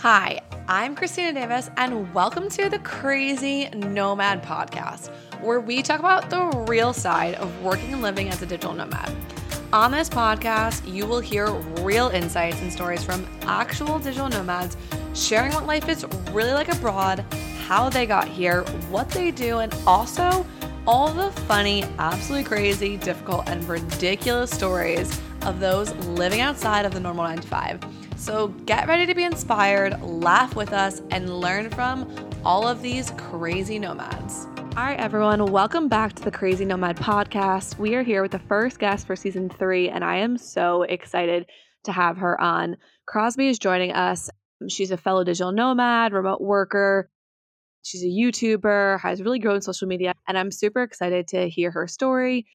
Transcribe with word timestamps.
Hi, 0.00 0.42
I'm 0.68 0.94
Christina 0.94 1.32
Davis, 1.32 1.70
and 1.78 2.12
welcome 2.12 2.50
to 2.50 2.68
the 2.68 2.78
Crazy 2.80 3.70
Nomad 3.70 4.42
Podcast, 4.42 5.08
where 5.40 5.58
we 5.58 5.82
talk 5.82 6.00
about 6.00 6.28
the 6.28 6.44
real 6.68 6.92
side 6.92 7.34
of 7.36 7.62
working 7.62 7.94
and 7.94 8.02
living 8.02 8.28
as 8.28 8.42
a 8.42 8.46
digital 8.46 8.74
nomad. 8.74 9.10
On 9.72 9.90
this 9.90 10.10
podcast, 10.10 10.86
you 10.86 11.06
will 11.06 11.20
hear 11.20 11.50
real 11.80 12.08
insights 12.08 12.60
and 12.60 12.70
stories 12.70 13.02
from 13.02 13.26
actual 13.44 13.98
digital 13.98 14.28
nomads 14.28 14.76
sharing 15.14 15.54
what 15.54 15.66
life 15.66 15.88
is 15.88 16.04
really 16.30 16.52
like 16.52 16.68
abroad, 16.68 17.24
how 17.66 17.88
they 17.88 18.04
got 18.04 18.28
here, 18.28 18.64
what 18.90 19.08
they 19.08 19.30
do, 19.30 19.60
and 19.60 19.74
also 19.86 20.44
all 20.86 21.10
the 21.10 21.30
funny, 21.42 21.84
absolutely 21.98 22.44
crazy, 22.44 22.98
difficult, 22.98 23.48
and 23.48 23.66
ridiculous 23.66 24.50
stories 24.50 25.18
of 25.46 25.58
those 25.58 25.94
living 26.04 26.42
outside 26.42 26.84
of 26.84 26.92
the 26.92 27.00
normal 27.00 27.24
9 27.24 27.38
to 27.38 27.48
5. 27.48 28.05
So 28.16 28.48
get 28.48 28.88
ready 28.88 29.04
to 29.04 29.14
be 29.14 29.24
inspired, 29.24 30.00
laugh 30.00 30.56
with 30.56 30.72
us, 30.72 31.02
and 31.10 31.38
learn 31.38 31.68
from 31.68 32.10
all 32.46 32.66
of 32.66 32.80
these 32.80 33.10
crazy 33.18 33.78
nomads. 33.78 34.46
All 34.74 34.84
right, 34.84 34.98
everyone, 34.98 35.52
welcome 35.52 35.88
back 35.88 36.14
to 36.14 36.24
the 36.24 36.30
Crazy 36.30 36.64
Nomad 36.64 36.96
podcast. 36.96 37.78
We 37.78 37.94
are 37.94 38.02
here 38.02 38.22
with 38.22 38.30
the 38.30 38.38
first 38.38 38.78
guest 38.78 39.06
for 39.06 39.16
season 39.16 39.50
three, 39.50 39.90
and 39.90 40.02
I 40.02 40.16
am 40.16 40.38
so 40.38 40.82
excited 40.82 41.44
to 41.84 41.92
have 41.92 42.16
her 42.16 42.40
on. 42.40 42.78
Crosby 43.06 43.48
is 43.48 43.58
joining 43.58 43.92
us. 43.92 44.30
She's 44.66 44.90
a 44.90 44.96
fellow 44.96 45.22
digital 45.22 45.52
nomad, 45.52 46.14
remote 46.14 46.40
worker. 46.40 47.10
She's 47.82 48.02
a 48.02 48.06
YouTuber, 48.06 48.98
has 49.00 49.22
really 49.22 49.40
grown 49.40 49.60
social 49.60 49.88
media, 49.88 50.14
and 50.26 50.38
I'm 50.38 50.50
super 50.50 50.82
excited 50.82 51.28
to 51.28 51.50
hear 51.50 51.70
her 51.70 51.86
story 51.86 52.46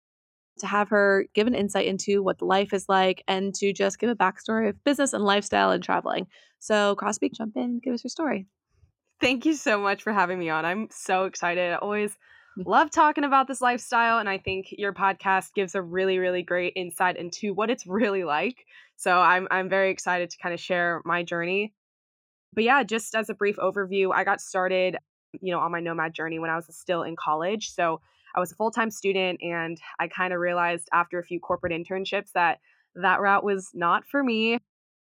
to 0.62 0.68
have 0.68 0.90
her 0.90 1.26
give 1.34 1.48
an 1.48 1.56
insight 1.56 1.86
into 1.86 2.24
what 2.24 2.40
the 2.40 2.46
life 2.46 2.74
is 2.74 2.88
like 2.88 3.24
and 3.28 3.54
to 3.56 3.74
just 3.74 4.00
give 4.00 4.10
a 4.10 4.16
backstory 4.16 4.70
of 4.70 4.84
business 4.84 5.14
and 5.14 5.24
lifestyle 5.24 5.72
and 5.72 5.84
traveling. 5.84 6.28
So, 6.60 6.96
Crosby, 6.96 7.30
jump 7.30 7.58
in, 7.58 7.80
give 7.80 7.94
us 7.94 8.04
your 8.04 8.10
story. 8.10 8.48
Thank 9.20 9.46
you 9.46 9.54
so 9.54 9.80
much 9.80 10.02
for 10.02 10.14
having 10.14 10.40
me 10.40 10.50
on. 10.50 10.66
I'm 10.66 10.88
so 10.92 11.26
excited. 11.26 11.74
I 11.74 11.76
always 11.76 12.12
mm. 12.58 12.66
love 12.66 12.90
talking 12.90 13.24
about 13.24 13.48
this 13.48 13.62
lifestyle, 13.62 14.18
and 14.18 14.28
I 14.28 14.40
think 14.40 14.68
your 14.72 14.94
podcast 14.94 15.54
gives 15.54 15.76
a 15.76 15.82
really, 15.82 16.18
really 16.18 16.42
great 16.42 16.74
insight 16.76 17.18
into 17.18 17.54
what 17.54 17.70
it's 17.70 17.86
really 17.88 18.24
like. 18.24 18.66
So 18.96 19.20
I'm 19.20 19.48
I'm 19.52 19.70
very 19.70 19.92
excited 19.92 20.30
to 20.32 20.38
kind 20.38 20.54
of 20.54 20.60
share 20.60 21.02
my 21.06 21.24
journey. 21.24 21.74
But 22.54 22.64
yeah, 22.64 22.84
just 22.84 23.16
as 23.16 23.30
a 23.30 23.34
brief 23.34 23.58
overview, 23.58 24.12
I 24.14 24.24
got 24.24 24.42
started, 24.42 24.98
you 25.40 25.52
know, 25.52 25.60
on 25.60 25.72
my 25.72 25.80
nomad 25.80 26.14
journey 26.14 26.40
when 26.40 26.50
I 26.50 26.56
was 26.56 26.66
still 26.72 27.04
in 27.04 27.16
college. 27.16 27.72
So 27.72 28.02
I 28.36 28.40
was 28.40 28.52
a 28.52 28.56
full 28.56 28.72
time 28.72 28.92
student, 28.92 29.40
and 29.42 29.78
I 30.00 30.08
kind 30.08 30.34
of 30.34 30.40
realized 30.40 30.90
after 30.94 31.20
a 31.20 31.24
few 31.24 31.40
corporate 31.40 31.74
internships 31.74 32.32
that 32.34 32.60
that 32.96 33.22
route 33.22 33.44
was 33.44 33.70
not 33.74 34.06
for 34.06 34.24
me. 34.24 34.58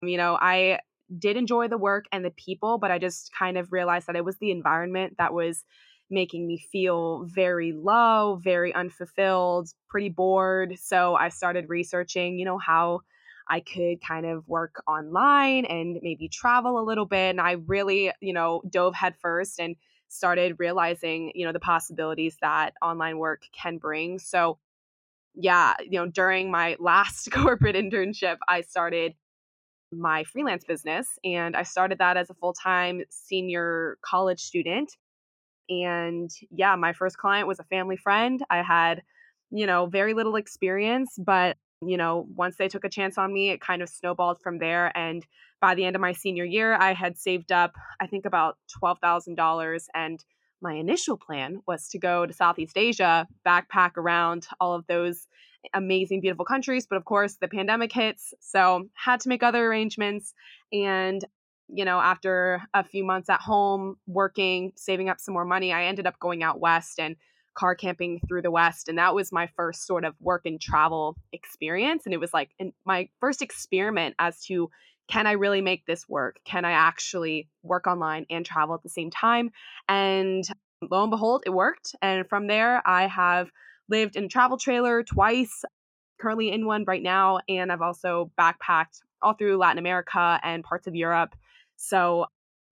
You 0.03 0.17
know, 0.17 0.39
I 0.41 0.81
did 1.19 1.37
enjoy 1.37 1.69
the 1.69 1.79
work 1.79 2.07
and 2.13 2.25
the 2.25 2.31
people, 2.31 2.79
but 2.79 2.91
I 2.91 2.99
just 2.99 3.31
kind 3.39 3.57
of 3.59 3.73
realized 3.73 4.07
that 4.07 4.17
it 4.17 4.25
was 4.25 4.39
the 4.39 4.51
environment 4.51 5.15
that 5.19 5.33
was 5.35 5.65
making 6.11 6.47
me 6.47 6.59
feel 6.59 7.25
very 7.25 7.73
low, 7.73 8.39
very 8.43 8.75
unfulfilled, 8.75 9.69
pretty 9.89 10.11
bored. 10.11 10.79
So 10.79 11.15
I 11.15 11.29
started 11.31 11.69
researching, 11.69 12.39
you 12.39 12.45
know, 12.45 12.59
how 12.59 13.01
I 13.49 13.61
could 13.61 14.01
kind 14.07 14.27
of 14.27 14.47
work 14.49 14.83
online 14.87 15.65
and 15.67 15.99
maybe 16.03 16.29
travel 16.29 16.79
a 16.79 16.85
little 16.85 17.07
bit. 17.07 17.31
And 17.31 17.41
I 17.41 17.53
really, 17.53 18.11
you 18.21 18.33
know, 18.33 18.63
dove 18.69 18.95
headfirst 18.95 19.59
and 19.61 19.77
started 20.09 20.57
realizing, 20.59 21.33
you 21.35 21.47
know, 21.47 21.53
the 21.53 21.61
possibilities 21.61 22.37
that 22.41 22.75
online 22.83 23.19
work 23.19 23.43
can 23.53 23.79
bring. 23.79 24.19
So, 24.19 24.59
yeah, 25.35 25.75
you 25.81 25.99
know, 25.99 26.07
during 26.07 26.51
my 26.51 26.77
last 26.79 27.31
corporate 27.33 27.77
internship, 27.77 28.37
I 28.49 28.63
started 28.63 29.15
my 29.93 30.25
freelance 30.25 30.65
business 30.65 31.19
and 31.25 31.57
I 31.57 31.63
started 31.63 31.99
that 31.99 32.17
as 32.17 32.31
a 32.31 32.35
full-time 32.35 33.03
senior 33.11 33.99
college 34.03 34.41
student. 34.41 34.97
And 35.69 36.31
yeah, 36.51 36.77
my 36.77 36.93
first 36.93 37.19
client 37.19 37.49
was 37.49 37.59
a 37.59 37.65
family 37.65 37.97
friend. 37.97 38.43
I 38.51 38.63
had, 38.63 39.03
you 39.51 39.67
know, 39.67 39.87
very 39.87 40.15
little 40.15 40.37
experience, 40.37 41.17
but 41.19 41.57
you 41.83 41.97
know, 41.97 42.27
once 42.35 42.57
they 42.57 42.69
took 42.69 42.85
a 42.85 42.89
chance 42.89 43.19
on 43.19 43.33
me, 43.33 43.51
it 43.51 43.61
kind 43.61 43.83
of 43.83 43.89
snowballed 43.89 44.41
from 44.41 44.59
there 44.59 44.97
and 44.97 45.27
by 45.65 45.75
the 45.75 45.87
end 45.87 45.97
of 45.97 46.03
my 46.03 46.13
senior 46.13 46.45
year, 46.45 46.75
I 46.75 46.93
had 46.93 47.17
saved 47.17 47.51
up, 47.51 47.73
I 47.99 48.07
think, 48.07 48.27
about 48.27 48.59
$12,000. 48.83 49.87
And 49.95 50.23
my 50.61 50.75
initial 50.75 51.17
plan 51.17 51.63
was 51.67 51.89
to 51.89 51.99
go 51.99 52.27
to 52.27 52.35
Southeast 52.35 52.77
Asia, 52.77 53.27
backpack 53.49 53.97
around 53.97 54.47
all 54.61 54.75
of 54.75 54.87
those 54.89 55.27
amazing, 55.73 56.21
beautiful 56.21 56.45
countries. 56.45 56.87
But 56.87 56.97
of 56.97 57.07
course, 57.07 57.37
the 57.41 57.49
pandemic 57.49 57.95
hits. 57.95 58.35
So, 58.41 58.91
had 58.93 59.21
to 59.21 59.31
make 59.31 59.43
other 59.43 59.67
arrangements. 59.67 60.35
And, 60.71 61.25
you 61.69 61.87
know, 61.87 61.99
after 61.99 62.61
a 62.75 62.85
few 62.85 63.03
months 63.03 63.31
at 63.31 63.41
home, 63.41 63.97
working, 64.07 64.73
saving 64.77 65.09
up 65.09 65.19
some 65.19 65.33
more 65.33 65.47
money, 65.47 65.73
I 65.73 65.87
ended 65.87 66.07
up 66.07 66.19
going 66.21 66.43
out 66.43 66.61
west 66.61 67.01
and 67.01 67.17
car 67.55 67.75
camping 67.75 68.21
through 68.27 68.43
the 68.43 68.51
West. 68.51 68.89
And 68.89 68.99
that 68.99 69.15
was 69.15 69.33
my 69.33 69.49
first 69.57 69.87
sort 69.87 70.05
of 70.05 70.15
work 70.21 70.43
and 70.45 70.61
travel 70.61 71.17
experience. 71.33 72.05
And 72.05 72.15
it 72.15 72.21
was 72.21 72.35
like 72.35 72.51
my 72.85 73.09
first 73.21 73.43
experiment 73.43 74.15
as 74.19 74.45
to 74.47 74.71
can 75.09 75.27
I 75.27 75.33
really 75.33 75.61
make 75.61 75.85
this 75.87 76.09
work? 76.09 76.37
Can 76.45 76.65
I 76.65 76.73
actually 76.73 77.49
work 77.63 77.87
online 77.87 78.27
and 78.31 78.45
travel 78.45 78.75
at 78.75 78.83
the 78.83 78.89
same 78.89 79.11
time? 79.11 79.51
And 79.89 80.45
lo 80.91 81.03
and 81.03 81.11
behold, 81.11 81.43
it 81.47 81.51
worked. 81.51 81.95
And 82.01 82.29
from 82.29 82.47
there, 82.47 82.83
I 82.87 83.07
have 83.07 83.51
lived 83.89 84.17
in 84.17 84.25
a 84.25 84.29
travel 84.29 84.57
trailer 84.57 85.03
twice, 85.03 85.65
currently 86.21 86.51
in 86.51 86.67
one 86.67 86.85
right 86.87 87.03
now. 87.03 87.41
And 87.49 87.71
I've 87.71 87.83
also 87.83 88.31
backpacked 88.39 89.03
all 89.21 89.35
through 89.35 89.59
Latin 89.59 89.79
America 89.79 90.41
and 90.43 90.65
parts 90.65 90.87
of 90.87 90.95
Europe. 90.95 91.35
So, 91.77 92.27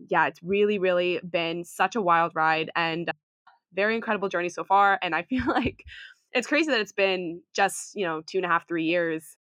yeah, 0.09 0.27
it's 0.27 0.43
really, 0.43 0.79
really 0.79 1.21
been 1.29 1.65
such 1.65 1.97
a 1.97 2.03
wild 2.03 2.33
ride 2.35 2.71
and 2.75 3.11
very 3.75 3.95
incredible 3.95 4.29
journey 4.29 4.49
so 4.49 4.65
far. 4.65 4.99
And 5.03 5.15
I 5.15 5.23
feel 5.23 5.45
like 5.47 5.85
it's 6.33 6.47
crazy 6.47 6.71
that 6.71 6.81
it's 6.81 6.93
been 6.93 7.43
just, 7.55 7.95
you 7.95 8.07
know, 8.07 8.23
two 8.27 8.39
and 8.39 8.45
a 8.45 8.49
half, 8.49 8.67
three 8.67 8.85
years. 8.85 9.37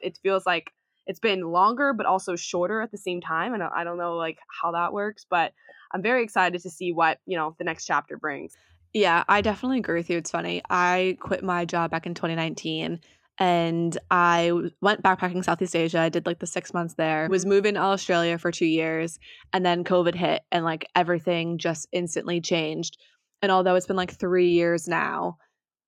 It 0.00 0.18
feels 0.22 0.44
like 0.46 0.72
it's 1.06 1.20
been 1.20 1.42
longer 1.42 1.92
but 1.92 2.06
also 2.06 2.36
shorter 2.36 2.80
at 2.80 2.90
the 2.90 2.98
same 2.98 3.20
time 3.20 3.54
and 3.54 3.62
i 3.62 3.84
don't 3.84 3.98
know 3.98 4.16
like 4.16 4.38
how 4.48 4.72
that 4.72 4.92
works 4.92 5.26
but 5.28 5.52
i'm 5.92 6.02
very 6.02 6.22
excited 6.22 6.62
to 6.62 6.70
see 6.70 6.92
what 6.92 7.18
you 7.26 7.36
know 7.36 7.54
the 7.58 7.64
next 7.64 7.84
chapter 7.84 8.16
brings 8.16 8.56
yeah 8.92 9.24
i 9.28 9.40
definitely 9.40 9.78
agree 9.78 9.98
with 9.98 10.10
you 10.10 10.18
it's 10.18 10.30
funny 10.30 10.62
i 10.70 11.16
quit 11.20 11.42
my 11.42 11.64
job 11.64 11.90
back 11.90 12.06
in 12.06 12.14
2019 12.14 13.00
and 13.38 13.98
I 14.10 14.52
went 14.80 15.02
backpacking 15.02 15.44
Southeast 15.44 15.74
Asia. 15.74 15.98
I 15.98 16.08
did 16.08 16.24
like 16.24 16.38
the 16.38 16.46
six 16.46 16.72
months 16.72 16.94
there. 16.94 17.26
Was 17.28 17.44
moving 17.44 17.74
to 17.74 17.80
Australia 17.80 18.38
for 18.38 18.52
two 18.52 18.66
years, 18.66 19.18
and 19.52 19.66
then 19.66 19.82
COVID 19.82 20.14
hit, 20.14 20.42
and 20.52 20.64
like 20.64 20.88
everything 20.94 21.58
just 21.58 21.88
instantly 21.90 22.40
changed. 22.40 22.96
And 23.44 23.52
although 23.52 23.74
it's 23.74 23.86
been 23.86 23.94
like 23.94 24.14
three 24.14 24.48
years 24.52 24.88
now, 24.88 25.36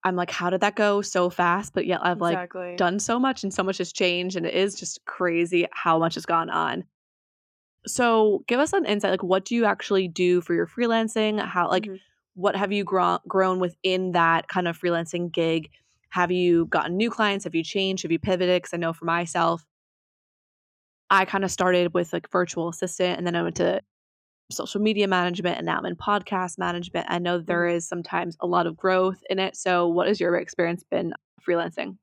I'm 0.05 0.15
like, 0.15 0.31
how 0.31 0.51
did 0.51 0.61
that 0.61 0.77
go 0.77 1.01
so 1.01 1.31
fast? 1.31 1.73
But 1.73 1.87
yet 1.87 2.01
I've 2.03 2.21
like 2.21 2.35
exactly. 2.35 2.77
done 2.77 2.99
so 2.99 3.19
much 3.19 3.45
and 3.45 3.53
so 3.53 3.63
much 3.63 3.79
has 3.79 3.95
changed. 3.95 4.37
And 4.37 4.45
it 4.45 4.53
is 4.53 4.79
just 4.79 5.03
crazy 5.07 5.67
how 5.73 5.99
much 5.99 6.17
has 6.17 6.27
gone 6.27 6.51
on. 6.51 6.85
So 7.87 8.45
give 8.47 8.61
us 8.61 8.75
an 8.75 8.85
insight. 8.85 9.11
Like, 9.11 9.23
what 9.23 9.47
do 9.47 9.55
you 9.55 9.65
actually 9.65 10.07
do 10.07 10.43
for 10.43 10.53
your 10.53 10.67
freelancing? 10.67 11.43
How, 11.43 11.71
like, 11.71 11.85
mm-hmm. 11.85 11.97
what 12.35 12.57
have 12.57 12.73
you 12.73 12.85
grown 12.85 13.21
grown 13.27 13.59
within 13.59 14.13
that 14.13 14.49
kind 14.49 14.69
of 14.69 14.79
freelancing 14.79 15.33
gig? 15.33 15.71
Have 16.11 16.31
you 16.31 16.67
gotten 16.67 16.99
new 16.99 17.09
clients? 17.09 17.45
Have 17.45 17.55
you 17.55 17.65
changed? 17.65 18.03
Have 18.03 18.13
you 18.13 18.19
pivoted? 18.19 18.61
Because 18.61 18.75
I 18.75 18.77
know 18.77 18.93
for 18.93 19.07
myself, 19.07 19.65
I 21.09 21.25
kind 21.25 21.43
of 21.43 21.51
started 21.51 21.95
with 21.95 22.13
like 22.13 22.31
virtual 22.31 22.69
assistant 22.69 23.17
and 23.17 23.27
then 23.27 23.35
I 23.35 23.43
went 23.43 23.57
to 23.57 23.81
social 24.51 24.81
media 24.81 25.09
management 25.09 25.57
and 25.57 25.67
now 25.67 25.79
I'm 25.79 25.87
in 25.87 25.97
podcast 25.97 26.59
management. 26.59 27.07
I 27.09 27.19
know 27.19 27.39
there 27.39 27.67
mm-hmm. 27.67 27.79
sometimes 27.81 28.37
a 28.41 28.47
lot 28.47 28.67
of 28.67 28.77
growth 28.77 29.23
in 29.29 29.39
it. 29.39 29.57
So, 29.57 29.89
what 29.89 30.09
has 30.09 30.21
your 30.21 30.37
experience 30.37 30.85
been 30.91 31.13
freelancing? 31.47 31.97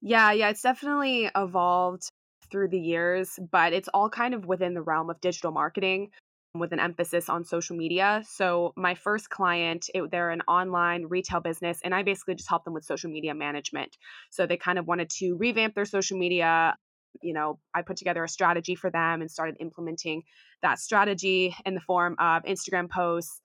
Yeah, 0.00 0.32
yeah, 0.32 0.50
it's 0.50 0.62
definitely 0.62 1.30
evolved 1.34 2.10
through 2.50 2.68
the 2.68 2.80
years, 2.80 3.38
but 3.50 3.72
it's 3.72 3.88
all 3.92 4.08
kind 4.08 4.34
of 4.34 4.46
within 4.46 4.74
the 4.74 4.82
realm 4.82 5.10
of 5.10 5.20
digital 5.20 5.52
marketing 5.52 6.10
with 6.54 6.72
an 6.72 6.80
emphasis 6.80 7.28
on 7.28 7.44
social 7.44 7.76
media. 7.76 8.22
So, 8.26 8.72
my 8.76 8.94
first 8.94 9.30
client, 9.30 9.86
it, 9.94 10.10
they're 10.10 10.30
an 10.30 10.42
online 10.48 11.06
retail 11.06 11.40
business, 11.40 11.80
and 11.84 11.94
I 11.94 12.02
basically 12.02 12.34
just 12.34 12.48
helped 12.48 12.64
them 12.64 12.74
with 12.74 12.84
social 12.84 13.10
media 13.10 13.34
management. 13.34 13.96
So, 14.30 14.46
they 14.46 14.56
kind 14.56 14.78
of 14.78 14.86
wanted 14.86 15.10
to 15.18 15.36
revamp 15.36 15.74
their 15.74 15.84
social 15.84 16.18
media 16.18 16.76
you 17.22 17.34
know, 17.34 17.58
I 17.74 17.82
put 17.82 17.96
together 17.96 18.24
a 18.24 18.28
strategy 18.28 18.74
for 18.74 18.90
them 18.90 19.20
and 19.20 19.30
started 19.30 19.56
implementing 19.60 20.22
that 20.62 20.78
strategy 20.78 21.54
in 21.64 21.74
the 21.74 21.80
form 21.80 22.16
of 22.18 22.42
Instagram 22.44 22.90
posts. 22.90 23.40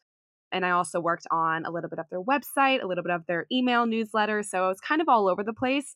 And 0.52 0.66
I 0.66 0.72
also 0.72 1.00
worked 1.00 1.26
on 1.32 1.66
a 1.66 1.72
little 1.72 1.90
bit 1.90 2.00
of 2.00 2.06
their 2.10 2.22
website, 2.22 2.84
a 2.84 2.88
little 2.88 3.04
bit 3.04 3.12
of 3.12 3.26
their 3.28 3.48
email 3.52 3.86
newsletter. 3.86 4.44
So 4.44 4.66
it 4.66 4.68
was 4.70 4.80
kind 4.80 5.02
of 5.02 5.10
all 5.10 5.28
over 5.28 5.44
the 5.44 5.54
place. 5.54 5.96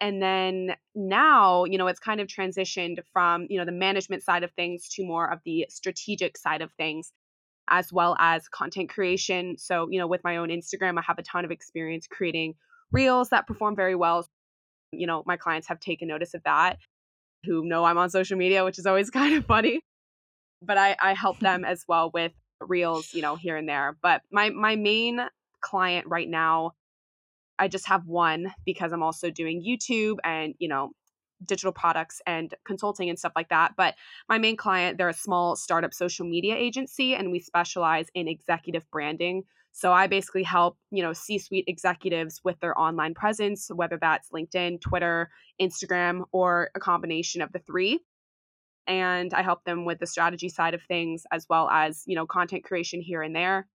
And 0.00 0.22
then 0.22 0.76
now, 0.94 1.64
you 1.64 1.78
know, 1.78 1.86
it's 1.86 2.00
kind 2.00 2.20
of 2.20 2.28
transitioned 2.28 2.98
from, 3.12 3.46
you 3.48 3.58
know, 3.58 3.64
the 3.64 3.72
management 3.72 4.22
side 4.22 4.44
of 4.44 4.52
things 4.52 4.88
to 4.90 5.04
more 5.04 5.30
of 5.30 5.40
the 5.44 5.66
strategic 5.70 6.36
side 6.36 6.60
of 6.62 6.70
things, 6.72 7.12
as 7.68 7.92
well 7.92 8.14
as 8.20 8.46
content 8.48 8.90
creation. 8.90 9.56
So, 9.58 9.88
you 9.90 9.98
know, 9.98 10.06
with 10.06 10.22
my 10.22 10.36
own 10.36 10.50
Instagram, 10.50 10.98
I 10.98 11.02
have 11.06 11.18
a 11.18 11.22
ton 11.22 11.44
of 11.44 11.50
experience 11.50 12.06
creating 12.06 12.54
reels 12.92 13.30
that 13.30 13.46
perform 13.46 13.74
very 13.74 13.94
well 13.94 14.28
you 14.92 15.06
know, 15.06 15.22
my 15.26 15.36
clients 15.36 15.68
have 15.68 15.80
taken 15.80 16.08
notice 16.08 16.34
of 16.34 16.42
that 16.44 16.78
who 17.44 17.64
know 17.64 17.84
I'm 17.84 17.98
on 17.98 18.10
social 18.10 18.36
media, 18.36 18.64
which 18.64 18.78
is 18.78 18.86
always 18.86 19.10
kind 19.20 19.34
of 19.34 19.46
funny. 19.46 19.80
but 20.62 20.78
I, 20.78 20.96
I 21.00 21.14
help 21.14 21.38
them 21.40 21.64
as 21.66 21.84
well 21.88 22.10
with 22.12 22.32
reels, 22.60 23.12
you 23.12 23.22
know, 23.22 23.36
here 23.36 23.56
and 23.56 23.68
there. 23.68 23.96
But 24.02 24.22
my 24.30 24.50
my 24.50 24.76
main 24.76 25.20
client 25.60 26.06
right 26.08 26.28
now, 26.28 26.72
I 27.58 27.68
just 27.68 27.88
have 27.88 28.06
one 28.06 28.52
because 28.64 28.92
I'm 28.92 29.02
also 29.02 29.30
doing 29.30 29.64
YouTube 29.66 30.16
and, 30.24 30.54
you 30.58 30.68
know, 30.68 30.92
digital 31.44 31.72
products 31.72 32.20
and 32.26 32.54
consulting 32.64 33.10
and 33.10 33.18
stuff 33.18 33.32
like 33.36 33.50
that. 33.50 33.72
But 33.76 33.94
my 34.28 34.38
main 34.38 34.56
client, 34.56 34.98
they're 34.98 35.08
a 35.08 35.14
small 35.14 35.56
startup 35.56 35.92
social 35.92 36.26
media 36.26 36.56
agency 36.56 37.14
and 37.14 37.30
we 37.30 37.40
specialize 37.40 38.06
in 38.14 38.28
executive 38.28 38.90
branding. 38.90 39.44
So 39.76 39.92
I 39.92 40.06
basically 40.06 40.42
help, 40.42 40.78
you 40.90 41.02
know, 41.02 41.12
C-suite 41.12 41.66
executives 41.68 42.40
with 42.42 42.58
their 42.60 42.76
online 42.80 43.12
presence, 43.12 43.68
whether 43.68 43.98
that's 44.00 44.30
LinkedIn, 44.30 44.80
Twitter, 44.80 45.28
Instagram, 45.60 46.22
or 46.32 46.70
a 46.74 46.80
combination 46.80 47.42
of 47.42 47.52
the 47.52 47.58
three. 47.58 48.00
And 48.86 49.34
I 49.34 49.42
help 49.42 49.64
them 49.64 49.84
with 49.84 49.98
the 49.98 50.06
strategy 50.06 50.48
side 50.48 50.72
of 50.72 50.80
things 50.88 51.24
as 51.30 51.44
well 51.50 51.68
as, 51.68 52.04
you 52.06 52.14
know, 52.14 52.24
content 52.24 52.64
creation 52.64 53.02
here 53.02 53.20
and 53.20 53.36
there. 53.36 53.68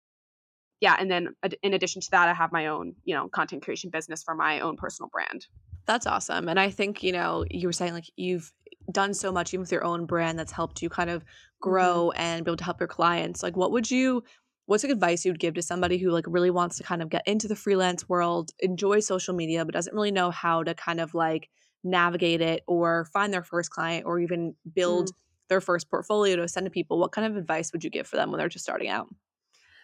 Yeah, 0.79 0.95
and 0.97 1.11
then 1.11 1.35
in 1.61 1.75
addition 1.75 2.01
to 2.01 2.09
that, 2.09 2.27
I 2.27 2.33
have 2.33 2.51
my 2.51 2.65
own, 2.65 2.95
you 3.03 3.13
know, 3.13 3.27
content 3.27 3.61
creation 3.61 3.91
business 3.91 4.23
for 4.23 4.33
my 4.33 4.61
own 4.61 4.77
personal 4.77 5.09
brand. 5.13 5.45
That's 5.85 6.07
awesome. 6.07 6.49
And 6.49 6.59
I 6.59 6.71
think, 6.71 7.03
you 7.03 7.11
know, 7.11 7.45
you 7.51 7.67
were 7.67 7.73
saying 7.73 7.93
like 7.93 8.09
you've 8.15 8.51
done 8.91 9.13
so 9.13 9.31
much 9.31 9.53
even 9.53 9.61
with 9.61 9.71
your 9.71 9.83
own 9.83 10.07
brand 10.07 10.39
that's 10.39 10.51
helped 10.51 10.81
you 10.81 10.89
kind 10.89 11.11
of 11.11 11.21
mm-hmm. 11.21 11.69
grow 11.69 12.11
mm-hmm. 12.11 12.21
and 12.21 12.45
be 12.45 12.49
able 12.49 12.57
to 12.57 12.63
help 12.63 12.79
your 12.79 12.87
clients. 12.87 13.43
Like 13.43 13.55
what 13.55 13.71
would 13.71 13.91
you 13.91 14.23
what's 14.71 14.85
like 14.85 14.93
advice 14.93 15.25
you'd 15.25 15.37
give 15.37 15.53
to 15.55 15.61
somebody 15.61 15.97
who 15.97 16.11
like 16.11 16.23
really 16.29 16.49
wants 16.49 16.77
to 16.77 16.83
kind 16.83 17.01
of 17.01 17.09
get 17.09 17.27
into 17.27 17.45
the 17.45 17.57
freelance 17.57 18.07
world, 18.07 18.51
enjoy 18.59 19.01
social 19.01 19.35
media 19.35 19.65
but 19.65 19.73
doesn't 19.73 19.93
really 19.93 20.11
know 20.11 20.31
how 20.31 20.63
to 20.63 20.73
kind 20.73 21.01
of 21.01 21.13
like 21.13 21.49
navigate 21.83 22.39
it 22.39 22.63
or 22.67 23.03
find 23.11 23.33
their 23.33 23.43
first 23.43 23.69
client 23.69 24.05
or 24.05 24.17
even 24.17 24.55
build 24.73 25.09
mm. 25.09 25.13
their 25.49 25.59
first 25.59 25.89
portfolio 25.89 26.37
to 26.37 26.47
send 26.47 26.65
to 26.65 26.69
people? 26.71 26.99
What 26.99 27.11
kind 27.11 27.27
of 27.27 27.35
advice 27.35 27.73
would 27.73 27.83
you 27.83 27.89
give 27.89 28.07
for 28.07 28.15
them 28.15 28.31
when 28.31 28.39
they're 28.39 28.47
just 28.47 28.63
starting 28.63 28.87
out? 28.87 29.09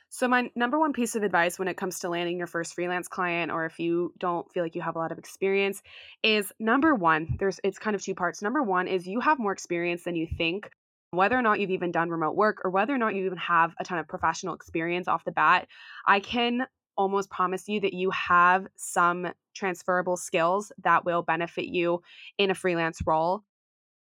So, 0.07 0.25
my 0.30 0.50
number 0.56 0.80
one 0.80 0.94
piece 0.94 1.16
of 1.16 1.24
advice 1.24 1.60
when 1.60 1.68
it 1.68 1.75
comes 1.75 2.00
to 2.00 2.07
landing 2.07 2.38
your 2.38 2.48
first 2.48 2.74
freelance 2.74 3.10
client, 3.10 3.51
or 3.51 3.66
if 3.66 3.80
you 3.80 4.13
don't 4.18 4.50
feel 4.54 4.63
like 4.63 4.74
you 4.74 4.81
have 4.81 4.95
a 4.95 5.00
lot 5.00 5.12
of 5.12 5.18
experience, 5.18 5.81
is 6.24 6.54
number 6.62 6.95
one, 6.95 7.36
there's 7.39 7.60
it's 7.62 7.78
kind 7.78 7.94
of 7.94 8.01
two 8.01 8.16
parts. 8.16 8.42
Number 8.42 8.63
one 8.63 8.88
is 8.88 9.06
you 9.06 9.19
have 9.19 9.38
more 9.38 9.51
experience 9.51 10.06
than 10.06 10.16
you 10.16 10.25
think, 10.38 10.69
whether 11.12 11.38
or 11.38 11.42
not 11.42 11.59
you've 11.59 11.71
even 11.71 11.92
done 11.92 12.09
remote 12.09 12.36
work 12.36 12.57
or 12.63 12.71
whether 12.71 12.94
or 12.94 12.98
not 12.98 13.15
you 13.15 13.25
even 13.25 13.38
have 13.38 13.74
a 13.80 13.83
ton 13.83 13.98
of 13.98 14.07
professional 14.07 14.54
experience 14.54 15.07
off 15.07 15.24
the 15.24 15.31
bat. 15.31 15.68
I 16.06 16.19
can 16.19 16.68
almost 16.98 17.30
promise 17.30 17.68
you 17.69 17.80
that 17.80 17.94
you 17.94 18.09
have 18.12 18.68
some 18.75 19.27
transferable 19.56 20.18
skills 20.18 20.71
that 20.83 21.06
will 21.06 21.21
benefit 21.21 21.65
you 21.65 22.01
in 22.38 22.51
a 22.51 22.56
freelance 22.56 23.00
role 23.06 23.44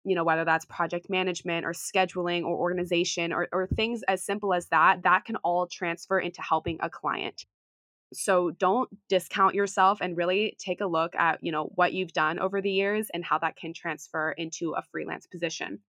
you 0.03 0.15
know 0.15 0.23
whether 0.23 0.45
that's 0.45 0.65
project 0.65 1.09
management 1.09 1.65
or 1.65 1.73
scheduling 1.73 2.43
or 2.43 2.57
organization 2.57 3.31
or, 3.31 3.47
or 3.51 3.67
things 3.67 4.01
as 4.07 4.23
simple 4.23 4.53
as 4.53 4.67
that 4.67 5.03
that 5.03 5.25
can 5.25 5.35
all 5.37 5.67
transfer 5.67 6.19
into 6.19 6.41
helping 6.41 6.77
a 6.81 6.89
client 6.89 7.45
so 8.13 8.51
don't 8.51 8.89
discount 9.07 9.55
yourself 9.55 9.99
and 10.01 10.17
really 10.17 10.55
take 10.59 10.81
a 10.81 10.85
look 10.85 11.15
at 11.15 11.39
you 11.41 11.51
know 11.51 11.71
what 11.75 11.93
you've 11.93 12.13
done 12.13 12.39
over 12.39 12.61
the 12.61 12.71
years 12.71 13.07
and 13.13 13.23
how 13.23 13.37
that 13.37 13.55
can 13.55 13.73
transfer 13.73 14.31
into 14.31 14.71
a 14.71 14.81
freelance 14.91 15.27
position 15.27 15.79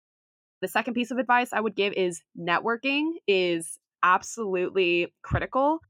the 0.63 0.69
second 0.69 0.95
piece 0.95 1.11
of 1.11 1.19
advice 1.19 1.51
i 1.53 1.61
would 1.61 1.77
give 1.77 1.93
is 1.93 2.23
networking 2.39 3.11
is 3.29 3.79
absolutely 4.03 5.13
critical 5.23 5.81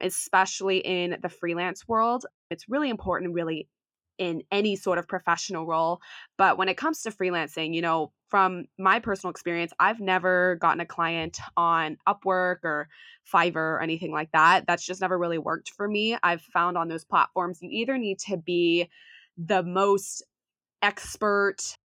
especially 0.00 0.78
in 0.78 1.16
the 1.22 1.28
freelance 1.28 1.86
world 1.86 2.24
it's 2.50 2.68
really 2.68 2.88
important 2.88 3.34
really 3.34 3.68
in 4.20 4.42
any 4.52 4.76
sort 4.76 4.98
of 4.98 5.08
professional 5.08 5.66
role. 5.66 5.98
But 6.36 6.58
when 6.58 6.68
it 6.68 6.76
comes 6.76 7.00
to 7.02 7.10
freelancing, 7.10 7.74
you 7.74 7.80
know, 7.80 8.12
from 8.28 8.66
my 8.78 9.00
personal 9.00 9.30
experience, 9.30 9.72
I've 9.80 9.98
never 9.98 10.56
gotten 10.60 10.80
a 10.80 10.86
client 10.86 11.38
on 11.56 11.96
Upwork 12.06 12.58
or 12.62 12.88
Fiverr 13.32 13.56
or 13.56 13.82
anything 13.82 14.12
like 14.12 14.30
that. 14.32 14.66
That's 14.68 14.84
just 14.84 15.00
never 15.00 15.18
really 15.18 15.38
worked 15.38 15.70
for 15.70 15.88
me. 15.88 16.18
I've 16.22 16.42
found 16.42 16.76
on 16.76 16.88
those 16.88 17.02
platforms, 17.02 17.60
you 17.62 17.70
either 17.72 17.96
need 17.96 18.18
to 18.28 18.36
be 18.36 18.90
the 19.38 19.62
most 19.62 20.22
expert, 20.82 21.78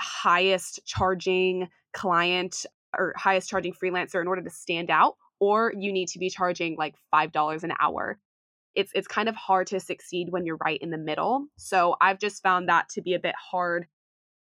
highest 0.00 0.80
charging 0.86 1.68
client 1.92 2.66
or 2.96 3.14
highest 3.16 3.48
charging 3.48 3.72
freelancer 3.72 4.20
in 4.20 4.26
order 4.26 4.42
to 4.42 4.50
stand 4.50 4.90
out, 4.90 5.16
or 5.38 5.72
you 5.78 5.92
need 5.92 6.08
to 6.08 6.18
be 6.18 6.28
charging 6.28 6.76
like 6.76 6.94
$5 7.14 7.62
an 7.62 7.72
hour 7.80 8.18
it's 8.74 8.92
it's 8.94 9.08
kind 9.08 9.28
of 9.28 9.34
hard 9.34 9.66
to 9.68 9.80
succeed 9.80 10.28
when 10.30 10.44
you're 10.44 10.58
right 10.64 10.80
in 10.80 10.90
the 10.90 10.98
middle. 10.98 11.46
So 11.56 11.96
I've 12.00 12.18
just 12.18 12.42
found 12.42 12.68
that 12.68 12.88
to 12.90 13.02
be 13.02 13.14
a 13.14 13.18
bit 13.18 13.34
hard, 13.50 13.86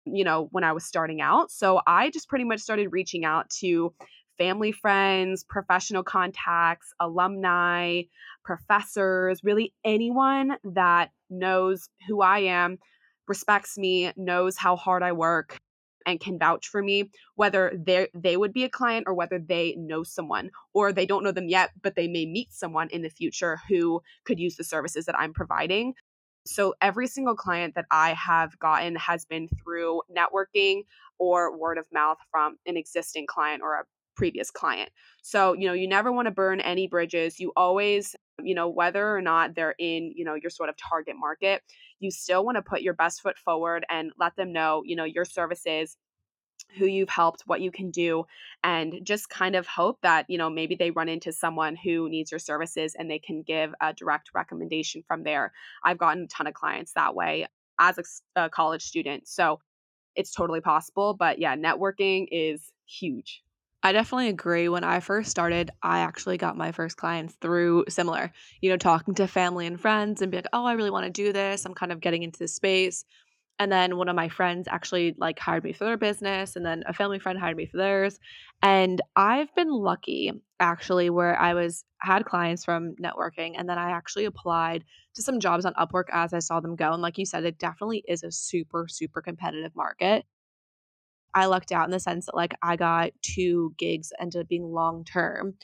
you 0.04 0.25
know, 0.25 0.49
when 0.52 0.64
I 0.64 0.72
was 0.72 0.84
starting 0.84 1.20
out. 1.20 1.50
So 1.50 1.81
I 1.87 2.10
just 2.10 2.28
pretty 2.28 2.44
much 2.44 2.60
started 2.60 2.88
reaching 2.93 3.25
out 3.25 3.50
to 3.60 3.93
family 4.38 4.72
friends, 4.72 5.44
professional 5.44 6.02
contacts, 6.02 6.93
alumni, 7.00 8.02
professors, 8.44 9.40
really 9.43 9.75
anyone 9.84 10.56
that 10.64 11.10
knows 11.28 11.88
who 12.08 12.22
I 12.22 12.40
am, 12.40 12.78
respects 13.28 13.78
me, 13.78 14.12
knows 14.16 14.56
how 14.56 14.76
hard 14.76 15.02
I 15.02 15.12
work, 15.12 15.60
and 16.06 16.20
can 16.20 16.38
vouch 16.38 16.69
for 16.69 16.82
me 16.82 17.10
whether 17.34 17.72
they 17.74 18.08
they 18.14 18.36
would 18.36 18.52
be 18.52 18.64
a 18.64 18.69
client 18.69 19.04
or 19.06 19.14
whether 19.14 19.38
they 19.38 19.74
know 19.78 20.02
someone 20.02 20.50
or 20.74 20.92
they 20.92 21.06
don't 21.06 21.24
know 21.24 21.32
them 21.32 21.48
yet 21.48 21.70
but 21.82 21.94
they 21.94 22.08
may 22.08 22.26
meet 22.26 22.52
someone 22.52 22.88
in 22.88 23.02
the 23.02 23.08
future 23.08 23.60
who 23.69 24.02
could 24.24 24.38
use 24.38 24.56
the 24.56 24.64
services 24.64 25.06
that 25.06 25.19
I'm 25.19 25.32
providing. 25.32 25.94
So 26.44 26.74
every 26.80 27.06
single 27.06 27.36
client 27.36 27.76
that 27.76 27.86
I 27.90 28.14
have 28.14 28.58
gotten 28.58 28.96
has 28.96 29.24
been 29.24 29.48
through 29.62 30.02
networking 30.14 30.82
or 31.19 31.56
word 31.56 31.78
of 31.78 31.86
mouth 31.92 32.19
from 32.32 32.56
an 32.66 32.76
existing 32.76 33.26
client 33.28 33.62
or 33.62 33.74
a 33.74 33.84
previous 34.14 34.50
client. 34.50 34.90
So, 35.22 35.54
you 35.54 35.66
know, 35.66 35.72
you 35.72 35.88
never 35.88 36.12
want 36.12 36.26
to 36.26 36.32
burn 36.32 36.60
any 36.60 36.86
bridges. 36.88 37.40
You 37.40 37.52
always, 37.56 38.14
you 38.42 38.54
know, 38.54 38.68
whether 38.68 39.16
or 39.16 39.20
not 39.20 39.54
they're 39.54 39.74
in, 39.78 40.12
you 40.14 40.24
know, 40.24 40.34
your 40.34 40.50
sort 40.50 40.68
of 40.68 40.76
target 40.76 41.16
market, 41.18 41.62
you 42.00 42.10
still 42.10 42.44
want 42.44 42.56
to 42.56 42.62
put 42.62 42.82
your 42.82 42.94
best 42.94 43.20
foot 43.22 43.38
forward 43.38 43.84
and 43.88 44.12
let 44.18 44.36
them 44.36 44.52
know, 44.52 44.82
you 44.84 44.96
know, 44.96 45.04
your 45.04 45.24
services 45.24 45.96
who 46.78 46.86
you've 46.86 47.08
helped, 47.08 47.42
what 47.46 47.60
you 47.60 47.70
can 47.70 47.90
do, 47.90 48.24
and 48.64 49.00
just 49.02 49.28
kind 49.28 49.56
of 49.56 49.66
hope 49.66 49.98
that, 50.02 50.26
you 50.28 50.38
know, 50.38 50.48
maybe 50.48 50.74
they 50.74 50.90
run 50.90 51.08
into 51.08 51.32
someone 51.32 51.76
who 51.76 52.08
needs 52.08 52.30
your 52.30 52.38
services 52.38 52.94
and 52.98 53.10
they 53.10 53.18
can 53.18 53.42
give 53.42 53.74
a 53.80 53.92
direct 53.92 54.30
recommendation 54.34 55.02
from 55.06 55.22
there. 55.22 55.52
I've 55.84 55.98
gotten 55.98 56.24
a 56.24 56.28
ton 56.28 56.46
of 56.46 56.54
clients 56.54 56.92
that 56.94 57.14
way 57.14 57.46
as 57.78 57.98
a, 57.98 58.42
a 58.44 58.50
college 58.50 58.82
student. 58.82 59.28
So 59.28 59.60
it's 60.14 60.32
totally 60.32 60.60
possible. 60.60 61.14
But 61.14 61.38
yeah, 61.38 61.56
networking 61.56 62.26
is 62.30 62.72
huge. 62.86 63.42
I 63.82 63.93
definitely 63.93 64.29
agree. 64.29 64.69
When 64.69 64.84
I 64.84 65.01
first 65.01 65.31
started, 65.31 65.70
I 65.82 66.01
actually 66.01 66.39
got 66.39 66.56
my 66.56 66.70
first 66.70 66.96
clients 66.96 67.34
through 67.41 67.86
similar, 67.89 68.32
you 68.60 68.70
know, 68.70 68.77
talking 68.77 69.15
to 69.15 69.27
family 69.27 69.67
and 69.67 69.81
friends 69.81 70.22
and 70.22 70.31
be 70.31 70.39
like, 70.39 70.46
oh, 70.53 70.65
I 70.65 70.74
really 70.74 70.91
want 70.91 71.06
to 71.06 71.10
do 71.10 71.32
this. 71.32 71.65
I'm 71.65 71.74
kind 71.74 71.91
of 71.91 72.01
getting 72.01 72.22
into 72.22 72.39
this 72.39 72.55
space. 72.55 73.05
And 73.58 73.70
then 73.70 73.96
one 73.96 74.08
of 74.08 74.17
my 74.17 74.29
friends 74.29 74.69
actually 74.69 75.15
like 75.19 75.39
hired 75.39 75.65
me 75.65 75.72
for 75.72 75.84
their 75.84 75.96
business, 75.96 76.56
and 76.56 76.65
then 76.65 76.84
a 76.86 76.93
family 76.93 77.19
friend 77.19 77.39
hired 77.39 77.56
me 77.56 77.67
for 77.67 77.77
theirs. 77.77 78.19
And 78.62 79.01
I've 79.15 79.55
been 79.55 79.70
lucky 79.70 80.32
actually 80.58 81.10
where 81.10 81.39
I 81.39 81.55
was 81.55 81.84
had 82.01 82.24
clients 82.24 82.65
from 82.65 82.94
networking, 83.03 83.55
and 83.58 83.69
then 83.69 83.79
I 83.79 83.91
actually 83.91 84.24
applied 84.24 84.84
to 85.15 85.22
some 85.22 85.39
jobs 85.41 85.65
on 85.65 85.74
Upwork 85.74 86.05
as 86.12 86.32
I 86.32 86.39
saw 86.39 86.60
them 86.60 86.77
go. 86.77 86.93
And 86.93 87.03
like 87.03 87.19
you 87.19 87.27
said, 87.27 87.44
it 87.44 87.58
definitely 87.58 88.03
is 88.08 88.22
a 88.22 88.32
super, 88.32 88.86
super 88.89 89.20
competitive 89.20 89.77
market. 89.77 90.24
I 91.34 91.46
lucked 91.46 91.72
out 91.72 91.86
in 91.86 91.91
the 91.91 92.01
sense 92.01 92.27
that 92.27 92.34
like 92.34 92.55
I 92.62 92.77
got 92.77 93.12
two 93.22 93.74
gigs 93.79 94.12
ended 94.20 94.43
up 94.43 94.48
being 94.48 94.65
long 94.65 95.05
term. 95.05 95.55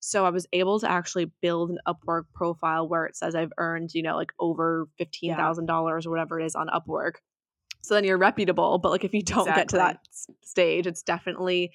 So 0.00 0.24
I 0.24 0.30
was 0.30 0.46
able 0.52 0.78
to 0.80 0.90
actually 0.90 1.32
build 1.42 1.70
an 1.70 1.78
Upwork 1.86 2.24
profile 2.32 2.88
where 2.88 3.06
it 3.06 3.16
says 3.16 3.34
I've 3.34 3.52
earned, 3.58 3.92
you 3.92 4.02
know, 4.02 4.14
like 4.14 4.30
over 4.38 4.88
$15,000 5.00 6.06
or 6.06 6.10
whatever 6.10 6.38
it 6.38 6.46
is 6.46 6.54
on 6.54 6.68
Upwork. 6.68 7.14
So 7.82 7.94
then 7.94 8.04
you're 8.04 8.18
reputable. 8.18 8.78
But 8.78 8.90
like 8.90 9.04
if 9.04 9.14
you 9.14 9.22
don't 9.22 9.48
exactly. 9.48 9.62
get 9.62 9.68
to 9.70 9.76
that 9.76 10.00
stage, 10.42 10.86
it's 10.86 11.02
definitely 11.02 11.72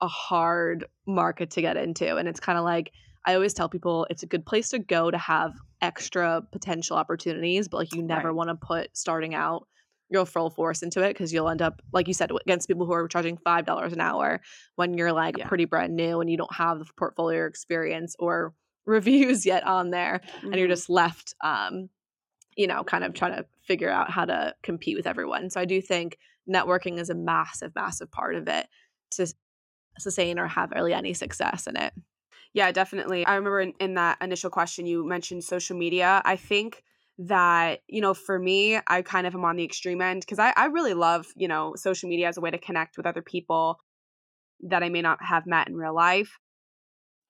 a 0.00 0.08
hard 0.08 0.86
market 1.06 1.50
to 1.52 1.60
get 1.60 1.76
into. 1.76 2.16
And 2.16 2.28
it's 2.28 2.40
kind 2.40 2.58
of 2.58 2.64
like, 2.64 2.90
I 3.26 3.34
always 3.34 3.54
tell 3.54 3.68
people 3.68 4.06
it's 4.10 4.22
a 4.22 4.26
good 4.26 4.46
place 4.46 4.70
to 4.70 4.78
go 4.78 5.10
to 5.10 5.18
have 5.18 5.54
extra 5.80 6.42
potential 6.52 6.96
opportunities, 6.96 7.68
but 7.68 7.78
like 7.78 7.94
you 7.94 8.02
never 8.02 8.28
right. 8.28 8.34
want 8.34 8.48
to 8.48 8.54
put 8.54 8.96
starting 8.96 9.34
out 9.34 9.66
your 10.14 10.24
full 10.24 10.48
force 10.48 10.82
into 10.82 11.02
it 11.02 11.08
because 11.08 11.32
you'll 11.32 11.48
end 11.48 11.60
up 11.60 11.82
like 11.92 12.06
you 12.06 12.14
said 12.14 12.30
against 12.46 12.68
people 12.68 12.86
who 12.86 12.92
are 12.92 13.08
charging 13.08 13.36
five 13.36 13.66
dollars 13.66 13.92
an 13.92 14.00
hour 14.00 14.40
when 14.76 14.94
you're 14.94 15.12
like 15.12 15.36
yeah. 15.36 15.48
pretty 15.48 15.64
brand 15.64 15.94
new 15.94 16.20
and 16.20 16.30
you 16.30 16.36
don't 16.36 16.54
have 16.54 16.78
the 16.78 16.86
portfolio 16.96 17.46
experience 17.46 18.14
or 18.18 18.54
reviews 18.86 19.44
yet 19.44 19.66
on 19.66 19.90
there 19.90 20.20
mm-hmm. 20.24 20.46
and 20.46 20.56
you're 20.56 20.66
mm-hmm. 20.66 20.72
just 20.72 20.88
left 20.88 21.34
um 21.42 21.88
you 22.56 22.66
know 22.66 22.84
kind 22.84 23.02
of 23.02 23.12
trying 23.12 23.34
to 23.34 23.44
figure 23.66 23.90
out 23.90 24.10
how 24.10 24.24
to 24.24 24.54
compete 24.62 24.96
with 24.96 25.06
everyone 25.06 25.50
so 25.50 25.60
i 25.60 25.64
do 25.64 25.82
think 25.82 26.16
networking 26.48 26.98
is 26.98 27.10
a 27.10 27.14
massive 27.14 27.74
massive 27.74 28.10
part 28.10 28.36
of 28.36 28.46
it 28.46 28.68
to 29.10 29.26
sustain 29.98 30.38
or 30.38 30.46
have 30.46 30.70
really 30.70 30.94
any 30.94 31.12
success 31.12 31.66
in 31.66 31.76
it 31.76 31.92
yeah 32.52 32.70
definitely 32.70 33.26
i 33.26 33.34
remember 33.34 33.60
in, 33.60 33.72
in 33.80 33.94
that 33.94 34.16
initial 34.20 34.50
question 34.50 34.86
you 34.86 35.04
mentioned 35.04 35.42
social 35.42 35.76
media 35.76 36.22
i 36.24 36.36
think 36.36 36.84
that 37.16 37.80
you 37.86 38.00
know 38.00 38.12
for 38.12 38.38
me 38.40 38.76
i 38.88 39.00
kind 39.00 39.24
of 39.24 39.36
am 39.36 39.44
on 39.44 39.54
the 39.54 39.62
extreme 39.64 40.02
end 40.02 40.20
because 40.20 40.40
I, 40.40 40.52
I 40.56 40.66
really 40.66 40.94
love 40.94 41.26
you 41.36 41.46
know 41.46 41.74
social 41.76 42.08
media 42.08 42.26
as 42.26 42.36
a 42.36 42.40
way 42.40 42.50
to 42.50 42.58
connect 42.58 42.96
with 42.96 43.06
other 43.06 43.22
people 43.22 43.78
that 44.64 44.82
I 44.82 44.88
may 44.88 45.02
not 45.02 45.18
have 45.22 45.46
met 45.46 45.68
in 45.68 45.76
real 45.76 45.94
life. 45.94 46.38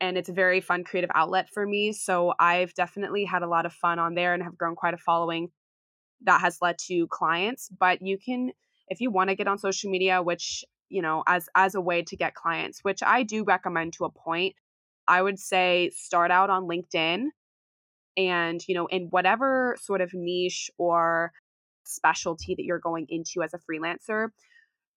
And 0.01 0.17
it's 0.17 0.29
a 0.29 0.35
very 0.35 0.61
fun 0.61 0.85
creative 0.85 1.11
outlet 1.15 1.49
for 1.53 1.67
me. 1.67 1.93
So 1.93 2.35
I've 2.39 2.75
definitely 2.75 3.25
had 3.25 3.43
a 3.43 3.49
lot 3.49 3.67
of 3.67 3.73
fun 3.73 3.99
on 3.99 4.15
there 4.15 4.35
and 4.35 4.43
have 4.43 4.59
grown 4.59 4.75
quite 4.75 4.95
a 4.95 4.99
following 4.99 5.49
that 6.23 6.41
has 6.41 6.59
led 6.61 6.79
to 6.87 7.07
clients. 7.09 7.69
But 7.79 8.03
you 8.03 8.19
can, 8.19 8.53
if 8.89 9.01
you 9.01 9.11
want 9.11 9.31
to 9.31 9.37
get 9.37 9.49
on 9.49 9.59
social 9.59 9.91
media, 9.91 10.23
which, 10.23 10.65
you 10.89 11.01
know, 11.01 11.23
as 11.27 11.49
as 11.55 11.75
a 11.75 11.81
way 11.81 12.03
to 12.03 12.17
get 12.17 12.35
clients, 12.35 12.81
which 12.83 13.03
I 13.03 13.23
do 13.23 13.45
recommend 13.45 13.95
to 13.95 14.05
a 14.05 14.11
point, 14.11 14.55
I 15.07 15.23
would 15.23 15.39
say 15.39 15.91
start 15.95 16.31
out 16.31 16.51
on 16.51 16.65
LinkedIn 16.65 17.27
and, 18.17 18.63
you 18.69 18.75
know, 18.75 18.87
in 18.87 19.09
whatever 19.11 19.77
sort 19.81 20.01
of 20.01 20.13
niche 20.15 20.71
or 20.79 21.33
specialty 21.85 22.55
that 22.55 22.65
you're 22.65 22.79
going 22.79 23.07
into 23.09 23.43
as 23.43 23.55
a 23.55 23.59
freelancer, 23.59 24.29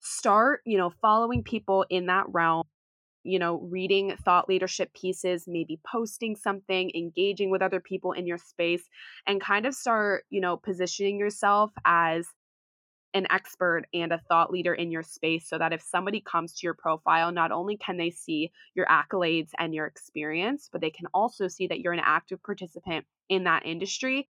start, 0.02 0.62
you 0.66 0.78
know, 0.78 0.92
following 1.02 1.44
people 1.44 1.86
in 1.90 2.08
that 2.08 2.26
realm, 2.30 2.64
you 3.24 3.40
know, 3.40 3.58
reading 3.72 4.16
thought 4.24 4.48
leadership 4.50 4.94
pieces, 4.94 5.46
maybe 5.48 5.80
posting 5.92 6.36
something, 6.36 6.92
engaging 6.96 7.50
with 7.52 7.62
other 7.62 7.82
people 7.82 8.14
in 8.14 8.26
your 8.28 8.38
space, 8.38 8.88
and 9.28 9.42
kind 9.42 9.66
of 9.66 9.74
start, 9.76 10.26
you 10.30 10.42
know, 10.42 10.58
positioning 10.58 11.20
yourself 11.20 11.72
as 11.86 12.28
an 13.18 13.28
expert 13.32 13.86
and 13.94 14.14
a 14.14 14.22
thought 14.30 14.52
leader 14.52 14.74
in 14.74 14.92
your 14.92 15.04
space 15.04 15.50
so 15.50 15.58
that 15.58 15.74
if 15.74 15.82
somebody 15.82 16.22
comes 16.22 16.54
to 16.54 16.68
your 16.68 16.74
profile, 16.74 17.32
not 17.32 17.52
only 17.52 17.78
can 17.78 17.98
they 17.98 18.10
see 18.10 18.52
your 18.76 18.86
accolades 18.88 19.52
and 19.60 19.76
your 19.76 19.86
experience, 19.88 20.70
but 20.72 20.82
they 20.82 20.92
can 20.92 21.08
also 21.14 21.48
see 21.48 21.68
that 21.68 21.80
you're 21.82 21.94
an 21.94 22.02
active 22.04 22.42
participant 22.44 23.06
in 23.30 23.44
that 23.46 23.66
industry 23.66 24.30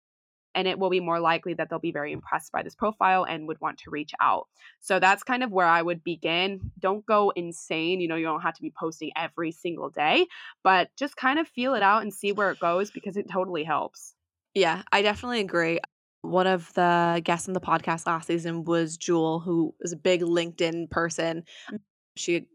and 0.55 0.67
it 0.67 0.79
will 0.79 0.89
be 0.89 0.99
more 0.99 1.19
likely 1.19 1.53
that 1.53 1.69
they'll 1.69 1.79
be 1.79 1.91
very 1.91 2.11
impressed 2.11 2.51
by 2.51 2.63
this 2.63 2.75
profile 2.75 3.23
and 3.23 3.47
would 3.47 3.61
want 3.61 3.77
to 3.77 3.91
reach 3.91 4.11
out. 4.19 4.47
So 4.79 4.99
that's 4.99 5.23
kind 5.23 5.43
of 5.43 5.51
where 5.51 5.67
I 5.67 5.81
would 5.83 6.03
begin. 6.03 6.71
Don't 6.79 7.05
go 7.05 7.31
insane. 7.35 8.01
You 8.01 8.07
know, 8.07 8.15
you 8.15 8.25
don't 8.25 8.41
have 8.41 8.55
to 8.55 8.61
be 8.61 8.73
posting 8.77 9.11
every 9.15 9.51
single 9.51 9.89
day, 9.89 10.25
but 10.63 10.89
just 10.97 11.15
kind 11.15 11.37
of 11.37 11.47
feel 11.47 11.75
it 11.75 11.83
out 11.83 12.01
and 12.01 12.13
see 12.13 12.31
where 12.31 12.51
it 12.51 12.59
goes 12.59 12.89
because 12.89 13.17
it 13.17 13.29
totally 13.29 13.63
helps. 13.63 14.15
Yeah, 14.53 14.83
I 14.91 15.01
definitely 15.01 15.41
agree. 15.41 15.79
One 16.21 16.47
of 16.47 16.73
the 16.73 17.21
guests 17.23 17.47
on 17.47 17.53
the 17.53 17.61
podcast 17.61 18.05
last 18.07 18.27
season 18.27 18.63
was 18.63 18.97
Jewel, 18.97 19.39
who 19.39 19.73
is 19.81 19.93
a 19.93 19.97
big 19.97 20.21
LinkedIn 20.21 20.89
person. 20.89 21.43
Mm. 21.71 21.79
She 22.15 22.47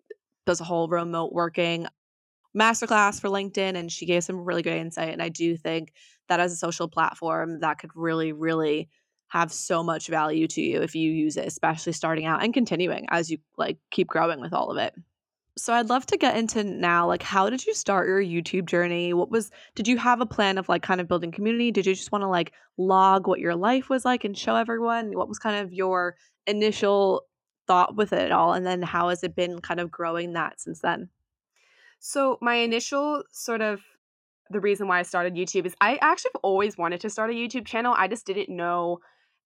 does 0.47 0.61
a 0.61 0.65
whole 0.65 0.89
remote 0.89 1.33
working 1.33 1.87
masterclass 2.57 3.21
for 3.21 3.29
LinkedIn 3.29 3.77
and 3.77 3.91
she 3.91 4.07
gave 4.07 4.25
some 4.25 4.45
really 4.45 4.63
great 4.63 4.81
insight. 4.81 5.13
And 5.13 5.23
I 5.23 5.29
do 5.29 5.57
think 5.57 5.93
that 6.29 6.41
as 6.41 6.53
a 6.53 6.57
social 6.57 6.89
platform, 6.89 7.61
that 7.61 7.79
could 7.79 7.91
really, 7.95 8.33
really 8.33 8.89
have 9.29 9.53
so 9.53 9.83
much 9.83 10.09
value 10.09 10.47
to 10.47 10.61
you 10.61 10.83
if 10.83 10.95
you 10.95 11.11
use 11.11 11.37
it, 11.37 11.47
especially 11.47 11.93
starting 11.93 12.27
out 12.27 12.43
and 12.43 12.53
continuing 12.53 13.07
as 13.11 13.31
you 13.31 13.39
like 13.57 13.79
keep 13.91 14.09
growing 14.09 14.41
with 14.41 14.53
all 14.53 14.71
of 14.71 14.77
it. 14.77 14.95
So 15.59 15.75
I'd 15.75 15.91
love 15.91 16.07
to 16.07 16.17
get 16.17 16.37
into 16.37 16.65
now 16.65 17.07
like 17.07 17.23
how 17.23 17.51
did 17.51 17.67
you 17.67 17.75
start 17.75 18.09
your 18.09 18.23
YouTube 18.23 18.67
journey? 18.67 19.13
What 19.13 19.31
was 19.31 19.51
did 19.75 19.87
you 19.87 19.99
have 19.99 20.21
a 20.21 20.27
plan 20.27 20.57
of 20.57 20.69
like 20.69 20.83
kind 20.83 21.01
of 21.01 21.09
building 21.09 21.31
community? 21.31 21.71
Did 21.71 21.87
you 21.87 21.95
just 21.95 22.13
want 22.13 22.23
to 22.23 22.29
like 22.29 22.53
log 22.79 23.27
what 23.27 23.41
your 23.41 23.55
life 23.55 23.91
was 23.91 24.05
like 24.05 24.25
and 24.25 24.37
show 24.37 24.57
everyone? 24.57 25.13
What 25.13 25.29
was 25.29 25.39
kind 25.39 25.57
of 25.57 25.73
your 25.73 26.17
initial 26.47 27.23
thought 27.67 27.97
with 27.97 28.13
it 28.13 28.33
all 28.33 28.55
and 28.55 28.67
then 28.67 28.83
how 28.83 29.11
has 29.11 29.23
it 29.23 29.37
been 29.37 29.61
kind 29.61 29.79
of 29.79 29.91
growing 29.91 30.33
that 30.33 30.61
since 30.61 30.81
then? 30.81 31.11
So 32.01 32.39
my 32.41 32.55
initial 32.55 33.23
sort 33.31 33.61
of 33.61 33.81
the 34.51 34.61
reason 34.61 34.89
why 34.89 35.01
I 35.01 35.03
started 35.03 35.35
YouTube 35.35 35.67
is 35.67 35.75
I 35.81 35.99
actually 36.01 36.31
have 36.35 36.41
always 36.43 36.79
wanted 36.79 37.01
to 37.03 37.11
start 37.11 37.31
a 37.31 37.35
YouTube 37.35 37.67
channel. 37.67 37.95
I 37.97 38.09
just 38.09 38.27
didn't 38.27 38.55
know 38.55 38.99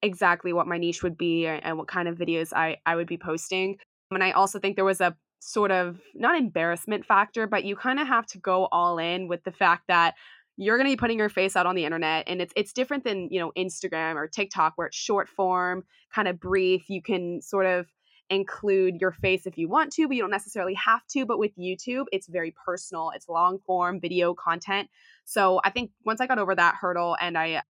exactly 0.02 0.52
what 0.52 0.66
my 0.66 0.78
niche 0.78 1.02
would 1.02 1.18
be 1.18 1.46
and 1.46 1.78
what 1.78 1.88
kind 1.88 2.08
of 2.08 2.16
videos 2.16 2.52
I, 2.52 2.78
I 2.86 2.96
would 2.96 3.06
be 3.06 3.18
posting. 3.18 3.76
And 4.10 4.22
I 4.22 4.30
also 4.32 4.58
think 4.58 4.76
there 4.76 4.84
was 4.84 5.00
a 5.00 5.16
sort 5.40 5.70
of 5.70 6.00
not 6.14 6.38
embarrassment 6.38 7.04
factor, 7.04 7.46
but 7.46 7.64
you 7.64 7.76
kind 7.76 8.00
of 8.00 8.06
have 8.06 8.26
to 8.26 8.38
go 8.38 8.66
all 8.72 8.98
in 8.98 9.28
with 9.28 9.44
the 9.44 9.52
fact 9.52 9.84
that 9.88 10.14
you're 10.56 10.78
going 10.78 10.86
to 10.86 10.92
be 10.92 10.96
putting 10.96 11.18
your 11.18 11.28
face 11.28 11.54
out 11.54 11.66
on 11.66 11.74
the 11.74 11.84
internet 11.84 12.24
and 12.26 12.40
it's 12.40 12.52
it's 12.56 12.72
different 12.72 13.04
than, 13.04 13.28
you 13.30 13.38
know, 13.38 13.52
Instagram 13.56 14.14
or 14.14 14.26
TikTok 14.26 14.72
where 14.76 14.86
it's 14.86 14.96
short 14.96 15.28
form, 15.28 15.84
kind 16.14 16.28
of 16.28 16.40
brief. 16.40 16.88
You 16.88 17.02
can 17.02 17.42
sort 17.42 17.66
of 17.66 17.86
include 18.30 18.96
your 19.00 19.12
face 19.12 19.46
if 19.46 19.56
you 19.56 19.68
want 19.68 19.92
to, 19.92 20.08
but 20.08 20.16
you 20.16 20.22
don't 20.22 20.30
necessarily 20.30 20.74
have 20.74 21.06
to. 21.08 21.26
But 21.26 21.38
with 21.38 21.56
YouTube, 21.56 22.06
it's 22.10 22.26
very 22.26 22.54
personal, 22.64 23.12
it's 23.14 23.28
long 23.28 23.58
form 23.66 24.00
video 24.00 24.34
content. 24.34 24.88
So 25.24 25.60
I 25.62 25.70
think 25.70 25.90
once 26.04 26.20
I 26.20 26.26
got 26.26 26.38
over 26.38 26.54
that 26.54 26.76
hurdle 26.80 27.16
and 27.20 27.36
I 27.36 27.62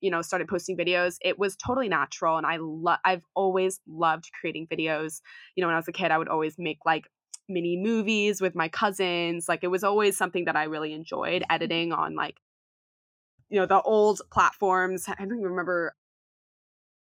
you 0.00 0.10
know 0.10 0.22
started 0.22 0.48
posting 0.48 0.76
videos 0.76 1.16
it 1.20 1.38
was 1.38 1.56
totally 1.56 1.88
natural 1.88 2.36
and 2.36 2.46
i 2.46 2.56
love 2.58 2.98
i've 3.04 3.24
always 3.34 3.80
loved 3.86 4.30
creating 4.40 4.66
videos 4.66 5.20
you 5.54 5.60
know 5.60 5.68
when 5.68 5.74
i 5.74 5.78
was 5.78 5.88
a 5.88 5.92
kid 5.92 6.10
i 6.10 6.18
would 6.18 6.28
always 6.28 6.56
make 6.58 6.78
like 6.84 7.06
mini 7.48 7.76
movies 7.76 8.40
with 8.40 8.54
my 8.54 8.68
cousins 8.68 9.48
like 9.48 9.62
it 9.62 9.68
was 9.68 9.84
always 9.84 10.16
something 10.16 10.44
that 10.44 10.56
i 10.56 10.64
really 10.64 10.92
enjoyed 10.92 11.42
mm-hmm. 11.42 11.54
editing 11.54 11.92
on 11.92 12.14
like 12.14 12.36
you 13.48 13.58
know 13.58 13.66
the 13.66 13.80
old 13.82 14.20
platforms 14.30 15.06
i 15.08 15.14
don't 15.18 15.38
even 15.38 15.42
remember 15.42 15.94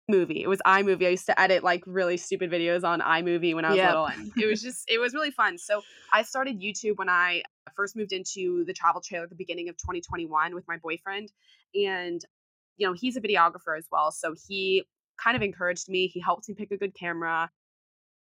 movie. 0.09 0.43
It 0.43 0.49
was 0.49 0.61
iMovie. 0.67 1.07
I 1.07 1.11
used 1.11 1.27
to 1.27 1.41
edit 1.41 1.65
like 1.65 1.83
really 1.87 2.17
stupid 2.17 2.51
videos 2.51 2.85
on 2.85 3.01
iMovie 3.01 3.55
when 3.55 3.65
I 3.65 3.71
was 3.71 3.77
yep. 3.77 3.91
little. 3.91 4.07
And 4.07 4.33
it 4.37 4.47
was 4.47 4.63
just, 4.63 4.89
it 4.89 4.99
was 4.99 5.15
really 5.15 5.31
fun. 5.31 5.59
So 5.59 5.83
I 6.13 6.23
started 6.23 6.61
YouTube 6.61 6.97
when 6.97 7.09
I 7.09 7.43
first 7.75 7.97
moved 7.97 8.13
into 8.13 8.65
the 8.65 8.73
travel 8.73 9.01
trailer 9.01 9.25
at 9.25 9.31
the 9.31 9.37
beginning 9.37 9.69
of 9.69 9.77
2021 9.77 10.55
with 10.55 10.67
my 10.69 10.77
boyfriend. 10.77 11.33
And, 11.75 12.25
you 12.77 12.87
know, 12.87 12.93
he's 12.93 13.17
a 13.17 13.21
videographer 13.21 13.77
as 13.77 13.87
well. 13.91 14.13
So 14.13 14.35
he 14.49 14.85
kind 15.23 15.37
of 15.37 15.43
encouraged 15.43 15.89
me. 15.89 16.07
He 16.07 16.21
helped 16.21 16.49
me 16.49 16.55
pick 16.55 16.71
a 16.71 16.77
good 16.77 16.95
camera. 16.95 17.51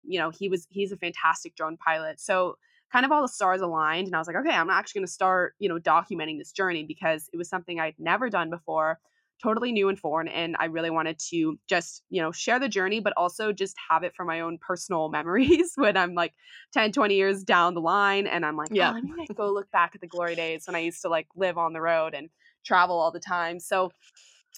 You 0.02 0.18
know, 0.18 0.30
he 0.30 0.48
was, 0.48 0.66
he's 0.70 0.92
a 0.92 0.96
fantastic 0.96 1.56
drone 1.56 1.76
pilot. 1.76 2.20
So 2.20 2.56
kind 2.92 3.06
of 3.06 3.12
all 3.12 3.22
the 3.22 3.28
stars 3.28 3.60
aligned. 3.60 4.06
And 4.06 4.14
I 4.14 4.18
was 4.18 4.26
like, 4.26 4.36
okay, 4.36 4.54
I'm 4.54 4.70
actually 4.70 5.00
going 5.00 5.06
to 5.06 5.12
start, 5.12 5.54
you 5.58 5.68
know, 5.68 5.78
documenting 5.78 6.38
this 6.38 6.52
journey 6.52 6.84
because 6.84 7.28
it 7.32 7.36
was 7.36 7.48
something 7.48 7.80
I'd 7.80 7.94
never 7.98 8.28
done 8.28 8.50
before 8.50 8.98
totally 9.42 9.72
new 9.72 9.88
and 9.88 9.98
foreign 9.98 10.28
and 10.28 10.56
i 10.58 10.66
really 10.66 10.90
wanted 10.90 11.18
to 11.18 11.58
just 11.68 12.02
you 12.08 12.22
know 12.22 12.30
share 12.30 12.58
the 12.58 12.68
journey 12.68 13.00
but 13.00 13.12
also 13.16 13.52
just 13.52 13.74
have 13.90 14.02
it 14.04 14.14
for 14.14 14.24
my 14.24 14.40
own 14.40 14.58
personal 14.58 15.08
memories 15.10 15.72
when 15.76 15.96
i'm 15.96 16.14
like 16.14 16.32
10 16.72 16.92
20 16.92 17.14
years 17.14 17.42
down 17.42 17.74
the 17.74 17.80
line 17.80 18.26
and 18.26 18.44
i'm 18.46 18.56
like 18.56 18.68
oh, 18.70 18.74
yeah 18.74 18.90
oh, 18.90 18.94
let 18.94 19.04
me 19.04 19.26
go 19.34 19.52
look 19.52 19.70
back 19.70 19.92
at 19.94 20.00
the 20.00 20.06
glory 20.06 20.34
days 20.34 20.64
when 20.66 20.74
i 20.74 20.78
used 20.78 21.02
to 21.02 21.08
like 21.08 21.26
live 21.36 21.58
on 21.58 21.72
the 21.72 21.80
road 21.80 22.14
and 22.14 22.28
travel 22.64 22.98
all 22.98 23.10
the 23.10 23.20
time 23.20 23.58
so 23.58 23.90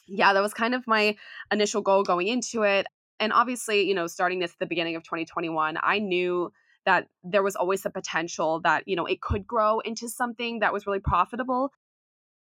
yeah 0.07 0.33
that 0.33 0.43
was 0.43 0.55
kind 0.55 0.75
of 0.75 0.87
my 0.87 1.17
initial 1.53 1.83
goal 1.83 2.03
going 2.03 2.29
into 2.29 2.63
it 2.63 2.87
and 3.21 3.33
obviously 3.33 3.83
you 3.83 3.95
know 3.95 4.07
starting 4.07 4.39
this 4.39 4.53
at 4.53 4.59
the 4.59 4.67
beginning 4.67 4.97
of 4.97 5.03
2021 5.03 5.79
i 5.83 5.99
knew 5.99 6.53
that 6.85 7.09
there 7.25 7.43
was 7.43 7.57
always 7.57 7.83
the 7.83 7.91
potential 7.91 8.61
that 8.61 8.87
you 8.87 8.97
know 8.97 9.07
it 9.07 9.21
could 9.21 9.47
grow 9.47 9.81
into 9.81 10.09
something 10.09 10.61
that 10.61 10.73
was 10.73 10.87
really 10.87 11.01
profitable 11.01 11.73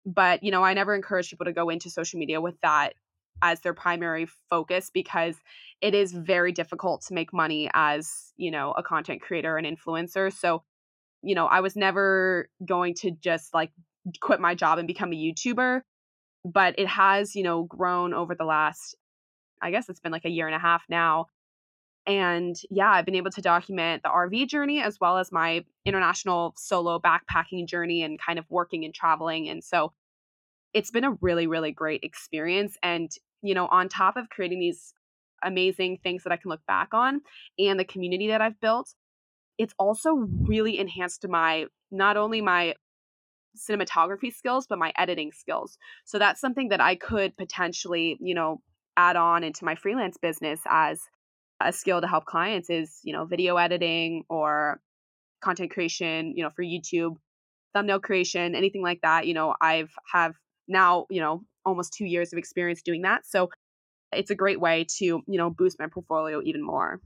but 0.05 0.43
you 0.43 0.51
know 0.51 0.63
i 0.63 0.73
never 0.73 0.95
encourage 0.95 1.29
people 1.29 1.45
to 1.45 1.53
go 1.53 1.69
into 1.69 1.89
social 1.89 2.19
media 2.19 2.39
with 2.39 2.59
that 2.61 2.93
as 3.41 3.59
their 3.61 3.73
primary 3.73 4.27
focus 4.49 4.89
because 4.91 5.35
it 5.81 5.93
is 5.93 6.11
very 6.11 6.51
difficult 6.51 7.01
to 7.01 7.13
make 7.13 7.33
money 7.33 7.69
as 7.73 8.33
you 8.37 8.49
know 8.51 8.71
a 8.71 8.83
content 8.83 9.21
creator 9.21 9.57
and 9.57 9.67
influencer 9.67 10.33
so 10.33 10.63
you 11.21 11.35
know 11.35 11.45
i 11.45 11.59
was 11.59 11.75
never 11.75 12.49
going 12.65 12.93
to 12.93 13.11
just 13.11 13.53
like 13.53 13.71
quit 14.21 14.39
my 14.39 14.55
job 14.55 14.79
and 14.79 14.87
become 14.87 15.11
a 15.11 15.15
youtuber 15.15 15.81
but 16.53 16.75
it 16.77 16.87
has 16.87 17.35
you 17.35 17.43
know 17.43 17.63
grown 17.63 18.13
over 18.13 18.35
the 18.35 18.45
last 18.45 18.95
i 19.61 19.71
guess 19.71 19.89
it's 19.89 19.99
been 19.99 20.11
like 20.11 20.25
a 20.25 20.29
year 20.29 20.47
and 20.47 20.55
a 20.55 20.59
half 20.59 20.83
now 20.89 21.25
and 22.05 22.55
yeah 22.69 22.91
i've 22.91 23.05
been 23.05 23.15
able 23.15 23.31
to 23.31 23.41
document 23.41 24.03
the 24.03 24.09
rv 24.09 24.47
journey 24.47 24.81
as 24.81 24.97
well 24.99 25.17
as 25.17 25.31
my 25.31 25.63
international 25.85 26.53
solo 26.57 26.99
backpacking 26.99 27.67
journey 27.67 28.03
and 28.03 28.19
kind 28.19 28.39
of 28.39 28.45
working 28.49 28.85
and 28.85 28.93
traveling 28.93 29.49
and 29.49 29.63
so 29.63 29.91
it's 30.73 30.91
been 30.91 31.03
a 31.03 31.17
really, 31.21 31.47
really 31.47 31.71
great 31.71 32.03
experience. 32.03 32.77
And, 32.83 33.09
you 33.41 33.53
know, 33.53 33.67
on 33.67 33.89
top 33.89 34.17
of 34.17 34.29
creating 34.29 34.59
these 34.59 34.93
amazing 35.43 35.97
things 36.03 36.23
that 36.23 36.31
I 36.31 36.37
can 36.37 36.49
look 36.49 36.65
back 36.67 36.93
on 36.93 37.21
and 37.57 37.79
the 37.79 37.85
community 37.85 38.27
that 38.27 38.41
I've 38.41 38.59
built, 38.59 38.93
it's 39.57 39.73
also 39.79 40.27
really 40.41 40.77
enhanced 40.79 41.27
my 41.27 41.65
not 41.89 42.17
only 42.17 42.41
my 42.41 42.75
cinematography 43.57 44.33
skills, 44.33 44.67
but 44.67 44.79
my 44.79 44.91
editing 44.97 45.31
skills. 45.31 45.77
So 46.05 46.19
that's 46.19 46.41
something 46.41 46.69
that 46.69 46.81
I 46.81 46.95
could 46.95 47.35
potentially, 47.37 48.17
you 48.19 48.35
know, 48.35 48.61
add 48.95 49.15
on 49.15 49.43
into 49.43 49.65
my 49.65 49.75
freelance 49.75 50.17
business 50.17 50.61
as 50.67 51.01
a 51.61 51.71
skill 51.71 52.01
to 52.01 52.07
help 52.07 52.25
clients 52.25 52.69
is, 52.69 52.99
you 53.03 53.13
know, 53.13 53.25
video 53.25 53.57
editing 53.57 54.23
or 54.29 54.79
content 55.41 55.71
creation, 55.71 56.33
you 56.35 56.43
know, 56.43 56.49
for 56.49 56.63
YouTube, 56.63 57.15
thumbnail 57.73 57.99
creation, 57.99 58.55
anything 58.55 58.81
like 58.81 59.01
that. 59.01 59.27
You 59.27 59.33
know, 59.33 59.55
I've 59.61 59.91
have 60.11 60.33
now, 60.67 61.05
you 61.09 61.21
know, 61.21 61.43
almost 61.65 61.93
two 61.93 62.05
years 62.05 62.33
of 62.33 62.39
experience 62.39 62.81
doing 62.81 63.03
that. 63.03 63.25
So 63.25 63.49
it's 64.11 64.31
a 64.31 64.35
great 64.35 64.59
way 64.59 64.85
to, 64.97 65.05
you 65.05 65.23
know, 65.27 65.49
boost 65.49 65.79
my 65.79 65.87
portfolio 65.87 66.41
even 66.43 66.63
more. 66.63 66.99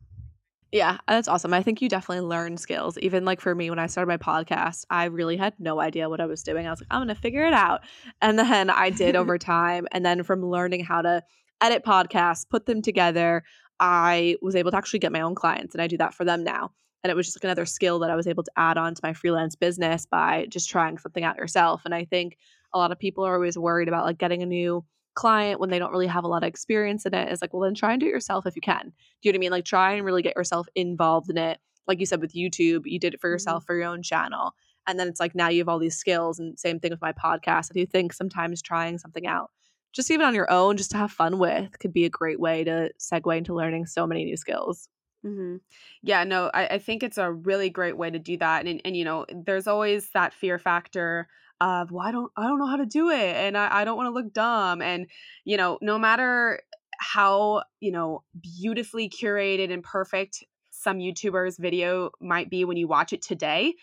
Yeah, 0.72 1.00
uh, 1.08 1.14
that's 1.16 1.28
awesome. 1.28 1.54
I 1.54 1.62
think 1.64 1.82
you 1.82 1.90
definitely 1.90 2.26
learn 2.26 2.56
skills. 2.58 2.98
Even 3.00 3.26
like 3.26 3.42
for 3.42 3.54
me, 3.54 3.70
when 3.70 3.80
I 3.80 3.88
started 3.88 4.08
my 4.08 4.18
podcast, 4.18 4.86
I 4.90 5.06
really 5.06 5.36
had 5.36 5.54
no 5.60 5.82
idea 5.82 6.10
what 6.10 6.22
I 6.22 6.26
was 6.26 6.44
doing. 6.44 6.66
I 6.66 6.70
was 6.70 6.80
like, 6.80 6.88
I'm 6.92 7.00
going 7.00 7.10
to 7.10 7.16
figure 7.22 7.46
it 7.46 7.54
out. 7.54 7.82
And 8.22 8.40
then 8.40 8.70
I 8.70 8.90
did 8.90 9.16
over 9.18 9.38
time. 9.40 9.86
And 9.92 10.06
then 10.06 10.24
from 10.24 10.46
learning 10.46 10.86
how 10.86 11.02
to 11.02 11.24
edit 11.60 11.84
podcasts, 11.84 12.48
put 12.50 12.66
them 12.68 12.82
together, 12.82 13.44
I 13.82 14.38
was 14.42 14.56
able 14.56 14.72
to 14.72 14.78
actually 14.78 15.00
get 15.00 15.12
my 15.12 15.22
own 15.22 15.36
clients 15.36 15.76
and 15.76 15.82
I 15.82 15.88
do 15.88 15.98
that 15.98 16.14
for 16.14 16.24
them 16.24 16.44
now. 16.44 16.72
and 17.04 17.12
it 17.12 17.16
was 17.16 17.26
just 17.28 17.38
like 17.38 17.44
another 17.44 17.66
skill 17.66 18.00
that 18.00 18.12
I 18.12 18.16
was 18.16 18.28
able 18.28 18.44
to 18.44 18.52
add 18.56 18.78
on 18.78 18.94
to 18.94 19.02
my 19.04 19.14
freelance 19.14 19.56
business 19.56 20.06
by 20.06 20.46
just 20.50 20.70
trying 20.70 20.98
something 21.00 21.24
out 21.24 21.38
yourself. 21.38 21.82
And 21.86 21.96
I 21.96 22.06
think 22.06 22.38
a 22.74 22.78
lot 22.78 22.92
of 22.92 23.00
people 23.00 23.26
are 23.26 23.34
always 23.36 23.58
worried 23.58 23.88
about 23.88 24.06
like 24.06 24.20
getting 24.20 24.44
a 24.44 24.46
new 24.46 24.86
client 25.14 25.60
when 25.60 25.70
they 25.70 25.80
don't 25.80 25.92
really 25.92 26.08
have 26.08 26.24
a 26.24 26.28
lot 26.28 26.44
of 26.44 26.48
experience 26.48 27.06
in 27.06 27.14
it 27.14 27.32
is 27.32 27.42
like, 27.42 27.54
well, 27.54 27.62
then 27.62 27.74
try 27.74 27.92
and 27.92 28.00
do 28.00 28.08
it 28.08 28.12
yourself 28.12 28.46
if 28.46 28.56
you 28.56 28.62
can. 28.62 28.82
Do 28.82 28.92
you 29.24 29.32
know 29.32 29.38
what 29.38 29.40
I 29.40 29.42
mean? 29.42 29.52
Like, 29.52 29.66
try 29.66 29.94
and 29.94 30.06
really 30.06 30.22
get 30.22 30.36
yourself 30.36 30.68
involved 30.76 31.30
in 31.30 31.38
it. 31.38 31.60
Like 31.88 32.00
you 32.00 32.06
said 32.06 32.22
with 32.22 32.34
YouTube, 32.34 32.84
you 32.86 33.00
did 33.00 33.14
it 33.14 33.22
for 33.22 33.30
Mm-hmm. 33.30 33.34
yourself 33.34 33.66
for 33.66 33.76
your 33.76 33.86
own 33.86 34.04
channel. 34.04 34.54
And 34.88 35.00
then 35.00 35.08
it's 35.08 35.20
like 35.20 35.36
now 35.36 35.50
you 35.50 35.60
have 35.60 35.70
all 35.70 35.80
these 35.80 35.98
skills. 35.98 36.40
And 36.40 36.58
same 36.60 36.80
thing 36.80 36.92
with 36.92 37.02
my 37.02 37.14
podcast. 37.14 37.72
I 37.76 37.80
you 37.80 37.86
think 37.86 38.14
sometimes 38.14 38.62
trying 38.62 38.98
something 38.98 39.28
out, 39.28 39.52
just 39.94 40.10
even 40.12 40.26
on 40.26 40.36
your 40.36 40.50
own, 40.52 40.78
just 40.78 40.92
to 40.92 40.98
have 40.98 41.12
fun 41.12 41.38
with, 41.40 41.78
could 41.80 41.94
be 41.94 42.06
a 42.06 42.10
great 42.10 42.40
way 42.40 42.64
to 42.64 42.92
segue 43.00 43.38
into 43.38 43.54
learning 43.54 43.86
so 43.86 44.08
many 44.08 44.26
new 44.26 44.38
skills. 44.38 44.88
Hmm 45.24 45.58
Yeah, 46.02 46.24
no, 46.24 46.50
I, 46.54 46.68
I 46.68 46.78
think 46.80 47.04
it's 47.04 47.18
a 47.20 47.32
really 47.32 47.70
great 47.70 47.98
way 47.98 48.10
to 48.10 48.18
do 48.20 48.38
that. 48.38 48.66
And 48.68 48.82
and 48.86 48.98
you 48.98 49.06
know, 49.06 49.26
there's 49.30 49.68
always 49.68 50.10
that 50.12 50.34
fear 50.34 50.58
factor 50.58 51.28
of, 51.60 51.92
well, 51.92 52.06
I 52.08 52.12
don't 52.12 52.32
I 52.38 52.44
don't 52.48 52.58
know 52.60 52.66
how 52.68 52.78
to 52.78 52.86
do 52.88 53.10
it 53.10 53.36
and 53.36 53.56
I, 53.58 53.82
I 53.82 53.86
don't 53.86 53.98
want 53.98 54.08
to 54.08 54.12
look 54.14 54.34
dumb. 54.34 54.82
And, 54.82 55.08
you 55.46 55.58
know, 55.58 55.78
no 55.82 56.00
matter 56.00 56.62
how, 57.00 57.64
you 57.80 57.92
know, 57.92 58.24
beautifully 58.42 59.10
curated 59.10 59.72
and 59.72 59.84
perfect 59.84 60.44
some 60.72 60.98
YouTubers' 60.98 61.60
video 61.60 62.10
might 62.20 62.50
be 62.50 62.66
when 62.66 62.78
you 62.78 62.88
watch 62.88 63.14
it 63.14 63.22
today, 63.22 63.76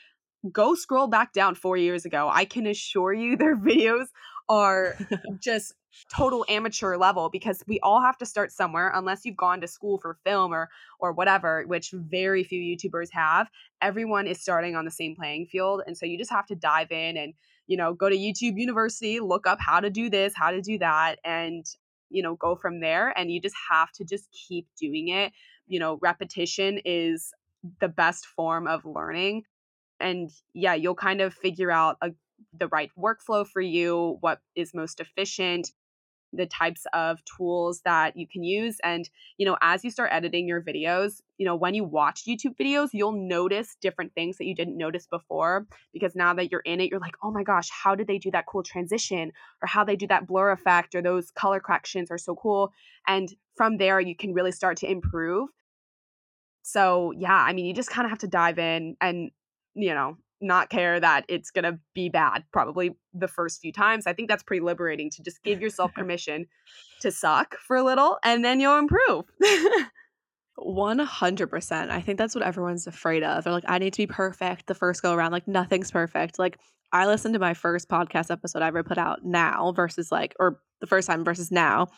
go 0.52 0.75
scroll 0.75 1.07
back 1.09 1.33
down 1.33 1.54
four 1.54 1.76
years 1.76 2.04
ago. 2.04 2.30
I 2.33 2.45
can 2.45 2.66
assure 2.66 3.12
you 3.12 3.37
their 3.38 3.57
videos 3.57 4.07
are 4.48 4.96
just 5.40 5.74
total 6.14 6.44
amateur 6.48 6.96
level 6.96 7.28
because 7.28 7.62
we 7.66 7.80
all 7.80 8.00
have 8.00 8.16
to 8.18 8.26
start 8.26 8.52
somewhere 8.52 8.92
unless 8.94 9.24
you've 9.24 9.36
gone 9.36 9.60
to 9.60 9.66
school 9.66 9.98
for 9.98 10.16
film 10.24 10.52
or 10.52 10.68
or 11.00 11.12
whatever 11.12 11.64
which 11.66 11.90
very 11.92 12.44
few 12.44 12.60
youtubers 12.60 13.08
have. 13.10 13.48
Everyone 13.82 14.26
is 14.26 14.40
starting 14.40 14.76
on 14.76 14.84
the 14.84 14.90
same 14.90 15.16
playing 15.16 15.46
field 15.46 15.82
and 15.86 15.96
so 15.96 16.06
you 16.06 16.18
just 16.18 16.30
have 16.30 16.46
to 16.46 16.54
dive 16.54 16.92
in 16.92 17.16
and 17.16 17.34
you 17.66 17.76
know 17.76 17.92
go 17.92 18.08
to 18.08 18.16
youtube 18.16 18.58
university 18.58 19.20
look 19.20 19.46
up 19.46 19.58
how 19.60 19.78
to 19.78 19.90
do 19.90 20.08
this 20.08 20.32
how 20.34 20.50
to 20.50 20.62
do 20.62 20.78
that 20.78 21.18
and 21.24 21.66
you 22.10 22.22
know 22.22 22.34
go 22.36 22.54
from 22.54 22.80
there 22.80 23.16
and 23.18 23.30
you 23.30 23.40
just 23.40 23.56
have 23.70 23.90
to 23.92 24.04
just 24.04 24.28
keep 24.30 24.66
doing 24.80 25.08
it. 25.08 25.32
You 25.66 25.80
know 25.80 25.98
repetition 26.00 26.80
is 26.84 27.32
the 27.80 27.88
best 27.88 28.26
form 28.26 28.66
of 28.66 28.84
learning 28.84 29.42
and 30.00 30.30
yeah 30.54 30.74
you'll 30.74 30.94
kind 30.94 31.20
of 31.20 31.34
figure 31.34 31.70
out 31.70 31.96
a, 32.00 32.12
the 32.59 32.68
right 32.68 32.90
workflow 32.99 33.47
for 33.47 33.61
you 33.61 34.16
what 34.21 34.40
is 34.54 34.75
most 34.75 35.00
efficient 35.00 35.73
the 36.35 36.47
types 36.47 36.87
of 36.92 37.18
tools 37.25 37.80
that 37.87 38.14
you 38.14 38.26
can 38.26 38.45
use 38.45 38.76
and 38.85 39.09
you 39.38 39.47
know 39.47 39.57
as 39.62 39.83
you 39.83 39.90
start 39.90 40.11
editing 40.12 40.47
your 40.47 40.61
videos 40.61 41.23
you 41.38 41.47
know 41.47 41.57
when 41.57 41.73
you 41.73 41.83
watch 41.83 42.26
youtube 42.26 42.54
videos 42.61 42.90
you'll 42.92 43.12
notice 43.12 43.78
different 43.80 44.12
things 44.14 44.37
that 44.37 44.45
you 44.45 44.54
didn't 44.54 44.76
notice 44.76 45.07
before 45.07 45.66
because 45.95 46.14
now 46.14 46.35
that 46.35 46.52
you're 46.52 46.61
in 46.61 46.83
it 46.83 46.90
you're 46.90 47.00
like 47.00 47.16
oh 47.23 47.30
my 47.30 47.42
gosh 47.42 47.71
how 47.71 47.95
did 47.95 48.07
they 48.07 48.18
do 48.18 48.30
that 48.30 48.47
cool 48.47 48.62
transition? 48.62 49.33
Or 49.62 49.66
how 49.66 49.85
they 49.85 49.97
do 49.97 50.07
that 50.09 50.26
blur 50.26 50.50
effect 50.52 50.95
or 50.95 51.02
those 51.02 51.30
color 51.30 51.61
corrections 51.61 52.11
are 52.11 52.18
so 52.18 52.35
cool. 52.35 52.73
And 53.07 53.33
from 53.57 53.76
there 53.76 54.00
you 54.00 54.16
can 54.16 54.35
really 54.35 54.52
start 54.52 54.78
to 54.78 54.90
improve. 54.90 55.49
So 56.62 57.12
yeah 57.16 57.35
i 57.35 57.52
mean 57.52 57.66
you 57.66 57.75
just 57.75 57.90
kind 57.90 58.04
of 58.04 58.11
have 58.11 58.21
to 58.21 58.28
dive 58.28 58.59
in 58.59 58.97
and 59.00 59.30
you 59.75 59.95
know 59.95 60.18
not 60.40 60.71
care 60.71 61.00
that 61.00 61.25
it's 61.28 61.50
going 61.50 61.64
to 61.64 61.78
be 61.95 62.09
bad 62.09 62.45
probably 62.52 62.92
the 63.12 63.28
first 63.28 63.61
few 63.61 63.73
times. 63.73 64.07
I 64.07 64.12
think 64.12 64.28
that's 64.28 64.42
pretty 64.42 64.61
liberating 64.61 65.11
to 65.11 65.23
just 65.23 65.42
give 65.42 65.61
yourself 65.61 65.92
permission 65.95 66.47
to 67.00 67.11
suck 67.11 67.57
for 67.66 67.76
a 67.76 67.85
little 67.85 68.18
and 68.25 68.45
then 68.45 68.61
you'll 68.61 68.78
improve. 68.78 69.25
100%. 70.59 71.90
I 71.90 72.00
think 72.00 72.18
that's 72.18 72.35
what 72.35 72.45
everyone's 72.45 72.87
afraid 72.87 73.23
of. 73.23 73.45
They're 73.45 73.52
like, 73.52 73.64
I 73.68 73.78
need 73.78 73.92
to 73.95 74.02
be 74.02 74.07
perfect 74.07 74.66
the 74.66 74.75
first 74.75 75.02
go 75.02 75.14
around. 75.14 75.30
Like, 75.33 75.47
nothing's 75.47 75.90
perfect. 75.90 76.38
Like, 76.38 76.59
I 76.92 77.07
listened 77.07 77.35
to 77.35 77.40
my 77.40 77.55
first 77.55 77.88
podcast 77.88 78.31
episode 78.31 78.62
I 78.62 78.68
ever 78.68 78.83
put 78.83 78.98
out 78.98 79.24
now 79.24 79.72
versus 79.72 80.11
like, 80.11 80.35
or 80.38 80.61
the 80.81 80.87
first 80.87 81.07
time 81.07 81.24
versus 81.24 81.51
now. 81.51 81.88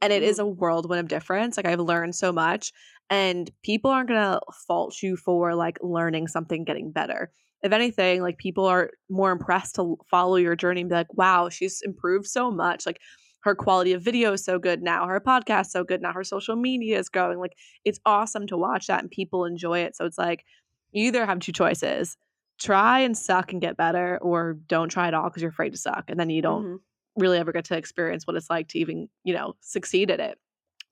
And 0.00 0.12
it 0.12 0.22
is 0.22 0.38
mm-hmm. 0.38 0.46
a 0.46 0.50
whirlwind 0.50 1.00
of 1.00 1.08
difference. 1.08 1.56
Like, 1.56 1.66
I've 1.66 1.80
learned 1.80 2.14
so 2.14 2.32
much, 2.32 2.72
and 3.10 3.50
people 3.62 3.90
aren't 3.90 4.08
going 4.08 4.20
to 4.20 4.40
fault 4.66 5.02
you 5.02 5.16
for 5.16 5.54
like 5.54 5.78
learning 5.82 6.28
something, 6.28 6.64
getting 6.64 6.92
better. 6.92 7.32
If 7.62 7.72
anything, 7.72 8.22
like, 8.22 8.38
people 8.38 8.64
are 8.64 8.90
more 9.10 9.32
impressed 9.32 9.74
to 9.74 9.96
follow 10.08 10.36
your 10.36 10.54
journey 10.54 10.82
and 10.82 10.90
be 10.90 10.94
like, 10.94 11.12
wow, 11.14 11.48
she's 11.48 11.82
improved 11.82 12.26
so 12.26 12.50
much. 12.50 12.86
Like, 12.86 13.00
her 13.40 13.54
quality 13.54 13.92
of 13.92 14.02
video 14.02 14.32
is 14.32 14.44
so 14.44 14.58
good 14.58 14.82
now. 14.82 15.06
Her 15.06 15.20
podcast 15.20 15.66
so 15.66 15.84
good 15.84 16.02
now. 16.02 16.12
Her 16.12 16.24
social 16.24 16.56
media 16.56 16.98
is 16.98 17.08
growing. 17.08 17.38
Like 17.38 17.54
it's 17.84 18.00
awesome 18.04 18.46
to 18.48 18.56
watch 18.56 18.88
that 18.88 19.00
and 19.00 19.10
people 19.10 19.44
enjoy 19.44 19.80
it. 19.80 19.96
So 19.96 20.04
it's 20.04 20.18
like 20.18 20.44
you 20.92 21.04
either 21.06 21.24
have 21.24 21.40
two 21.40 21.52
choices. 21.52 22.16
Try 22.58 23.00
and 23.00 23.16
suck 23.16 23.52
and 23.52 23.60
get 23.60 23.76
better 23.76 24.18
or 24.20 24.54
don't 24.66 24.88
try 24.88 25.08
at 25.08 25.14
all 25.14 25.24
because 25.28 25.42
you're 25.42 25.50
afraid 25.50 25.72
to 25.72 25.78
suck 25.78 26.04
and 26.10 26.18
then 26.18 26.30
you 26.30 26.42
don't 26.42 26.66
Mhm. 26.66 26.80
really 27.16 27.38
ever 27.38 27.52
get 27.52 27.64
to 27.66 27.76
experience 27.76 28.26
what 28.26 28.36
it's 28.36 28.50
like 28.50 28.68
to 28.68 28.78
even, 28.78 29.08
you 29.24 29.34
know, 29.34 29.54
succeed 29.60 30.10
at 30.10 30.20
it. 30.20 30.38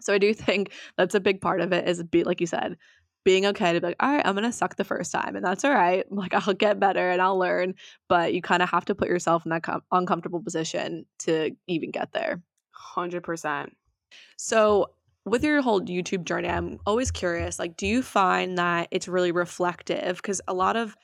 So 0.00 0.12
I 0.14 0.18
do 0.18 0.35
think 0.35 0.72
that's 0.96 1.14
a 1.14 1.20
big 1.20 1.40
part 1.40 1.61
of 1.61 1.72
it 1.72 1.88
is 1.88 2.02
be 2.05 2.24
like 2.24 2.40
you 2.40 2.46
said, 2.46 2.76
being 3.24 3.46
okay 3.46 3.72
to 3.72 3.81
be 3.81 3.87
like, 3.88 3.96
all 4.00 4.11
right, 4.12 4.24
I'm 4.26 4.35
gonna 4.37 4.52
suck 4.52 4.76
the 4.76 4.85
first 4.85 5.11
time, 5.12 5.35
and 5.37 5.44
that's 5.44 5.64
all 5.64 5.72
right. 5.72 6.05
Like 6.12 6.35
I'll 6.35 6.55
get 6.55 6.79
better 6.81 7.11
and 7.11 7.20
I'll 7.20 7.38
learn, 7.38 7.74
but 8.09 8.35
you 8.35 8.42
kind 8.42 8.62
of 8.62 8.70
have 8.70 8.85
to 8.87 8.94
put 8.94 9.09
yourself 9.09 9.44
in 9.44 9.50
that 9.50 9.62
com- 9.64 9.83
uncomfortable 9.92 10.42
position 10.42 11.07
to 11.20 11.57
even 11.66 11.90
get 11.90 12.12
there. 12.12 12.42
100%. 12.94 13.76
So, 14.37 14.92
with 15.24 15.42
your 15.42 15.61
whole 15.62 15.81
YouTube 15.81 16.24
journey, 16.24 16.48
I'm 16.48 16.79
always 16.87 17.11
curious 17.11 17.59
like, 17.59 17.76
do 17.76 17.87
you 17.87 18.02
find 18.02 18.57
that 18.59 18.88
it's 18.92 19.09
really 19.09 19.33
reflective? 19.33 20.16
Because 20.16 20.40
a 20.46 20.55
lot 20.55 20.76
of 20.76 20.96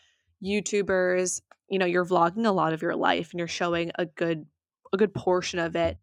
YouTubers, 0.44 1.40
you 1.68 1.78
know, 1.78 1.86
you're 1.86 2.04
vlogging 2.04 2.46
a 2.46 2.50
lot 2.50 2.72
of 2.72 2.82
your 2.82 2.96
life 2.96 3.30
and 3.30 3.38
you're 3.38 3.48
showing 3.48 3.92
a 3.96 4.06
good 4.06 4.46
a 4.92 4.96
good 4.96 5.14
portion 5.14 5.58
of 5.58 5.74
it 5.74 5.96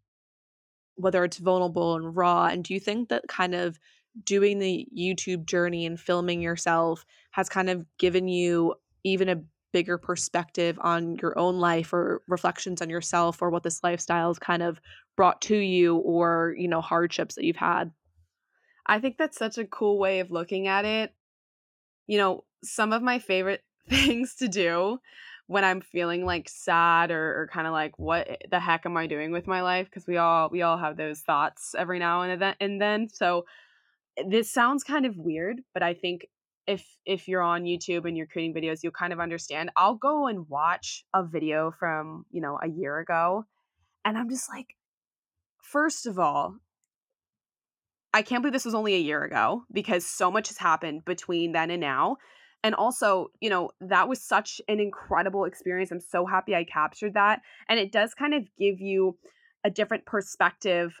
whether 0.96 1.24
it's 1.24 1.38
vulnerable 1.38 1.94
and 1.94 2.16
raw 2.16 2.46
and 2.46 2.64
do 2.64 2.74
you 2.74 2.80
think 2.80 3.08
that 3.08 3.26
kind 3.28 3.54
of 3.54 3.78
doing 4.24 4.58
the 4.58 4.86
YouTube 4.98 5.46
journey 5.46 5.86
and 5.86 5.98
filming 5.98 6.42
yourself 6.42 7.06
has 7.30 7.48
kind 7.48 7.70
of 7.70 7.86
given 7.96 8.26
you 8.26 8.74
even 9.04 9.28
a 9.28 9.40
bigger 9.72 9.96
perspective 9.96 10.76
on 10.82 11.14
your 11.22 11.38
own 11.38 11.58
life 11.58 11.92
or 11.92 12.20
reflections 12.26 12.82
on 12.82 12.90
yourself 12.90 13.40
or 13.40 13.48
what 13.50 13.62
this 13.62 13.82
lifestyle 13.84 14.28
has 14.28 14.38
kind 14.40 14.62
of 14.62 14.80
brought 15.16 15.40
to 15.40 15.56
you 15.56 15.96
or 15.98 16.54
you 16.58 16.66
know 16.66 16.80
hardships 16.80 17.36
that 17.36 17.44
you've 17.44 17.54
had 17.54 17.92
I 18.90 18.98
think 18.98 19.18
that's 19.18 19.38
such 19.38 19.56
a 19.56 19.64
cool 19.64 20.00
way 20.00 20.18
of 20.18 20.32
looking 20.32 20.66
at 20.66 20.84
it. 20.84 21.14
You 22.08 22.18
know, 22.18 22.44
some 22.64 22.92
of 22.92 23.02
my 23.02 23.20
favorite 23.20 23.62
things 23.88 24.34
to 24.36 24.48
do 24.48 24.98
when 25.46 25.64
I'm 25.64 25.80
feeling 25.80 26.24
like 26.24 26.48
sad 26.48 27.10
or, 27.10 27.40
or 27.40 27.48
kind 27.52 27.66
of 27.66 27.72
like 27.72 27.98
what 27.98 28.40
the 28.50 28.60
heck 28.60 28.86
am 28.86 28.96
I 28.96 29.08
doing 29.08 29.32
with 29.32 29.48
my 29.48 29.62
life 29.62 29.86
because 29.86 30.06
we 30.06 30.16
all 30.16 30.48
we 30.48 30.62
all 30.62 30.78
have 30.78 30.96
those 30.96 31.20
thoughts 31.20 31.74
every 31.76 31.98
now 31.98 32.22
and 32.22 32.40
then 32.40 32.54
and 32.60 32.80
then 32.80 33.08
so 33.08 33.46
eh, 34.16 34.22
this 34.28 34.52
sounds 34.52 34.84
kind 34.84 35.06
of 35.06 35.16
weird 35.16 35.60
but 35.74 35.82
I 35.82 35.94
think 35.94 36.26
if 36.68 36.86
if 37.04 37.26
you're 37.26 37.42
on 37.42 37.64
YouTube 37.64 38.06
and 38.06 38.16
you're 38.16 38.26
creating 38.28 38.54
videos 38.54 38.84
you'll 38.84 38.92
kind 38.92 39.12
of 39.12 39.18
understand 39.18 39.70
I'll 39.76 39.96
go 39.96 40.28
and 40.28 40.48
watch 40.48 41.04
a 41.12 41.24
video 41.24 41.72
from 41.76 42.26
you 42.30 42.40
know 42.40 42.56
a 42.62 42.68
year 42.68 42.98
ago 42.98 43.44
and 44.04 44.16
I'm 44.16 44.30
just 44.30 44.48
like 44.48 44.76
first 45.60 46.06
of 46.06 46.18
all 46.18 46.54
I 48.12 48.22
can't 48.22 48.42
believe 48.42 48.52
this 48.52 48.64
was 48.64 48.74
only 48.74 48.94
a 48.94 48.98
year 48.98 49.22
ago 49.22 49.64
because 49.72 50.04
so 50.04 50.30
much 50.30 50.48
has 50.48 50.58
happened 50.58 51.04
between 51.04 51.52
then 51.52 51.70
and 51.70 51.80
now. 51.80 52.16
And 52.62 52.74
also, 52.74 53.30
you 53.40 53.48
know, 53.48 53.70
that 53.80 54.08
was 54.08 54.20
such 54.20 54.60
an 54.68 54.80
incredible 54.80 55.44
experience. 55.44 55.90
I'm 55.90 56.00
so 56.00 56.26
happy 56.26 56.54
I 56.54 56.64
captured 56.64 57.14
that. 57.14 57.40
And 57.68 57.78
it 57.78 57.90
does 57.90 58.14
kind 58.14 58.34
of 58.34 58.44
give 58.58 58.80
you 58.80 59.16
a 59.64 59.70
different 59.70 60.04
perspective. 60.04 60.94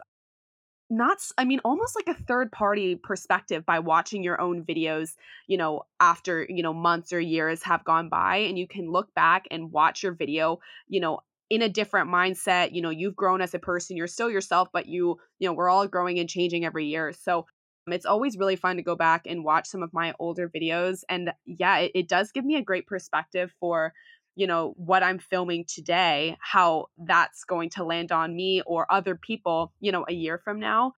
Not, 0.92 1.18
i 1.38 1.44
mean, 1.44 1.60
almost 1.64 1.94
like 1.94 2.08
a 2.08 2.20
third 2.20 2.50
party 2.50 2.96
perspective 2.96 3.64
by 3.64 3.78
watching 3.78 4.24
your 4.24 4.40
own 4.40 4.64
videos, 4.64 5.14
you 5.46 5.56
know, 5.56 5.82
after, 6.00 6.46
you 6.48 6.62
know, 6.62 6.72
months 6.72 7.12
or 7.12 7.20
years 7.20 7.62
have 7.62 7.84
gone 7.84 8.08
by. 8.08 8.38
And 8.38 8.58
you 8.58 8.66
can 8.66 8.90
look 8.90 9.14
back 9.14 9.46
and 9.50 9.70
watch 9.70 10.02
your 10.02 10.12
video, 10.12 10.60
you 10.88 11.00
know, 11.00 11.20
in 11.50 11.62
a 11.62 11.68
different 11.68 12.10
mindset. 12.10 12.74
You 12.74 12.80
know, 12.82 12.90
you've 12.90 13.16
grown 13.16 13.40
as 13.40 13.54
a 13.54 13.58
person, 13.58 13.96
you're 13.96 14.06
still 14.06 14.30
yourself, 14.30 14.68
but 14.72 14.86
you, 14.86 15.18
you 15.38 15.48
know, 15.48 15.52
we're 15.52 15.68
all 15.68 15.86
growing 15.86 16.18
and 16.18 16.28
changing 16.28 16.64
every 16.64 16.86
year. 16.86 17.12
So 17.12 17.46
Um, 17.86 17.92
it's 17.92 18.06
always 18.06 18.36
really 18.36 18.56
fun 18.56 18.76
to 18.76 18.82
go 18.82 18.96
back 18.96 19.26
and 19.26 19.44
watch 19.44 19.66
some 19.66 19.82
of 19.82 19.92
my 19.92 20.14
older 20.18 20.48
videos. 20.48 21.02
And 21.08 21.32
yeah, 21.46 21.78
it, 21.78 21.92
it 21.94 22.08
does 22.08 22.32
give 22.32 22.44
me 22.44 22.56
a 22.56 22.62
great 22.62 22.86
perspective 22.86 23.52
for, 23.58 23.92
you 24.36 24.46
know, 24.46 24.74
what 24.76 25.02
I'm 25.02 25.18
filming 25.18 25.64
today, 25.66 26.36
how 26.40 26.86
that's 26.98 27.44
going 27.44 27.70
to 27.70 27.84
land 27.84 28.12
on 28.12 28.34
me 28.34 28.62
or 28.66 28.90
other 28.90 29.14
people, 29.16 29.72
you 29.80 29.92
know, 29.92 30.04
a 30.08 30.12
year 30.12 30.38
from 30.38 30.60
now. 30.60 30.94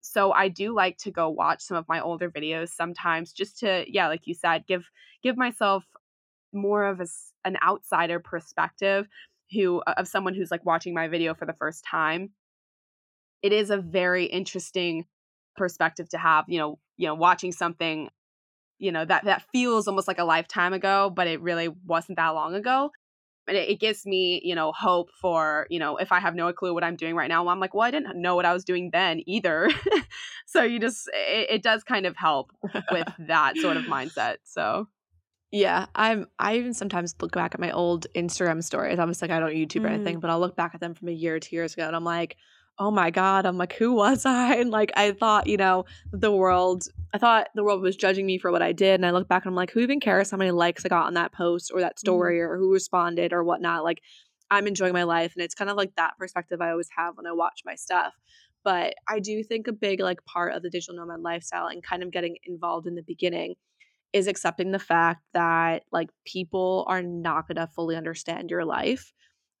So 0.00 0.32
I 0.32 0.48
do 0.48 0.74
like 0.74 0.98
to 0.98 1.10
go 1.10 1.28
watch 1.28 1.62
some 1.62 1.76
of 1.76 1.88
my 1.88 2.00
older 2.00 2.30
videos 2.30 2.70
sometimes 2.70 3.32
just 3.32 3.58
to, 3.60 3.84
yeah, 3.88 4.08
like 4.08 4.26
you 4.26 4.34
said, 4.34 4.66
give 4.66 4.84
give 5.22 5.36
myself 5.36 5.84
more 6.52 6.86
of 6.86 7.00
a, 7.00 7.06
an 7.44 7.58
outsider 7.62 8.20
perspective 8.20 9.06
who 9.52 9.82
of 9.96 10.08
someone 10.08 10.34
who's 10.34 10.50
like 10.50 10.64
watching 10.64 10.94
my 10.94 11.08
video 11.08 11.34
for 11.34 11.46
the 11.46 11.54
first 11.54 11.84
time 11.84 12.30
it 13.42 13.52
is 13.52 13.70
a 13.70 13.78
very 13.78 14.24
interesting 14.24 15.04
perspective 15.58 16.08
to 16.08 16.18
have 16.18 16.44
you 16.48 16.58
know 16.58 16.78
you 16.96 17.06
know 17.06 17.14
watching 17.14 17.52
something 17.52 18.08
you 18.78 18.92
know 18.92 19.04
that 19.04 19.24
that 19.24 19.42
feels 19.52 19.88
almost 19.88 20.08
like 20.08 20.18
a 20.18 20.24
lifetime 20.24 20.72
ago 20.72 21.10
but 21.14 21.26
it 21.26 21.40
really 21.40 21.68
wasn't 21.86 22.16
that 22.16 22.28
long 22.30 22.54
ago 22.54 22.90
and 23.46 23.56
it, 23.56 23.68
it, 23.70 23.80
gives 23.80 24.06
me 24.06 24.40
you 24.44 24.54
know 24.54 24.72
hope 24.72 25.10
for 25.20 25.66
you 25.68 25.78
know 25.78 25.96
if 25.96 26.12
i 26.12 26.20
have 26.20 26.34
no 26.34 26.52
clue 26.52 26.72
what 26.72 26.84
i'm 26.84 26.96
doing 26.96 27.14
right 27.14 27.28
now 27.28 27.42
well, 27.42 27.52
i'm 27.52 27.60
like 27.60 27.74
well 27.74 27.86
i 27.86 27.90
didn't 27.90 28.20
know 28.20 28.36
what 28.36 28.46
i 28.46 28.52
was 28.52 28.64
doing 28.64 28.90
then 28.92 29.20
either 29.26 29.68
so 30.46 30.62
you 30.62 30.78
just 30.78 31.08
it, 31.12 31.50
it 31.50 31.62
does 31.62 31.82
kind 31.82 32.06
of 32.06 32.16
help 32.16 32.52
with 32.92 33.06
that 33.18 33.56
sort 33.58 33.76
of 33.76 33.84
mindset 33.84 34.36
so 34.44 34.86
yeah, 35.50 35.86
I'm. 35.94 36.26
I 36.38 36.56
even 36.56 36.74
sometimes 36.74 37.14
look 37.20 37.32
back 37.32 37.54
at 37.54 37.60
my 37.60 37.70
old 37.70 38.06
Instagram 38.14 38.62
stories. 38.62 38.98
I'm 38.98 39.08
just 39.08 39.22
like, 39.22 39.30
I 39.30 39.40
don't 39.40 39.52
YouTube 39.52 39.84
or 39.84 39.88
Mm. 39.88 39.94
anything, 39.94 40.20
but 40.20 40.28
I'll 40.28 40.40
look 40.40 40.56
back 40.56 40.74
at 40.74 40.80
them 40.80 40.92
from 40.94 41.08
a 41.08 41.12
year 41.12 41.36
or 41.36 41.40
two 41.40 41.56
years 41.56 41.72
ago, 41.72 41.86
and 41.86 41.96
I'm 41.96 42.04
like, 42.04 42.36
oh 42.78 42.90
my 42.90 43.10
god. 43.10 43.46
I'm 43.46 43.58
like, 43.58 43.72
who 43.74 43.92
was 43.92 44.24
I? 44.26 44.56
And 44.56 44.70
like, 44.70 44.92
I 44.96 45.12
thought, 45.12 45.46
you 45.46 45.56
know, 45.56 45.84
the 46.12 46.32
world. 46.32 46.84
I 47.14 47.18
thought 47.18 47.48
the 47.54 47.64
world 47.64 47.80
was 47.80 47.96
judging 47.96 48.26
me 48.26 48.38
for 48.38 48.52
what 48.52 48.60
I 48.60 48.72
did, 48.72 48.94
and 48.94 49.06
I 49.06 49.12
look 49.12 49.28
back 49.28 49.44
and 49.44 49.52
I'm 49.52 49.56
like, 49.56 49.70
who 49.70 49.80
even 49.80 49.98
cares 49.98 50.30
how 50.30 50.36
many 50.36 50.50
likes 50.50 50.84
I 50.84 50.88
got 50.88 51.06
on 51.06 51.14
that 51.14 51.32
post 51.32 51.70
or 51.72 51.80
that 51.80 51.96
Mhm. 51.96 52.00
story 52.00 52.40
or 52.40 52.56
who 52.58 52.72
responded 52.72 53.32
or 53.32 53.42
whatnot? 53.42 53.82
Like, 53.82 54.02
I'm 54.50 54.66
enjoying 54.66 54.92
my 54.92 55.04
life, 55.04 55.32
and 55.34 55.42
it's 55.42 55.54
kind 55.54 55.70
of 55.70 55.76
like 55.76 55.94
that 55.96 56.18
perspective 56.18 56.60
I 56.60 56.70
always 56.70 56.88
have 56.96 57.16
when 57.16 57.26
I 57.26 57.32
watch 57.32 57.62
my 57.64 57.74
stuff. 57.76 58.14
But 58.64 58.94
I 59.08 59.20
do 59.20 59.42
think 59.42 59.66
a 59.68 59.72
big 59.72 60.00
like 60.00 60.24
part 60.24 60.54
of 60.54 60.62
the 60.62 60.70
digital 60.70 60.96
nomad 60.96 61.20
lifestyle 61.20 61.68
and 61.68 61.82
kind 61.82 62.02
of 62.02 62.10
getting 62.10 62.36
involved 62.44 62.86
in 62.86 62.94
the 62.94 63.02
beginning 63.02 63.54
is 64.12 64.26
accepting 64.26 64.72
the 64.72 64.78
fact 64.78 65.22
that 65.34 65.84
like 65.92 66.10
people 66.26 66.84
are 66.88 67.02
not 67.02 67.46
going 67.46 67.56
to 67.56 67.66
fully 67.66 67.96
understand 67.96 68.50
your 68.50 68.64
life 68.64 69.12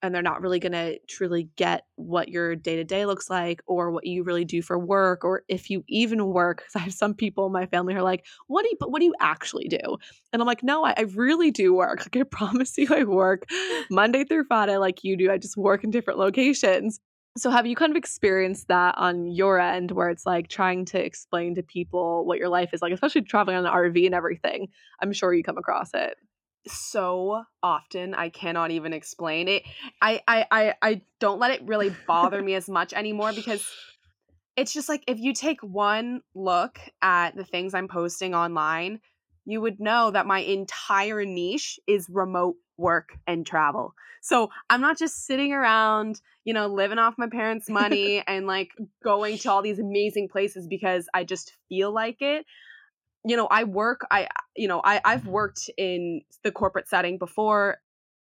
and 0.02 0.14
they're 0.14 0.22
not 0.22 0.40
really 0.40 0.58
going 0.58 0.72
to 0.72 0.98
truly 1.08 1.48
get 1.56 1.84
what 1.96 2.28
your 2.28 2.54
day 2.54 2.76
to 2.76 2.84
day 2.84 3.06
looks 3.06 3.28
like 3.28 3.62
or 3.66 3.90
what 3.90 4.06
you 4.06 4.22
really 4.22 4.44
do 4.44 4.62
for 4.62 4.78
work 4.78 5.24
or 5.24 5.42
if 5.48 5.70
you 5.70 5.84
even 5.88 6.26
work 6.26 6.62
cuz 6.64 6.76
I 6.76 6.80
have 6.80 6.94
some 6.94 7.14
people 7.14 7.46
in 7.46 7.52
my 7.52 7.66
family 7.66 7.94
who 7.94 8.00
are 8.00 8.04
like 8.04 8.26
what 8.46 8.62
do 8.62 8.68
you 8.70 8.76
what 8.86 9.00
do 9.00 9.06
you 9.06 9.14
actually 9.20 9.68
do 9.68 9.96
and 10.32 10.42
I'm 10.42 10.46
like 10.46 10.62
no 10.62 10.84
I, 10.84 10.94
I 10.96 11.02
really 11.14 11.50
do 11.50 11.74
work 11.74 12.00
like 12.06 12.16
I 12.16 12.22
promise 12.24 12.76
you 12.78 12.88
I 12.90 13.04
work 13.04 13.44
Monday 13.90 14.24
through 14.24 14.44
Friday 14.44 14.76
like 14.76 15.04
you 15.04 15.16
do 15.16 15.30
I 15.30 15.38
just 15.38 15.56
work 15.56 15.84
in 15.84 15.90
different 15.90 16.18
locations 16.18 17.00
so 17.38 17.50
have 17.50 17.66
you 17.66 17.76
kind 17.76 17.92
of 17.92 17.96
experienced 17.96 18.66
that 18.68 18.96
on 18.98 19.28
your 19.28 19.60
end 19.60 19.92
where 19.92 20.08
it's 20.08 20.26
like 20.26 20.48
trying 20.48 20.84
to 20.86 21.04
explain 21.04 21.54
to 21.54 21.62
people 21.62 22.24
what 22.24 22.38
your 22.38 22.48
life 22.48 22.70
is 22.72 22.82
like, 22.82 22.92
especially 22.92 23.22
traveling 23.22 23.56
on 23.56 23.64
an 23.64 23.72
RV 23.72 24.04
and 24.06 24.14
everything? 24.14 24.68
I'm 25.00 25.12
sure 25.12 25.32
you 25.32 25.44
come 25.44 25.58
across 25.58 25.90
it. 25.94 26.16
So 26.68 27.42
often 27.62 28.14
i 28.14 28.28
cannot 28.28 28.70
even 28.70 28.92
explain 28.92 29.48
it. 29.48 29.62
I, 30.00 30.20
I 30.26 30.46
i 30.50 30.74
i 30.82 31.02
don't 31.20 31.38
let 31.38 31.50
it 31.50 31.62
really 31.66 31.90
bother 32.06 32.42
me 32.42 32.54
as 32.60 32.68
much 32.68 32.92
anymore 32.92 33.32
because 33.32 33.64
it's 34.56 34.72
just 34.72 34.88
like 34.88 35.04
if 35.06 35.18
you 35.18 35.32
take 35.32 35.60
one 35.62 36.22
look 36.34 36.78
at 37.02 37.36
the 37.36 37.44
things 37.44 37.74
i'm 37.74 37.88
posting 37.88 38.34
online 38.34 39.00
you 39.44 39.62
would 39.62 39.80
know 39.80 40.10
that 40.10 40.26
my 40.26 40.40
entire 40.40 41.24
niche 41.24 41.80
is 41.86 42.06
remote 42.10 42.56
work 42.76 43.18
and 43.26 43.46
travel. 43.46 43.94
So 44.20 44.50
i'm 44.70 44.80
not 44.80 44.98
just 44.98 45.26
sitting 45.26 45.52
around 45.52 46.20
you 46.44 46.52
know 46.54 46.66
living 46.66 46.98
off 46.98 47.14
my 47.18 47.28
parents 47.28 47.68
money 47.68 48.22
and 48.26 48.46
like 48.46 48.70
going 49.02 49.38
to 49.38 49.50
all 49.50 49.62
these 49.62 49.78
amazing 49.78 50.28
places 50.28 50.66
because 50.66 51.08
i 51.14 51.24
just 51.24 51.56
feel 51.68 51.92
like 51.92 52.20
it 52.20 52.44
you 53.28 53.36
know 53.36 53.46
i 53.50 53.64
work 53.64 54.00
i 54.10 54.26
you 54.56 54.68
know 54.68 54.80
i 54.84 55.00
i've 55.04 55.20
mm-hmm. 55.20 55.30
worked 55.30 55.70
in 55.76 56.20
the 56.44 56.52
corporate 56.52 56.88
setting 56.88 57.18
before 57.18 57.78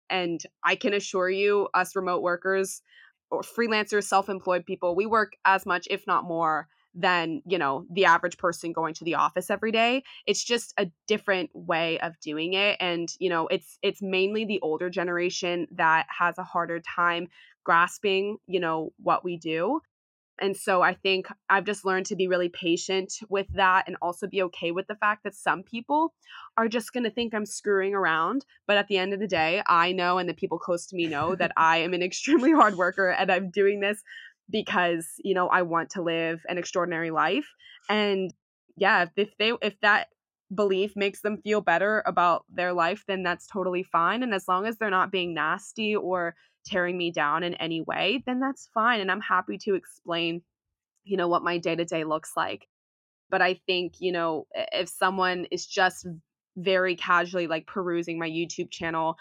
and 0.10 0.42
i 0.64 0.76
can 0.76 0.94
assure 0.94 1.30
you 1.30 1.68
us 1.74 1.96
remote 1.96 2.22
workers 2.22 2.82
or 3.32 3.42
freelancers 3.42 4.04
self-employed 4.04 4.66
people 4.66 4.96
we 4.96 5.06
work 5.06 5.34
as 5.46 5.66
much 5.66 5.88
if 5.90 6.06
not 6.08 6.24
more 6.24 6.68
than 6.96 7.42
you 7.46 7.58
know 7.58 7.86
the 7.92 8.06
average 8.06 8.38
person 8.38 8.72
going 8.72 8.94
to 8.94 9.04
the 9.04 9.16
office 9.16 9.50
every 9.50 9.72
day. 9.72 10.04
It's 10.26 10.44
just 10.44 10.74
a 10.78 10.90
different 11.08 11.50
way 11.54 12.00
of 12.00 12.18
doing 12.22 12.54
it 12.54 12.78
and 12.80 13.10
you 13.20 13.30
know 13.30 13.48
it's 13.48 13.78
it's 13.82 14.02
mainly 14.02 14.46
the 14.46 14.62
older 14.62 14.90
generation 14.90 15.68
that 15.72 16.08
has 16.18 16.38
a 16.38 16.44
harder 16.44 16.80
time 16.80 17.28
grasping 17.66 18.38
you 18.48 18.60
know 18.60 18.94
what 19.02 19.24
we 19.26 19.38
do 19.38 19.82
and 20.40 20.56
so 20.56 20.82
I 20.82 20.94
think 20.94 21.28
I've 21.50 21.64
just 21.64 21.86
learned 21.86 22.08
to 22.08 22.16
be 22.16 22.28
really 22.28 22.50
patient 22.50 23.14
with 23.30 23.48
that 23.54 23.86
and 23.88 23.96
also 24.02 24.28
be 24.28 24.44
okay 24.44 24.72
with 24.72 24.88
the 24.88 24.96
fact 24.96 25.24
that 25.24 25.36
some 25.36 25.64
people 25.64 26.14
are 26.58 26.68
just 26.68 26.92
going 26.92 27.06
to 27.06 27.10
think 27.10 27.34
I'm 27.34 27.46
screwing 27.46 27.94
around. 27.94 28.46
But 28.68 28.78
at 28.78 28.88
the 28.88 28.98
end 28.98 29.14
of 29.14 29.20
the 29.20 29.28
day, 29.28 29.62
I 29.66 29.94
know 29.94 30.18
and 30.18 30.28
the 30.28 30.34
people 30.34 30.60
close 30.60 30.86
to 30.88 30.96
me 30.96 31.08
know 31.08 31.36
that 31.36 31.54
I 31.58 31.78
am 31.78 31.94
an 31.94 32.04
extremely 32.04 32.52
hard 32.52 32.76
worker 32.76 33.10
and 33.10 33.32
I'm 33.32 33.50
doing 33.50 33.80
this 33.80 34.04
because, 34.50 35.08
you 35.24 35.34
know, 35.34 35.48
I 35.48 35.62
want 35.62 35.92
to 35.92 36.02
live 36.02 36.42
an 36.50 36.58
extraordinary 36.58 37.12
life. 37.12 37.48
And 37.90 38.34
yeah, 38.76 39.06
if 39.16 39.30
they 39.38 39.54
if 39.62 39.80
that 39.82 40.08
belief 40.54 40.96
makes 40.96 41.22
them 41.22 41.38
feel 41.38 41.62
better 41.62 42.04
about 42.06 42.46
their 42.50 42.74
life, 42.74 43.04
then 43.08 43.24
that's 43.24 43.48
totally 43.48 43.84
fine. 43.84 44.24
And 44.24 44.34
as 44.34 44.48
long 44.48 44.66
as 44.66 44.78
they're 44.78 44.90
not 44.90 45.12
being 45.12 45.34
nasty 45.34 45.96
or 45.96 46.36
tearing 46.66 46.98
me 46.98 47.12
down 47.12 47.44
in 47.44 47.56
any 47.56 47.82
way, 47.82 48.24
then 48.26 48.40
that's 48.40 48.70
fine. 48.74 49.00
And 49.00 49.12
I'm 49.12 49.22
happy 49.22 49.58
to 49.60 49.76
explain, 49.76 50.42
you 51.04 51.18
know, 51.18 51.28
what 51.28 51.44
my 51.44 51.58
day 51.58 51.76
to 51.76 51.86
day 51.86 52.04
looks 52.04 52.34
like. 52.38 52.68
But 53.30 53.42
I 53.42 53.60
think, 53.66 53.96
you 54.00 54.12
know, 54.12 54.46
if 54.54 54.90
someone 54.90 55.46
is 55.52 55.66
just 55.66 56.08
very 56.58 56.96
casually 56.96 57.48
like 57.48 57.68
perusing 57.68 58.20
my 58.20 58.30
YouTube 58.30 58.72
channel, 58.72 59.18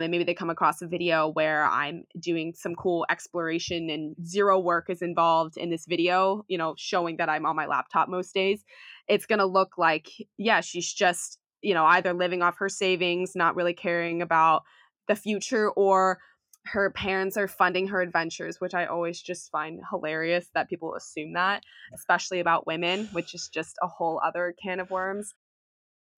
and 0.00 0.10
maybe 0.10 0.24
they 0.24 0.34
come 0.34 0.50
across 0.50 0.82
a 0.82 0.86
video 0.86 1.28
where 1.28 1.64
I'm 1.64 2.04
doing 2.18 2.52
some 2.56 2.74
cool 2.74 3.06
exploration 3.08 3.90
and 3.90 4.16
zero 4.26 4.58
work 4.58 4.90
is 4.90 5.02
involved 5.02 5.56
in 5.56 5.70
this 5.70 5.86
video, 5.86 6.44
you 6.48 6.58
know, 6.58 6.74
showing 6.76 7.18
that 7.18 7.28
I'm 7.28 7.46
on 7.46 7.56
my 7.56 7.66
laptop 7.66 8.08
most 8.08 8.34
days, 8.34 8.64
it's 9.06 9.26
going 9.26 9.38
to 9.38 9.46
look 9.46 9.78
like, 9.78 10.08
yeah, 10.36 10.60
she's 10.60 10.92
just, 10.92 11.38
you 11.62 11.74
know, 11.74 11.84
either 11.84 12.12
living 12.12 12.42
off 12.42 12.58
her 12.58 12.68
savings, 12.68 13.32
not 13.34 13.54
really 13.54 13.74
caring 13.74 14.20
about 14.20 14.62
the 15.06 15.16
future, 15.16 15.70
or 15.70 16.18
her 16.66 16.90
parents 16.90 17.36
are 17.36 17.46
funding 17.46 17.88
her 17.88 18.00
adventures, 18.00 18.56
which 18.58 18.74
I 18.74 18.86
always 18.86 19.20
just 19.20 19.50
find 19.50 19.80
hilarious 19.90 20.48
that 20.54 20.68
people 20.68 20.94
assume 20.94 21.34
that, 21.34 21.62
especially 21.94 22.40
about 22.40 22.66
women, 22.66 23.08
which 23.12 23.34
is 23.34 23.48
just 23.52 23.76
a 23.82 23.86
whole 23.86 24.20
other 24.24 24.54
can 24.62 24.80
of 24.80 24.90
worms. 24.90 25.34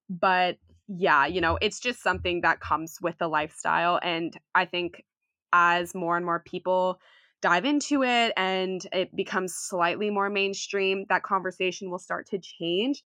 But 0.08 0.56
yeah, 0.88 1.26
you 1.26 1.40
know, 1.40 1.58
it's 1.60 1.80
just 1.80 2.02
something 2.02 2.42
that 2.42 2.60
comes 2.60 2.98
with 3.00 3.18
the 3.18 3.28
lifestyle. 3.28 3.98
And 4.02 4.36
I 4.54 4.66
think 4.66 5.04
as 5.52 5.94
more 5.94 6.16
and 6.16 6.24
more 6.24 6.40
people 6.40 7.00
dive 7.42 7.64
into 7.64 8.02
it 8.02 8.32
and 8.36 8.86
it 8.92 9.14
becomes 9.14 9.54
slightly 9.54 10.10
more 10.10 10.30
mainstream, 10.30 11.04
that 11.08 11.22
conversation 11.22 11.90
will 11.90 11.98
start 11.98 12.26
to 12.28 12.38
change. 12.38 13.02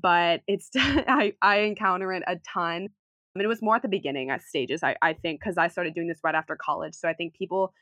But 0.00 0.42
it's, 0.46 0.70
I, 0.76 1.34
I 1.42 1.58
encounter 1.58 2.12
it 2.12 2.22
a 2.26 2.36
ton. 2.36 2.88
I 3.34 3.38
mean, 3.38 3.44
it 3.44 3.48
was 3.48 3.62
more 3.62 3.76
at 3.76 3.82
the 3.82 3.88
beginning 3.88 4.30
at 4.30 4.42
stages, 4.42 4.82
I, 4.82 4.96
I 5.02 5.14
think, 5.14 5.40
because 5.40 5.58
I 5.58 5.68
started 5.68 5.94
doing 5.94 6.06
this 6.06 6.20
right 6.22 6.34
after 6.34 6.56
college. 6.56 6.94
So 6.94 7.08
I 7.08 7.14
think 7.14 7.34
people, 7.34 7.72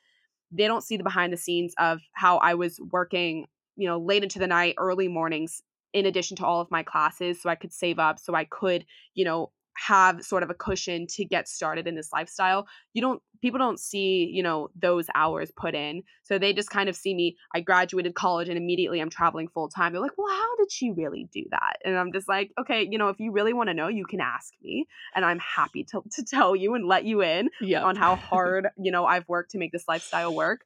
they 0.53 0.67
don't 0.67 0.85
see 0.85 0.97
the 0.97 1.03
behind 1.03 1.33
the 1.33 1.37
scenes 1.37 1.75
of 1.79 2.01
how 2.13 2.39
I 2.39 2.55
was 2.55 2.81
working, 2.91 3.47
you 3.77 3.87
know, 3.87 3.99
late 3.99 4.23
into 4.23 4.39
the 4.39 4.47
night, 4.47 4.77
early 4.79 5.09
mornings, 5.09 5.63
in 5.93 6.07
addition 6.07 6.37
to 6.39 6.47
all 6.47 6.61
of 6.61 6.71
my 6.71 6.83
classes. 6.83 7.43
So 7.43 7.51
I 7.51 7.55
could 7.55 7.73
save 7.73 7.99
up, 7.99 8.19
so 8.19 8.35
I 8.35 8.45
could, 8.45 8.85
you 9.15 9.25
know, 9.25 9.53
have 9.77 10.23
sort 10.23 10.43
of 10.43 10.51
a 10.51 10.55
cushion 10.55 11.07
to 11.09 11.25
get 11.25 11.49
started 11.49 11.87
in 11.87 11.95
this 11.95 12.13
lifestyle. 12.13 12.67
You 12.93 13.01
don't, 13.01 13.23
people 13.41 13.59
don't 13.59 13.81
see, 13.81 14.29
you 14.31 14.43
know, 14.43 14.69
those 14.75 15.07
hours 15.15 15.51
put 15.57 15.75
in. 15.75 16.03
So 16.25 16.39
they 16.39 16.53
just 16.53 16.69
kind 16.69 16.89
of 16.91 16.97
see 16.97 17.15
me, 17.15 17.37
I 17.55 17.61
graduated 17.61 18.15
college 18.15 18.49
and 18.49 18.59
immediately 18.59 19.01
I'm 19.01 19.09
traveling 19.09 19.49
full 19.49 19.69
time. 19.69 19.93
They're 19.93 20.03
like, 20.03 20.19
well, 20.19 20.29
how 20.29 20.57
did 20.57 20.71
she 20.71 20.91
really 20.91 21.29
do 21.33 21.45
that? 21.51 21.79
And 21.85 21.97
I'm 21.97 22.13
just 22.13 22.29
like, 22.29 22.51
okay, 22.61 22.87
you 22.91 22.99
know, 22.99 23.09
if 23.09 23.19
you 23.19 23.33
really 23.33 23.55
want 23.55 23.71
to 23.71 23.75
know, 23.75 23.89
you 23.89 24.05
can 24.05 24.21
ask 24.21 24.53
me. 24.63 24.87
And 25.15 25.25
I'm 25.25 25.39
happy 25.39 25.85
to, 25.93 26.03
to 26.17 26.25
tell 26.25 26.55
you 26.55 26.75
and 26.75 26.87
let 26.87 27.05
you 27.05 27.23
in 27.23 27.49
Yeah. 27.61 27.83
on 27.85 27.97
how 27.97 28.17
hard 28.17 28.69
you 28.77 28.93
know 28.93 29.07
I've 29.07 29.29
worked 29.29 29.53
to 29.53 29.59
make 29.59 29.73
this 29.73 29.85
lifestyle 29.89 30.35
work. 30.35 30.61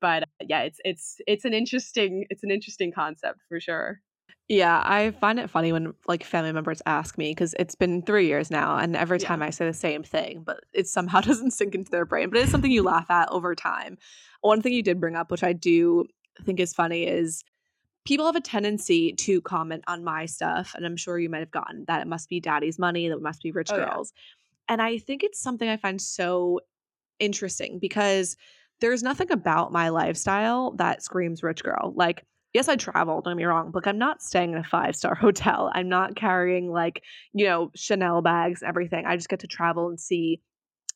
But 0.00 0.24
yeah, 0.40 0.62
it's 0.62 0.80
it's 0.84 1.16
it's 1.28 1.44
an 1.44 1.54
interesting 1.54 2.24
it's 2.28 2.42
an 2.42 2.50
interesting 2.50 2.90
concept 2.92 3.38
for 3.48 3.60
sure. 3.60 4.00
Yeah, 4.48 4.82
I 4.84 5.12
find 5.12 5.38
it 5.38 5.48
funny 5.48 5.72
when 5.72 5.94
like 6.06 6.24
family 6.24 6.52
members 6.52 6.82
ask 6.84 7.16
me 7.16 7.30
because 7.30 7.54
it's 7.58 7.74
been 7.74 8.02
three 8.02 8.26
years 8.26 8.50
now, 8.50 8.76
and 8.76 8.96
every 8.96 9.18
Yeah. 9.18 9.28
time 9.28 9.42
I 9.42 9.50
say 9.50 9.66
the 9.66 9.72
same 9.72 10.02
thing, 10.02 10.42
but 10.44 10.64
it 10.72 10.86
somehow 10.88 11.20
doesn't 11.22 11.52
sink 11.52 11.74
into 11.74 11.90
their 11.90 12.04
brain. 12.04 12.28
But 12.28 12.38
it 12.38 12.44
is 12.44 12.50
something 12.50 12.70
you 12.70 12.82
laugh 12.82 13.10
at 13.10 13.28
over 13.30 13.54
time. 13.54 13.96
One 14.42 14.60
thing 14.60 14.72
you 14.72 14.82
did 14.82 15.00
bring 15.00 15.16
up, 15.16 15.30
which 15.30 15.44
I 15.44 15.52
do 15.52 16.06
think 16.42 16.60
is 16.60 16.74
funny, 16.74 17.06
is 17.06 17.44
people 18.04 18.26
have 18.26 18.36
a 18.36 18.40
tendency 18.40 19.12
to 19.12 19.40
comment 19.42 19.84
on 19.86 20.04
my 20.04 20.26
stuff, 20.26 20.74
and 20.76 20.84
I'm 20.84 20.96
sure 20.96 21.18
you 21.18 21.30
might 21.30 21.38
have 21.38 21.50
gotten 21.50 21.84
that 21.86 22.02
it 22.02 22.08
must 22.08 22.28
be 22.28 22.40
daddy's 22.40 22.78
money, 22.78 23.08
that 23.08 23.16
it 23.16 23.22
must 23.22 23.42
be 23.42 23.52
rich 23.52 23.70
Oh, 23.70 23.78
yeah. 23.78 23.86
girls. 23.86 24.12
And 24.68 24.82
I 24.82 24.98
think 24.98 25.22
it's 25.22 25.40
something 25.40 25.68
I 25.68 25.76
find 25.76 26.00
so 26.00 26.60
interesting 27.20 27.78
because 27.78 28.36
there's 28.80 29.02
nothing 29.02 29.30
about 29.30 29.72
my 29.72 29.90
lifestyle 29.90 30.72
that 30.72 31.02
screams 31.02 31.42
rich 31.42 31.62
girl. 31.62 31.92
Like, 31.96 32.24
yes, 32.52 32.68
I 32.68 32.76
travel, 32.76 33.20
don't 33.20 33.32
get 33.32 33.38
me 33.38 33.44
wrong, 33.44 33.70
but 33.70 33.86
I'm 33.86 33.98
not 33.98 34.22
staying 34.22 34.52
in 34.52 34.58
a 34.58 34.64
five 34.64 34.96
star 34.96 35.14
hotel. 35.20 35.70
I'm 35.74 35.88
not 35.88 36.16
carrying 36.16 36.70
like, 36.70 37.02
you 37.32 37.46
know, 37.46 37.70
Chanel 37.74 38.22
bags, 38.22 38.62
everything. 38.62 39.06
I 39.06 39.16
just 39.16 39.28
get 39.28 39.40
to 39.40 39.46
travel 39.46 39.88
and 39.88 39.98
see 39.98 40.40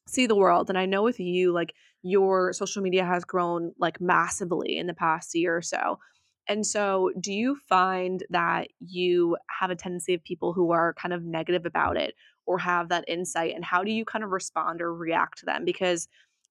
see 0.09 0.27
the 0.27 0.37
world. 0.37 0.69
And 0.69 0.79
I 0.79 0.87
know 0.87 1.03
with 1.03 1.19
you, 1.19 1.53
like 1.53 1.75
your 2.03 2.53
social 2.53 2.83
media 2.83 3.05
has 3.05 3.25
grown 3.25 3.73
like 3.79 4.01
massively 4.01 4.79
in 4.79 4.87
the 4.87 4.95
past 4.95 5.35
year 5.35 5.57
or 5.57 5.63
so. 5.63 5.99
And 6.49 6.65
so, 6.65 7.11
do 7.21 7.33
you 7.33 7.57
find 7.69 8.23
that 8.31 8.69
you 8.79 9.37
have 9.61 9.71
a 9.71 9.75
tendency 9.75 10.15
of 10.15 10.23
people 10.23 10.53
who 10.53 10.71
are 10.71 10.95
kind 10.95 11.13
of 11.13 11.25
negative 11.25 11.67
about 11.67 11.97
it 11.97 12.15
or 12.47 12.59
have 12.59 12.89
that 12.91 13.05
insight? 13.09 13.57
And 13.57 13.65
how 13.65 13.83
do 13.83 13.91
you 13.91 14.05
kind 14.05 14.23
of 14.23 14.31
respond 14.31 14.81
or 14.81 14.95
react 14.95 15.39
to 15.39 15.47
them? 15.47 15.65
Because 15.65 16.07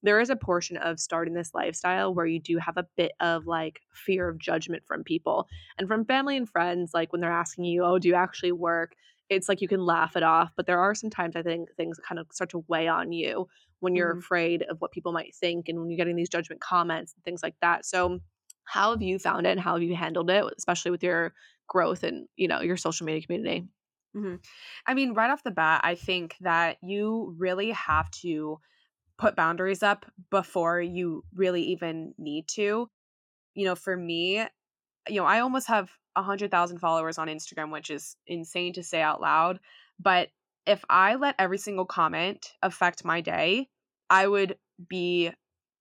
there 0.05 0.19
is 0.19 0.29
a 0.29 0.35
portion 0.35 0.77
of 0.77 0.99
starting 0.99 1.33
this 1.33 1.53
lifestyle 1.53 2.13
where 2.13 2.25
you 2.25 2.39
do 2.39 2.57
have 2.57 2.77
a 2.77 2.87
bit 2.95 3.13
of 3.19 3.47
like 3.47 3.81
fear 3.91 4.29
of 4.29 4.39
judgment 4.39 4.83
from 4.85 5.03
people 5.03 5.47
and 5.77 5.87
from 5.87 6.05
family 6.05 6.37
and 6.37 6.49
friends. 6.49 6.91
Like 6.93 7.11
when 7.11 7.21
they're 7.21 7.31
asking 7.31 7.65
you, 7.65 7.83
Oh, 7.83 7.99
do 7.99 8.07
you 8.07 8.15
actually 8.15 8.51
work? 8.51 8.95
It's 9.29 9.49
like 9.49 9.61
you 9.61 9.67
can 9.67 9.83
laugh 9.83 10.15
it 10.15 10.23
off. 10.23 10.51
But 10.55 10.67
there 10.67 10.79
are 10.79 10.93
sometimes 10.93 11.35
I 11.35 11.41
think 11.41 11.69
things 11.75 11.99
kind 12.07 12.19
of 12.19 12.27
start 12.31 12.51
to 12.51 12.63
weigh 12.67 12.87
on 12.87 13.11
you 13.11 13.47
when 13.79 13.95
you're 13.95 14.11
mm-hmm. 14.11 14.19
afraid 14.19 14.63
of 14.63 14.79
what 14.79 14.91
people 14.91 15.11
might 15.11 15.35
think 15.35 15.67
and 15.67 15.79
when 15.79 15.89
you're 15.89 15.97
getting 15.97 16.15
these 16.15 16.29
judgment 16.29 16.61
comments 16.61 17.13
and 17.13 17.23
things 17.23 17.41
like 17.43 17.55
that. 17.61 17.85
So, 17.85 18.19
how 18.63 18.91
have 18.91 19.01
you 19.01 19.19
found 19.19 19.45
it 19.45 19.51
and 19.51 19.59
how 19.59 19.73
have 19.73 19.83
you 19.83 19.95
handled 19.95 20.29
it, 20.29 20.43
especially 20.57 20.91
with 20.91 21.03
your 21.03 21.33
growth 21.67 22.03
and 22.03 22.27
you 22.35 22.47
know 22.47 22.61
your 22.61 22.77
social 22.77 23.05
media 23.05 23.25
community? 23.25 23.67
Mm-hmm. 24.15 24.35
I 24.87 24.93
mean, 24.93 25.13
right 25.13 25.29
off 25.29 25.43
the 25.43 25.51
bat, 25.51 25.81
I 25.83 25.95
think 25.95 26.35
that 26.41 26.77
you 26.81 27.35
really 27.37 27.71
have 27.71 28.09
to 28.21 28.59
put 29.17 29.35
boundaries 29.35 29.83
up 29.83 30.05
before 30.29 30.81
you 30.81 31.23
really 31.33 31.63
even 31.63 32.13
need 32.17 32.47
to. 32.49 32.89
You 33.53 33.65
know, 33.65 33.75
for 33.75 33.95
me, 33.95 34.39
you 35.07 35.15
know, 35.15 35.25
I 35.25 35.39
almost 35.39 35.67
have 35.67 35.89
a 36.15 36.23
hundred 36.23 36.51
thousand 36.51 36.79
followers 36.79 37.17
on 37.17 37.27
Instagram, 37.27 37.71
which 37.71 37.89
is 37.89 38.15
insane 38.27 38.73
to 38.73 38.83
say 38.83 39.01
out 39.01 39.21
loud. 39.21 39.59
But 39.99 40.29
if 40.65 40.83
I 40.89 41.15
let 41.15 41.35
every 41.37 41.57
single 41.57 41.85
comment 41.85 42.53
affect 42.61 43.05
my 43.05 43.21
day, 43.21 43.69
I 44.09 44.27
would 44.27 44.57
be 44.89 45.31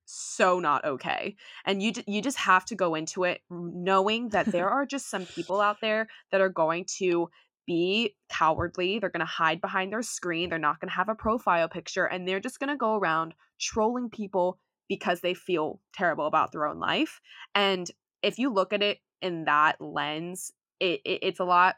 so 0.06 0.60
not 0.60 0.84
okay. 0.84 1.36
And 1.64 1.82
you 1.82 1.92
you 2.06 2.20
just 2.20 2.38
have 2.38 2.64
to 2.66 2.74
go 2.74 2.94
into 2.94 3.24
it 3.24 3.40
knowing 3.50 4.30
that 4.30 4.46
there 4.46 4.68
are 4.70 4.86
just 4.86 5.10
some 5.10 5.26
people 5.26 5.60
out 5.60 5.80
there 5.80 6.08
that 6.30 6.40
are 6.40 6.50
going 6.50 6.84
to 6.98 7.30
be 7.66 8.16
cowardly. 8.28 8.98
They're 8.98 9.10
going 9.10 9.20
to 9.20 9.26
hide 9.26 9.60
behind 9.60 9.92
their 9.92 10.02
screen. 10.02 10.50
They're 10.50 10.58
not 10.58 10.80
going 10.80 10.88
to 10.88 10.94
have 10.96 11.08
a 11.08 11.14
profile 11.14 11.68
picture 11.68 12.04
and 12.04 12.26
they're 12.26 12.40
just 12.40 12.60
going 12.60 12.70
to 12.70 12.76
go 12.76 12.96
around 12.96 13.34
trolling 13.60 14.10
people 14.10 14.58
because 14.88 15.20
they 15.20 15.34
feel 15.34 15.80
terrible 15.94 16.26
about 16.26 16.52
their 16.52 16.66
own 16.66 16.78
life. 16.78 17.20
And 17.54 17.90
if 18.22 18.38
you 18.38 18.52
look 18.52 18.72
at 18.72 18.82
it 18.82 18.98
in 19.22 19.44
that 19.44 19.80
lens, 19.80 20.52
it, 20.80 21.00
it 21.04 21.20
it's 21.22 21.40
a 21.40 21.44
lot 21.44 21.76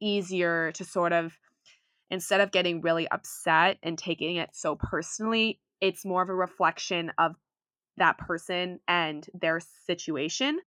easier 0.00 0.72
to 0.72 0.84
sort 0.84 1.12
of 1.12 1.38
instead 2.10 2.40
of 2.40 2.52
getting 2.52 2.80
really 2.80 3.08
upset 3.10 3.78
and 3.82 3.96
taking 3.98 4.36
it 4.36 4.50
so 4.52 4.76
personally, 4.76 5.60
it's 5.80 6.04
more 6.04 6.22
of 6.22 6.28
a 6.28 6.34
reflection 6.34 7.12
of 7.18 7.34
that 7.96 8.18
person 8.18 8.80
and 8.88 9.26
their 9.34 9.60
situation 9.86 10.58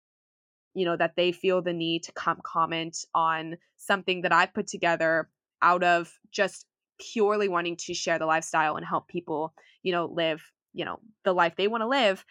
you 0.76 0.84
know 0.84 0.96
that 0.96 1.16
they 1.16 1.32
feel 1.32 1.62
the 1.62 1.72
need 1.72 2.04
to 2.04 2.12
come 2.12 2.38
comment 2.44 2.98
on 3.14 3.56
something 3.76 4.22
that 4.22 4.32
i've 4.32 4.54
put 4.54 4.66
together 4.66 5.28
out 5.62 5.82
of 5.82 6.12
just 6.30 6.66
purely 7.00 7.48
wanting 7.48 7.76
to 7.76 7.94
share 7.94 8.18
the 8.18 8.26
lifestyle 8.26 8.76
and 8.76 8.86
help 8.86 9.08
people 9.08 9.54
you 9.82 9.92
know 9.92 10.06
live 10.06 10.42
you 10.72 10.84
know 10.84 11.00
the 11.24 11.32
life 11.32 11.54
they 11.56 11.68
want 11.68 11.82
to 11.82 11.88
live. 11.88 12.24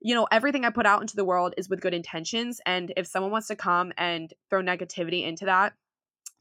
You 0.00 0.14
know 0.14 0.26
everything 0.32 0.64
i 0.64 0.70
put 0.70 0.86
out 0.86 1.02
into 1.02 1.16
the 1.16 1.24
world 1.24 1.54
is 1.58 1.68
with 1.68 1.82
good 1.82 1.94
intentions 1.94 2.60
and 2.64 2.92
if 2.96 3.06
someone 3.06 3.30
wants 3.30 3.48
to 3.48 3.56
come 3.56 3.92
and 3.98 4.32
throw 4.48 4.62
negativity 4.62 5.26
into 5.26 5.44
that 5.44 5.74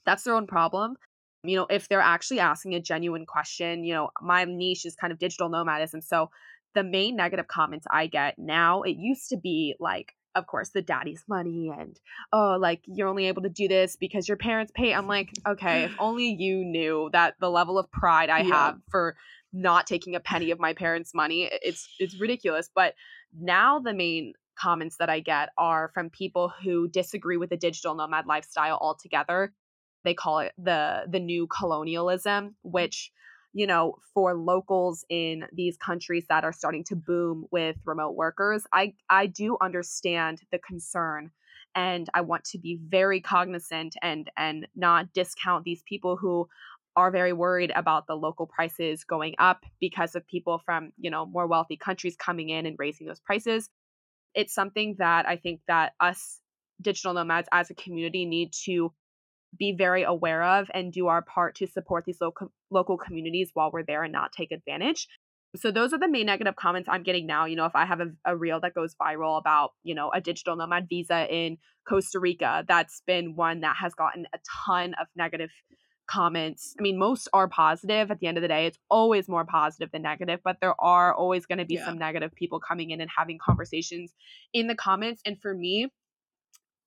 that's 0.06 0.24
their 0.24 0.34
own 0.34 0.48
problem. 0.48 0.96
You 1.44 1.58
know 1.58 1.68
if 1.70 1.88
they're 1.88 2.00
actually 2.00 2.40
asking 2.40 2.76
a 2.76 2.82
genuine 2.82 3.26
question 3.26 3.84
you 3.84 3.94
know 3.94 4.10
my 4.22 4.46
niche 4.46 4.86
is 4.86 4.96
kind 4.96 5.12
of 5.12 5.20
digital 5.20 5.50
nomadism 5.50 6.02
so 6.02 6.30
the 6.76 6.84
main 6.84 7.16
negative 7.16 7.48
comments 7.48 7.86
i 7.92 8.08
get 8.08 8.38
now 8.38 8.84
it 8.84 8.98
used 8.98 9.30
to 9.30 9.38
be 9.38 9.76
like 9.80 10.14
of 10.40 10.48
course 10.48 10.70
the 10.70 10.82
daddy's 10.82 11.24
money 11.28 11.70
and 11.70 12.00
oh 12.34 12.58
like 12.60 12.82
you're 12.86 13.08
only 13.08 13.28
able 13.28 13.42
to 13.42 13.50
do 13.50 13.68
this 13.68 13.96
because 13.96 14.28
your 14.28 14.38
parents 14.38 14.72
pay 14.74 14.94
i'm 14.94 15.08
like 15.08 15.30
okay 15.48 15.84
if 15.84 15.96
only 16.00 16.34
you 16.34 16.64
knew 16.66 17.10
that 17.14 17.36
the 17.40 17.50
level 17.50 17.78
of 17.78 17.92
pride 17.92 18.30
i 18.30 18.40
yeah. 18.40 18.54
have 18.54 18.78
for 18.90 19.16
not 19.54 19.86
taking 19.86 20.16
a 20.16 20.20
penny 20.20 20.50
of 20.52 20.60
my 20.60 20.74
parents 20.74 21.14
money 21.14 21.50
it's 21.52 21.88
it's 22.00 22.20
ridiculous 22.20 22.70
but 22.74 22.96
now 23.40 23.80
the 23.80 23.94
main 23.94 24.34
comments 24.58 24.98
that 24.98 25.10
i 25.10 25.20
get 25.20 25.50
are 25.58 25.92
from 25.94 26.10
people 26.10 26.52
who 26.64 26.88
disagree 26.88 27.38
with 27.38 27.50
the 27.50 27.58
digital 27.58 27.94
nomad 27.94 28.26
lifestyle 28.26 28.78
altogether 28.82 29.54
they 30.04 30.14
call 30.14 30.40
it 30.40 30.54
the 30.58 31.04
the 31.10 31.20
new 31.20 31.48
colonialism 31.48 32.50
mm. 32.50 32.54
which 32.64 33.12
you 33.54 33.66
know, 33.68 33.96
for 34.14 34.36
locals 34.36 35.04
in 35.10 35.46
these 35.54 35.78
countries 35.78 36.26
that 36.30 36.44
are 36.44 36.54
starting 36.54 36.84
to 36.86 36.96
boom 36.96 37.46
with 37.52 37.78
remote 37.86 38.16
workers, 38.16 38.64
I 38.74 38.94
I 39.10 39.28
do 39.28 39.58
understand 39.62 40.42
the 40.52 40.60
concern 40.60 41.32
and 41.76 42.10
I 42.14 42.22
want 42.22 42.44
to 42.46 42.58
be 42.58 42.80
very 42.88 43.22
cognizant 43.22 43.96
and 44.02 44.30
and 44.38 44.68
not 44.76 45.14
discount 45.14 45.66
these 45.66 45.84
people 45.84 46.16
who 46.16 46.48
are 46.96 47.12
very 47.12 47.34
worried 47.34 47.72
about 47.76 48.08
the 48.08 48.16
local 48.16 48.46
prices 48.46 49.04
going 49.04 49.36
up 49.40 49.64
because 49.80 50.16
of 50.16 50.28
people 50.28 50.60
from, 50.66 50.92
you 50.98 51.10
know, 51.10 51.26
more 51.26 51.48
wealthy 51.48 51.78
countries 51.78 52.16
coming 52.18 52.50
in 52.50 52.66
and 52.66 52.76
raising 52.80 53.08
those 53.08 53.20
prices. 53.20 53.70
It's 54.36 54.54
something 54.54 54.96
that 55.00 55.28
I 55.28 55.38
think 55.38 55.62
that 55.68 55.94
us 56.00 56.40
digital 56.82 57.14
nomads 57.14 57.48
as 57.52 57.70
a 57.70 57.76
community 57.76 58.26
need 58.26 58.54
to 58.66 58.94
be 59.58 59.74
very 59.74 60.04
aware 60.04 60.44
of 60.44 60.70
and 60.74 60.94
do 60.94 61.08
our 61.08 61.22
part 61.22 61.56
to 61.56 61.68
support 61.68 62.06
these 62.06 62.20
local 62.22 62.52
local 62.70 62.98
communities 62.98 63.52
while 63.54 63.72
we're 63.72 63.84
there 63.84 64.04
and 64.04 64.14
not 64.14 64.32
take 64.32 64.52
advantage. 64.52 65.08
So 65.56 65.72
those 65.72 65.94
are 65.94 66.00
the 66.00 66.08
main 66.08 66.28
negative 66.28 66.56
comments 66.56 66.88
I'm 66.92 67.02
getting 67.02 67.26
now. 67.26 67.46
You 67.46 67.56
know, 67.56 67.66
if 67.66 67.76
I 67.76 67.86
have 67.86 68.02
a, 68.02 68.08
a 68.24 68.38
reel 68.38 68.60
that 68.60 68.76
goes 68.76 68.96
viral 69.02 69.40
about, 69.40 69.72
you 69.84 69.96
know, 69.96 70.12
a 70.12 70.22
digital 70.22 70.56
nomad 70.56 70.88
visa 70.88 71.26
in 71.28 71.58
Costa 71.88 72.20
Rica, 72.20 72.64
that's 72.68 73.02
been 73.08 73.36
one 73.36 73.62
that 73.62 73.76
has 73.78 73.96
gotten 73.96 74.28
a 74.34 74.38
ton 74.68 74.94
of 75.02 75.08
negative 75.16 75.50
comments. 76.10 76.76
I 76.78 76.82
mean, 76.82 76.98
most 76.98 77.28
are 77.34 77.48
positive 77.48 78.12
at 78.12 78.20
the 78.20 78.28
end 78.28 78.38
of 78.38 78.42
the 78.42 78.48
day. 78.48 78.66
It's 78.66 78.80
always 78.90 79.30
more 79.30 79.46
positive 79.46 79.92
than 79.92 80.02
negative, 80.02 80.40
but 80.44 80.58
there 80.62 80.80
are 80.80 81.14
always 81.14 81.46
going 81.46 81.60
to 81.60 81.66
be 81.66 81.76
yeah. 81.76 81.86
some 81.86 81.98
negative 81.98 82.34
people 82.36 82.60
coming 82.60 82.92
in 82.92 83.02
and 83.02 83.10
having 83.16 83.38
conversations 83.38 84.14
in 84.54 84.68
the 84.68 84.76
comments. 84.76 85.22
And 85.26 85.40
for 85.40 85.54
me, 85.54 85.88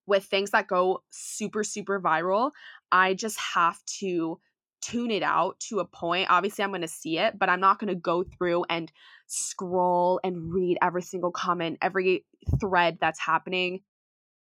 with 0.06 0.24
things 0.24 0.50
that 0.50 0.66
go 0.66 1.02
super, 1.10 1.64
super 1.64 2.00
viral, 2.00 2.50
I 2.90 3.14
just 3.14 3.38
have 3.38 3.78
to 4.00 4.38
tune 4.80 5.10
it 5.10 5.22
out 5.22 5.60
to 5.60 5.78
a 5.78 5.84
point. 5.84 6.26
Obviously, 6.28 6.64
I'm 6.64 6.70
going 6.70 6.82
to 6.82 6.88
see 6.88 7.18
it, 7.18 7.38
but 7.38 7.48
I'm 7.48 7.60
not 7.60 7.78
going 7.78 7.88
to 7.88 7.94
go 7.94 8.24
through 8.24 8.64
and 8.68 8.90
scroll 9.26 10.20
and 10.24 10.52
read 10.52 10.76
every 10.82 11.02
single 11.02 11.30
comment, 11.30 11.78
every 11.80 12.26
thread 12.60 12.98
that's 13.00 13.20
happening 13.20 13.80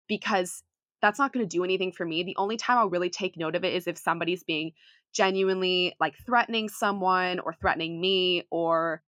because 0.06 0.62
that's 1.00 1.18
not 1.18 1.32
going 1.32 1.46
to 1.46 1.56
do 1.56 1.64
anything 1.64 1.92
for 1.92 2.04
me. 2.04 2.22
The 2.22 2.36
only 2.36 2.56
time 2.56 2.78
I'll 2.78 2.90
really 2.90 3.10
take 3.10 3.36
note 3.36 3.54
of 3.54 3.64
it 3.64 3.72
is 3.72 3.86
if 3.86 3.96
somebody's 3.96 4.42
being 4.42 4.72
genuinely 5.14 5.94
like 5.98 6.14
threatening 6.26 6.68
someone 6.68 7.40
or 7.40 7.54
threatening 7.54 8.00
me 8.00 8.42
or 8.50 9.02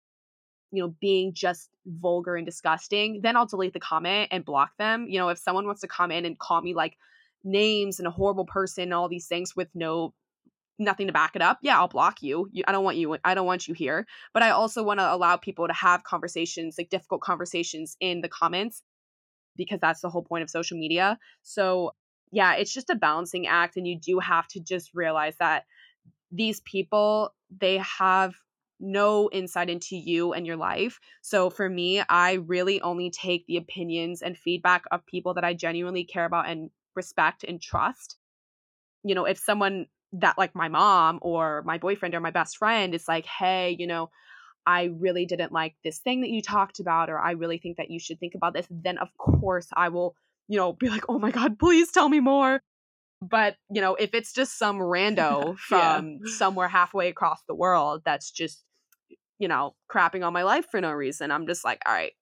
you 0.71 0.83
know, 0.83 0.95
being 1.01 1.33
just 1.33 1.69
vulgar 1.89 2.35
and 2.35 2.45
disgusting, 2.45 3.21
then 3.21 3.35
I'll 3.35 3.45
delete 3.45 3.73
the 3.73 3.79
comment 3.79 4.29
and 4.31 4.45
block 4.45 4.71
them. 4.77 5.07
You 5.07 5.19
know, 5.19 5.29
if 5.29 5.37
someone 5.37 5.65
wants 5.65 5.81
to 5.81 5.87
come 5.87 6.11
in 6.11 6.25
and 6.25 6.37
call 6.37 6.61
me 6.61 6.73
like 6.73 6.97
names 7.43 7.99
and 7.99 8.07
a 8.07 8.11
horrible 8.11 8.45
person 8.45 8.83
and 8.83 8.93
all 8.93 9.09
these 9.09 9.27
things 9.27 9.55
with 9.55 9.69
no 9.73 10.13
nothing 10.81 11.07
to 11.07 11.13
back 11.13 11.35
it 11.35 11.41
up, 11.41 11.59
yeah, 11.61 11.77
I'll 11.77 11.89
block 11.89 12.21
you. 12.21 12.49
you 12.51 12.63
I 12.67 12.71
don't 12.71 12.83
want 12.83 12.97
you 12.97 13.17
I 13.23 13.33
don't 13.33 13.45
want 13.45 13.67
you 13.67 13.73
here. 13.73 14.05
But 14.33 14.43
I 14.43 14.51
also 14.51 14.83
want 14.83 14.99
to 14.99 15.13
allow 15.13 15.37
people 15.37 15.67
to 15.67 15.73
have 15.73 16.03
conversations, 16.03 16.75
like 16.77 16.89
difficult 16.89 17.21
conversations 17.21 17.97
in 17.99 18.21
the 18.21 18.29
comments 18.29 18.81
because 19.57 19.79
that's 19.79 20.01
the 20.01 20.09
whole 20.09 20.23
point 20.23 20.43
of 20.43 20.49
social 20.49 20.77
media. 20.77 21.19
So, 21.43 21.91
yeah, 22.31 22.55
it's 22.55 22.73
just 22.73 22.89
a 22.89 22.95
balancing 22.95 23.47
act 23.47 23.75
and 23.75 23.87
you 23.87 23.99
do 23.99 24.19
have 24.19 24.47
to 24.49 24.59
just 24.59 24.91
realize 24.93 25.35
that 25.39 25.65
these 26.31 26.61
people 26.61 27.33
they 27.59 27.77
have 27.77 28.35
no 28.79 29.29
insight 29.31 29.69
into 29.69 29.95
you 29.95 30.33
and 30.33 30.45
your 30.45 30.55
life. 30.55 30.99
So 31.21 31.49
for 31.49 31.69
me, 31.69 32.01
I 32.07 32.33
really 32.33 32.81
only 32.81 33.11
take 33.11 33.45
the 33.45 33.57
opinions 33.57 34.21
and 34.21 34.37
feedback 34.37 34.83
of 34.91 35.05
people 35.05 35.33
that 35.35 35.43
I 35.43 35.53
genuinely 35.53 36.03
care 36.03 36.25
about 36.25 36.47
and 36.47 36.69
respect 36.95 37.43
and 37.43 37.61
trust. 37.61 38.17
You 39.03 39.15
know, 39.15 39.25
if 39.25 39.37
someone 39.37 39.87
that 40.13 40.37
like 40.37 40.55
my 40.55 40.67
mom 40.67 41.19
or 41.21 41.61
my 41.65 41.77
boyfriend 41.77 42.15
or 42.15 42.19
my 42.19 42.31
best 42.31 42.57
friend 42.57 42.93
is 42.95 43.07
like, 43.07 43.25
"Hey, 43.25 43.75
you 43.77 43.87
know, 43.87 44.09
I 44.65 44.85
really 44.85 45.25
didn't 45.25 45.51
like 45.51 45.75
this 45.83 45.99
thing 45.99 46.21
that 46.21 46.29
you 46.29 46.41
talked 46.41 46.79
about 46.79 47.09
or 47.09 47.19
I 47.19 47.31
really 47.31 47.59
think 47.59 47.77
that 47.77 47.91
you 47.91 47.99
should 47.99 48.19
think 48.19 48.35
about 48.35 48.53
this." 48.53 48.67
Then 48.69 48.97
of 48.97 49.09
course 49.17 49.67
I 49.73 49.89
will, 49.89 50.15
you 50.47 50.57
know, 50.57 50.73
be 50.73 50.89
like, 50.89 51.05
"Oh 51.09 51.19
my 51.19 51.31
god, 51.31 51.59
please 51.59 51.91
tell 51.91 52.09
me 52.09 52.19
more." 52.19 52.61
But, 53.21 53.57
you 53.69 53.81
know, 53.81 53.95
if 53.95 54.13
it's 54.13 54.33
just 54.33 54.57
some 54.57 54.77
rando 54.79 55.57
from 55.59 56.19
yeah. 56.23 56.37
somewhere 56.37 56.69
halfway 56.69 57.09
across 57.09 57.43
the 57.47 57.55
world 57.55 58.01
that's 58.05 58.31
just 58.31 58.63
you 59.39 59.47
know, 59.47 59.75
crapping 59.91 60.25
on 60.25 60.33
my 60.33 60.43
life 60.43 60.67
for 60.69 60.79
no 60.81 60.91
reason. 60.91 61.31
I'm 61.31 61.47
just 61.47 61.65
like, 61.65 61.81
all 61.85 61.93
right, 61.93 62.13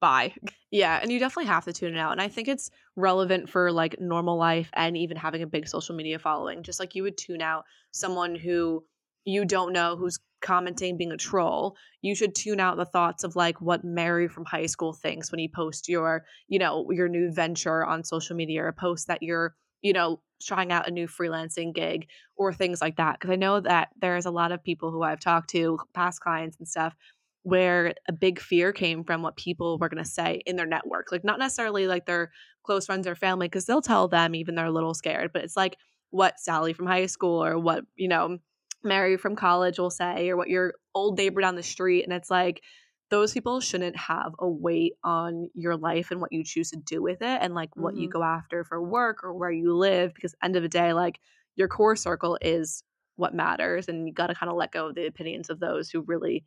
bye. 0.00 0.34
Yeah, 0.72 0.98
and 1.00 1.10
you 1.10 1.20
definitely 1.20 1.46
have 1.46 1.64
to 1.66 1.72
tune 1.72 1.94
it 1.94 1.98
out. 1.98 2.12
And 2.12 2.20
I 2.20 2.28
think 2.28 2.48
it's 2.48 2.70
relevant 2.96 3.48
for 3.48 3.72
like 3.72 3.98
normal 3.98 4.36
life 4.36 4.68
and 4.74 4.94
even 4.94 5.16
having 5.16 5.42
a 5.42 5.46
big 5.46 5.66
social 5.68 5.94
media 5.94 6.18
following. 6.18 6.64
Just 6.64 6.80
like 6.80 6.94
you 6.94 7.04
would 7.04 7.16
tune 7.16 7.40
out 7.40 7.64
someone 7.92 8.34
who 8.34 8.84
you 9.26 9.44
don't 9.44 9.72
know 9.72 9.96
who's 9.96 10.18
commenting 10.40 10.96
being 10.96 11.12
a 11.12 11.16
troll 11.16 11.76
you 12.02 12.14
should 12.14 12.34
tune 12.34 12.60
out 12.60 12.76
the 12.76 12.84
thoughts 12.84 13.24
of 13.24 13.36
like 13.36 13.60
what 13.60 13.84
mary 13.84 14.28
from 14.28 14.44
high 14.44 14.66
school 14.66 14.92
thinks 14.92 15.30
when 15.30 15.40
you 15.40 15.48
post 15.48 15.88
your 15.88 16.24
you 16.48 16.58
know 16.58 16.86
your 16.90 17.08
new 17.08 17.32
venture 17.32 17.84
on 17.84 18.04
social 18.04 18.36
media 18.36 18.62
or 18.62 18.68
a 18.68 18.72
post 18.72 19.08
that 19.08 19.22
you're 19.22 19.54
you 19.82 19.92
know 19.92 20.20
trying 20.42 20.70
out 20.70 20.88
a 20.88 20.90
new 20.90 21.06
freelancing 21.06 21.74
gig 21.74 22.06
or 22.36 22.52
things 22.52 22.80
like 22.80 22.96
that 22.96 23.18
because 23.18 23.30
i 23.30 23.36
know 23.36 23.60
that 23.60 23.88
there's 24.00 24.26
a 24.26 24.30
lot 24.30 24.52
of 24.52 24.62
people 24.62 24.90
who 24.90 25.02
i've 25.02 25.20
talked 25.20 25.50
to 25.50 25.78
past 25.94 26.20
clients 26.20 26.56
and 26.58 26.68
stuff 26.68 26.94
where 27.42 27.94
a 28.08 28.12
big 28.12 28.40
fear 28.40 28.72
came 28.72 29.04
from 29.04 29.22
what 29.22 29.36
people 29.36 29.78
were 29.78 29.88
going 29.88 30.02
to 30.02 30.10
say 30.10 30.42
in 30.46 30.56
their 30.56 30.66
network 30.66 31.10
like 31.12 31.24
not 31.24 31.38
necessarily 31.38 31.86
like 31.86 32.06
their 32.06 32.30
close 32.64 32.86
friends 32.86 33.06
or 33.06 33.14
family 33.14 33.46
because 33.46 33.64
they'll 33.64 33.80
tell 33.80 34.08
them 34.08 34.34
even 34.34 34.54
they're 34.54 34.66
a 34.66 34.72
little 34.72 34.94
scared 34.94 35.30
but 35.32 35.44
it's 35.44 35.56
like 35.56 35.76
what 36.10 36.38
sally 36.38 36.72
from 36.72 36.86
high 36.86 37.06
school 37.06 37.42
or 37.42 37.58
what 37.58 37.84
you 37.94 38.08
know 38.08 38.38
Mary 38.86 39.16
from 39.16 39.36
college 39.36 39.78
will 39.78 39.90
say, 39.90 40.30
or 40.30 40.36
what 40.36 40.48
your 40.48 40.74
old 40.94 41.18
neighbor 41.18 41.40
down 41.40 41.56
the 41.56 41.62
street. 41.62 42.04
And 42.04 42.12
it's 42.12 42.30
like, 42.30 42.62
those 43.10 43.32
people 43.32 43.60
shouldn't 43.60 43.96
have 43.96 44.34
a 44.38 44.48
weight 44.48 44.94
on 45.04 45.48
your 45.54 45.76
life 45.76 46.10
and 46.10 46.20
what 46.20 46.32
you 46.32 46.42
choose 46.42 46.70
to 46.70 46.76
do 46.76 47.02
with 47.02 47.22
it 47.22 47.38
and 47.40 47.54
like 47.54 47.74
what 47.76 47.94
mm-hmm. 47.94 48.02
you 48.02 48.08
go 48.08 48.22
after 48.22 48.64
for 48.64 48.82
work 48.82 49.22
or 49.22 49.32
where 49.32 49.50
you 49.50 49.76
live. 49.76 50.12
Because 50.14 50.34
end 50.42 50.56
of 50.56 50.62
the 50.62 50.68
day, 50.68 50.92
like 50.92 51.20
your 51.54 51.68
core 51.68 51.96
circle 51.96 52.36
is 52.40 52.82
what 53.14 53.34
matters. 53.34 53.88
And 53.88 54.08
you 54.08 54.14
got 54.14 54.26
to 54.28 54.34
kind 54.34 54.50
of 54.50 54.56
let 54.56 54.72
go 54.72 54.88
of 54.88 54.94
the 54.94 55.06
opinions 55.06 55.50
of 55.50 55.60
those 55.60 55.88
who 55.88 56.00
really 56.00 56.44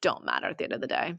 don't 0.00 0.24
matter 0.24 0.46
at 0.46 0.58
the 0.58 0.64
end 0.64 0.72
of 0.72 0.80
the 0.80 0.86
day. 0.86 1.14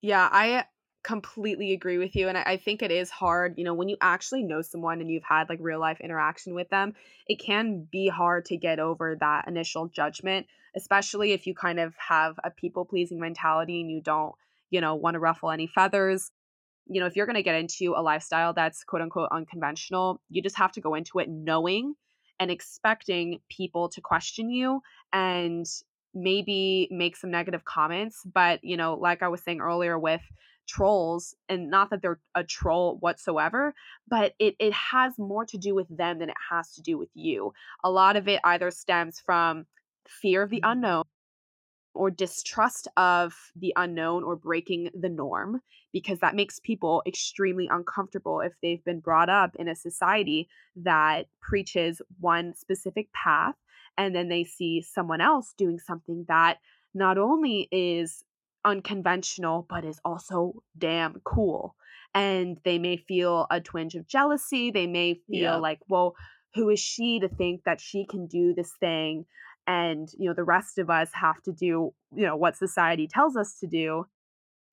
Yeah, 0.00 0.28
I 0.30 0.64
completely 1.06 1.72
agree 1.72 1.98
with 1.98 2.16
you 2.16 2.28
and 2.28 2.36
I, 2.36 2.42
I, 2.42 2.56
think 2.56 2.82
it 2.82 2.90
is 2.90 3.10
hard 3.10 3.54
you 3.56 3.62
know 3.62 3.74
when 3.74 3.88
you 3.88 3.96
actually 4.00 4.42
know 4.42 4.60
someone 4.60 5.00
and 5.00 5.08
you've 5.08 5.22
had 5.22 5.48
like 5.48 5.60
real 5.62 5.78
life 5.78 6.00
interaction 6.00 6.52
with 6.52 6.68
them 6.68 6.94
it 7.28 7.36
can 7.36 7.86
be 7.92 8.08
hard 8.08 8.44
to 8.46 8.56
get 8.56 8.80
over 8.80 9.16
that 9.20 9.46
initial 9.46 9.86
judgment 9.86 10.46
especially 10.74 11.30
if 11.30 11.46
you 11.46 11.54
kind 11.54 11.78
of 11.78 11.94
have 11.96 12.40
a 12.42 12.50
people 12.50 12.84
pleasing 12.84 13.20
mentality 13.20 13.80
and 13.80 13.88
you 13.88 14.00
don't 14.00 14.34
you 14.70 14.80
know 14.80 14.96
want 14.96 15.14
to 15.14 15.20
ruffle 15.20 15.50
any 15.50 15.68
feathers. 15.68 16.30
You 16.88 17.00
know 17.00 17.06
if 17.06 17.16
you're 17.16 17.26
going 17.26 17.36
to 17.36 17.42
get 17.42 17.54
into 17.54 17.94
a 17.96 18.02
lifestyle 18.02 18.52
that's 18.52 18.84
quote 18.84 19.02
unquote 19.02 19.28
unconventional 19.32 20.20
you 20.28 20.42
just 20.42 20.56
have 20.56 20.72
to 20.72 20.80
go 20.80 20.94
into 20.94 21.18
it 21.20 21.28
knowing 21.28 21.94
and 22.40 22.50
expecting 22.50 23.40
people 23.48 23.88
to 23.90 24.00
question 24.00 24.50
you 24.50 24.82
and 25.12 25.66
maybe 26.16 26.88
make 26.90 27.14
some 27.14 27.30
negative 27.30 27.64
comments 27.64 28.22
but 28.34 28.58
you 28.64 28.76
know 28.76 28.94
like 28.94 29.22
i 29.22 29.28
was 29.28 29.42
saying 29.42 29.60
earlier 29.60 29.98
with 29.98 30.22
trolls 30.66 31.34
and 31.48 31.70
not 31.70 31.90
that 31.90 32.00
they're 32.02 32.18
a 32.34 32.42
troll 32.42 32.96
whatsoever 33.00 33.74
but 34.08 34.32
it, 34.38 34.56
it 34.58 34.72
has 34.72 35.12
more 35.18 35.44
to 35.44 35.58
do 35.58 35.74
with 35.74 35.86
them 35.94 36.18
than 36.18 36.30
it 36.30 36.36
has 36.50 36.72
to 36.72 36.82
do 36.82 36.96
with 36.98 37.10
you 37.14 37.52
a 37.84 37.90
lot 37.90 38.16
of 38.16 38.26
it 38.26 38.40
either 38.44 38.70
stems 38.70 39.20
from 39.20 39.66
fear 40.08 40.42
of 40.42 40.50
the 40.50 40.56
mm-hmm. 40.56 40.72
unknown 40.72 41.04
or 41.94 42.10
distrust 42.10 42.88
of 42.96 43.34
the 43.54 43.72
unknown 43.76 44.22
or 44.22 44.36
breaking 44.36 44.90
the 44.98 45.08
norm 45.08 45.60
because 45.92 46.18
that 46.20 46.34
makes 46.34 46.60
people 46.60 47.02
extremely 47.06 47.68
uncomfortable 47.70 48.40
if 48.40 48.52
they've 48.62 48.84
been 48.84 49.00
brought 49.00 49.28
up 49.30 49.56
in 49.56 49.68
a 49.68 49.74
society 49.74 50.48
that 50.76 51.26
preaches 51.40 52.02
one 52.20 52.54
specific 52.54 53.10
path 53.12 53.54
and 53.98 54.14
then 54.14 54.28
they 54.28 54.44
see 54.44 54.82
someone 54.82 55.20
else 55.20 55.54
doing 55.56 55.78
something 55.78 56.24
that 56.28 56.58
not 56.94 57.18
only 57.18 57.68
is 57.70 58.22
unconventional, 58.64 59.66
but 59.68 59.84
is 59.84 60.00
also 60.04 60.54
damn 60.76 61.20
cool. 61.24 61.76
And 62.14 62.58
they 62.64 62.78
may 62.78 62.96
feel 62.96 63.46
a 63.50 63.60
twinge 63.60 63.94
of 63.94 64.06
jealousy. 64.06 64.70
They 64.70 64.86
may 64.86 65.14
feel 65.14 65.52
yeah. 65.52 65.56
like, 65.56 65.80
well, 65.88 66.14
who 66.54 66.70
is 66.70 66.80
she 66.80 67.20
to 67.20 67.28
think 67.28 67.62
that 67.64 67.80
she 67.80 68.06
can 68.06 68.26
do 68.26 68.54
this 68.54 68.72
thing? 68.80 69.26
And, 69.66 70.08
you 70.18 70.28
know, 70.28 70.34
the 70.34 70.44
rest 70.44 70.78
of 70.78 70.88
us 70.88 71.10
have 71.12 71.42
to 71.42 71.52
do, 71.52 71.92
you 72.14 72.26
know, 72.26 72.36
what 72.36 72.56
society 72.56 73.06
tells 73.06 73.36
us 73.36 73.58
to 73.60 73.66
do. 73.66 74.06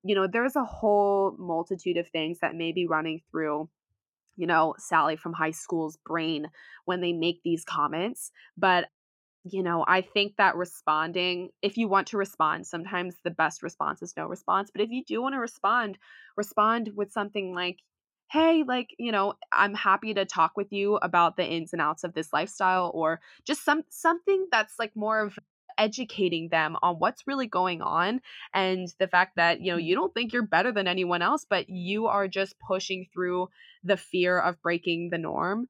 You 0.02 0.14
know, 0.14 0.26
there's 0.26 0.56
a 0.56 0.64
whole 0.64 1.36
multitude 1.38 1.96
of 1.96 2.08
things 2.08 2.38
that 2.40 2.54
may 2.54 2.72
be 2.72 2.86
running 2.86 3.20
through 3.30 3.68
you 4.36 4.46
know, 4.46 4.74
Sally 4.78 5.16
from 5.16 5.32
high 5.32 5.52
school's 5.52 5.96
brain 6.04 6.48
when 6.84 7.00
they 7.00 7.12
make 7.12 7.42
these 7.42 7.64
comments. 7.64 8.30
But 8.56 8.88
you 9.44 9.62
know, 9.62 9.84
I 9.86 10.00
think 10.00 10.36
that 10.36 10.56
responding, 10.56 11.50
if 11.60 11.76
you 11.76 11.86
want 11.86 12.08
to 12.08 12.16
respond, 12.16 12.66
sometimes 12.66 13.16
the 13.24 13.30
best 13.30 13.62
response 13.62 14.02
is 14.02 14.14
no 14.16 14.26
response. 14.26 14.70
But 14.72 14.80
if 14.82 14.90
you 14.90 15.04
do 15.04 15.20
want 15.20 15.34
to 15.34 15.38
respond, 15.38 15.98
respond 16.36 16.90
with 16.96 17.12
something 17.12 17.54
like, 17.54 17.80
hey, 18.32 18.64
like, 18.66 18.88
you 18.98 19.12
know, 19.12 19.34
I'm 19.52 19.74
happy 19.74 20.14
to 20.14 20.24
talk 20.24 20.52
with 20.56 20.72
you 20.72 20.96
about 20.96 21.36
the 21.36 21.46
ins 21.46 21.74
and 21.74 21.82
outs 21.82 22.04
of 22.04 22.14
this 22.14 22.32
lifestyle, 22.32 22.90
or 22.94 23.20
just 23.46 23.64
some 23.64 23.82
something 23.90 24.46
that's 24.50 24.74
like 24.78 24.92
more 24.96 25.20
of 25.20 25.38
educating 25.78 26.48
them 26.48 26.76
on 26.82 26.96
what's 26.96 27.26
really 27.26 27.46
going 27.46 27.82
on 27.82 28.20
and 28.52 28.88
the 28.98 29.08
fact 29.08 29.36
that 29.36 29.60
you 29.60 29.72
know 29.72 29.78
mm-hmm. 29.78 29.86
you 29.86 29.94
don't 29.94 30.14
think 30.14 30.32
you're 30.32 30.46
better 30.46 30.70
than 30.70 30.86
anyone 30.86 31.20
else 31.20 31.44
but 31.48 31.68
you 31.68 32.06
are 32.06 32.28
just 32.28 32.54
pushing 32.60 33.06
through 33.12 33.48
the 33.82 33.96
fear 33.96 34.38
of 34.38 34.60
breaking 34.62 35.08
the 35.10 35.18
norm 35.18 35.66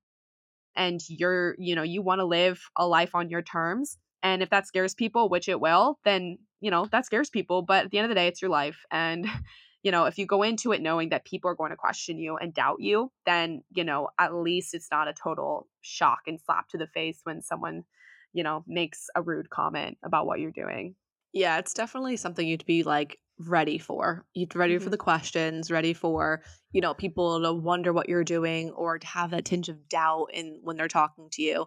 and 0.77 1.01
you're, 1.09 1.55
you 1.59 1.75
know, 1.75 1.83
you 1.83 2.03
want 2.03 2.21
to 2.21 2.25
live 2.25 2.61
a 2.77 2.87
life 2.87 3.15
on 3.15 3.31
your 3.31 3.43
terms. 3.43 3.99
And 4.23 4.43
if 4.43 4.51
that 4.51 4.67
scares 4.67 4.95
people, 4.95 5.29
which 5.29 5.49
it 5.49 5.61
will, 5.61 5.99
then, 6.05 6.39
you 6.61 6.71
know, 6.71 6.87
that 6.87 7.07
scares 7.07 7.31
people. 7.31 7.63
But 7.63 7.87
at 7.87 7.91
the 7.91 7.99
end 7.99 8.07
of 8.07 8.09
the 8.09 8.15
day, 8.15 8.27
it's 8.27 8.41
your 8.41 8.51
life. 8.51 8.79
And, 8.91 9.27
you 9.83 9.93
know, 9.93 10.07
if 10.07 10.19
you 10.19 10.27
go 10.27 10.43
into 10.43 10.73
it 10.73 10.81
knowing 10.81 11.11
that 11.11 11.27
people 11.27 11.51
are 11.51 11.55
going 11.55 11.71
to 11.71 11.77
question 11.77 12.19
you 12.19 12.37
and 12.37 12.55
doubt 12.55 12.81
you, 12.81 13.13
then, 13.27 13.63
you 13.75 13.85
know, 13.85 14.09
at 14.19 14.35
least 14.35 14.75
it's 14.75 14.91
not 14.91 15.09
a 15.09 15.13
total 15.13 15.69
shock 15.83 16.21
and 16.27 16.41
slap 16.41 16.69
to 16.71 16.79
the 16.79 16.87
face 16.87 17.21
when 17.25 17.43
someone, 17.43 17.85
you 18.33 18.43
know, 18.43 18.65
makes 18.67 19.09
a 19.15 19.21
rude 19.21 19.51
comment 19.51 19.99
about 20.03 20.27
what 20.27 20.41
you're 20.41 20.51
doing. 20.51 20.95
Yeah, 21.35 21.59
it's 21.59 21.75
definitely 21.75 22.17
something 22.17 22.47
you'd 22.47 22.65
be 22.65 22.83
like 22.85 23.19
ready 23.39 23.79
for. 23.79 24.25
You'd 24.35 24.55
ready 24.55 24.75
mm-hmm. 24.75 24.85
for 24.85 24.91
the 24.91 24.97
questions, 24.97 25.71
ready 25.71 25.93
for, 25.93 26.43
you 26.73 26.81
know, 26.81 26.95
people 26.95 27.41
to 27.41 27.53
wonder 27.53 27.93
what 27.93 28.09
you're 28.09 28.25
doing 28.25 28.71
or 28.71 28.99
to 28.99 29.07
have 29.07 29.31
that 29.31 29.45
tinge 29.45 29.69
of 29.69 29.89
doubt 29.89 30.29
in 30.33 30.61
when 30.63 30.77
they're 30.77 30.89
talking 30.89 31.29
to 31.33 31.43
you. 31.43 31.67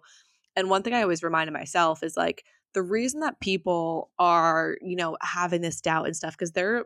And 0.55 0.69
one 0.69 0.83
thing 0.83 0.93
I 0.93 1.01
always 1.01 1.23
reminded 1.23 1.53
myself 1.53 2.03
is 2.03 2.17
like 2.17 2.43
the 2.73 2.81
reason 2.81 3.19
that 3.21 3.39
people 3.39 4.11
are, 4.17 4.77
you 4.81 4.95
know, 4.95 5.17
having 5.21 5.61
this 5.61 5.81
doubt 5.81 6.05
and 6.05 6.15
stuff 6.15 6.33
because 6.33 6.51
they're 6.51 6.85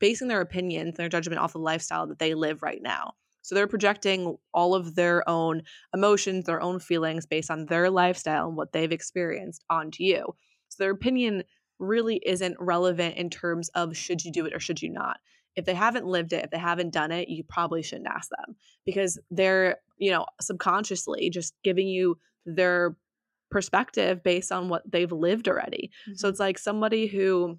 basing 0.00 0.28
their 0.28 0.40
opinions 0.40 0.90
and 0.90 0.96
their 0.96 1.08
judgment 1.08 1.40
off 1.40 1.52
the 1.52 1.58
lifestyle 1.58 2.06
that 2.06 2.18
they 2.18 2.34
live 2.34 2.62
right 2.62 2.82
now. 2.82 3.14
So 3.42 3.54
they're 3.54 3.68
projecting 3.68 4.36
all 4.52 4.74
of 4.74 4.96
their 4.96 5.26
own 5.28 5.62
emotions, 5.94 6.46
their 6.46 6.60
own 6.60 6.80
feelings 6.80 7.26
based 7.26 7.50
on 7.50 7.66
their 7.66 7.90
lifestyle 7.90 8.48
and 8.48 8.56
what 8.56 8.72
they've 8.72 8.90
experienced 8.90 9.64
onto 9.70 10.02
you. 10.02 10.34
So 10.68 10.82
their 10.82 10.90
opinion 10.90 11.44
really 11.78 12.20
isn't 12.24 12.56
relevant 12.58 13.16
in 13.16 13.30
terms 13.30 13.68
of 13.70 13.96
should 13.96 14.24
you 14.24 14.32
do 14.32 14.46
it 14.46 14.54
or 14.54 14.60
should 14.60 14.80
you 14.80 14.90
not. 14.90 15.18
If 15.54 15.64
they 15.64 15.74
haven't 15.74 16.06
lived 16.06 16.32
it, 16.32 16.44
if 16.44 16.50
they 16.50 16.58
haven't 16.58 16.92
done 16.92 17.12
it, 17.12 17.28
you 17.28 17.42
probably 17.42 17.82
shouldn't 17.82 18.08
ask 18.08 18.28
them 18.30 18.56
because 18.84 19.18
they're, 19.30 19.78
you 19.96 20.10
know, 20.10 20.26
subconsciously 20.40 21.30
just 21.30 21.54
giving 21.64 21.88
you 21.88 22.18
their 22.44 22.96
perspective 23.50 24.22
based 24.22 24.52
on 24.52 24.68
what 24.68 24.82
they've 24.90 25.12
lived 25.12 25.48
already. 25.48 25.90
Mm-hmm. 26.02 26.16
So 26.16 26.28
it's 26.28 26.40
like 26.40 26.58
somebody 26.58 27.06
who 27.06 27.58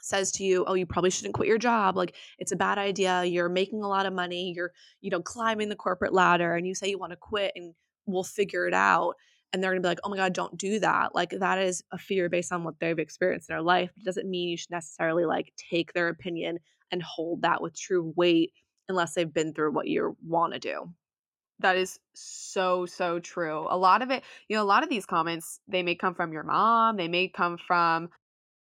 says 0.00 0.32
to 0.32 0.44
you, 0.44 0.64
"Oh, 0.66 0.74
you 0.74 0.86
probably 0.86 1.10
shouldn't 1.10 1.34
quit 1.34 1.48
your 1.48 1.58
job. 1.58 1.96
Like 1.96 2.14
it's 2.38 2.52
a 2.52 2.56
bad 2.56 2.78
idea. 2.78 3.24
You're 3.24 3.48
making 3.48 3.82
a 3.82 3.88
lot 3.88 4.06
of 4.06 4.12
money. 4.12 4.52
You're, 4.54 4.72
you 5.00 5.10
know, 5.10 5.20
climbing 5.20 5.68
the 5.68 5.76
corporate 5.76 6.12
ladder 6.12 6.54
and 6.54 6.66
you 6.66 6.74
say 6.74 6.88
you 6.88 6.98
want 6.98 7.12
to 7.12 7.16
quit 7.16 7.52
and 7.56 7.74
we'll 8.06 8.24
figure 8.24 8.68
it 8.68 8.74
out." 8.74 9.14
And 9.52 9.62
they're 9.62 9.72
going 9.72 9.82
to 9.82 9.86
be 9.86 9.90
like, 9.90 10.00
oh 10.04 10.08
my 10.10 10.16
God, 10.16 10.32
don't 10.32 10.56
do 10.56 10.80
that. 10.80 11.14
Like, 11.14 11.30
that 11.30 11.58
is 11.58 11.82
a 11.92 11.98
fear 11.98 12.28
based 12.28 12.52
on 12.52 12.64
what 12.64 12.74
they've 12.80 12.98
experienced 12.98 13.50
in 13.50 13.54
their 13.54 13.62
life. 13.62 13.90
But 13.94 14.02
it 14.02 14.06
doesn't 14.06 14.30
mean 14.30 14.48
you 14.48 14.56
should 14.56 14.70
necessarily 14.70 15.24
like 15.24 15.52
take 15.70 15.92
their 15.92 16.08
opinion 16.08 16.58
and 16.90 17.02
hold 17.02 17.42
that 17.42 17.60
with 17.60 17.78
true 17.78 18.12
weight 18.16 18.52
unless 18.88 19.14
they've 19.14 19.32
been 19.32 19.52
through 19.52 19.72
what 19.72 19.88
you 19.88 20.16
want 20.26 20.54
to 20.54 20.58
do. 20.58 20.90
That 21.60 21.76
is 21.76 21.98
so, 22.14 22.86
so 22.86 23.20
true. 23.20 23.66
A 23.68 23.76
lot 23.76 24.02
of 24.02 24.10
it, 24.10 24.24
you 24.48 24.56
know, 24.56 24.62
a 24.62 24.64
lot 24.64 24.82
of 24.82 24.88
these 24.88 25.06
comments, 25.06 25.60
they 25.68 25.82
may 25.82 25.94
come 25.94 26.14
from 26.14 26.32
your 26.32 26.42
mom, 26.42 26.96
they 26.96 27.08
may 27.08 27.28
come 27.28 27.56
from, 27.56 28.08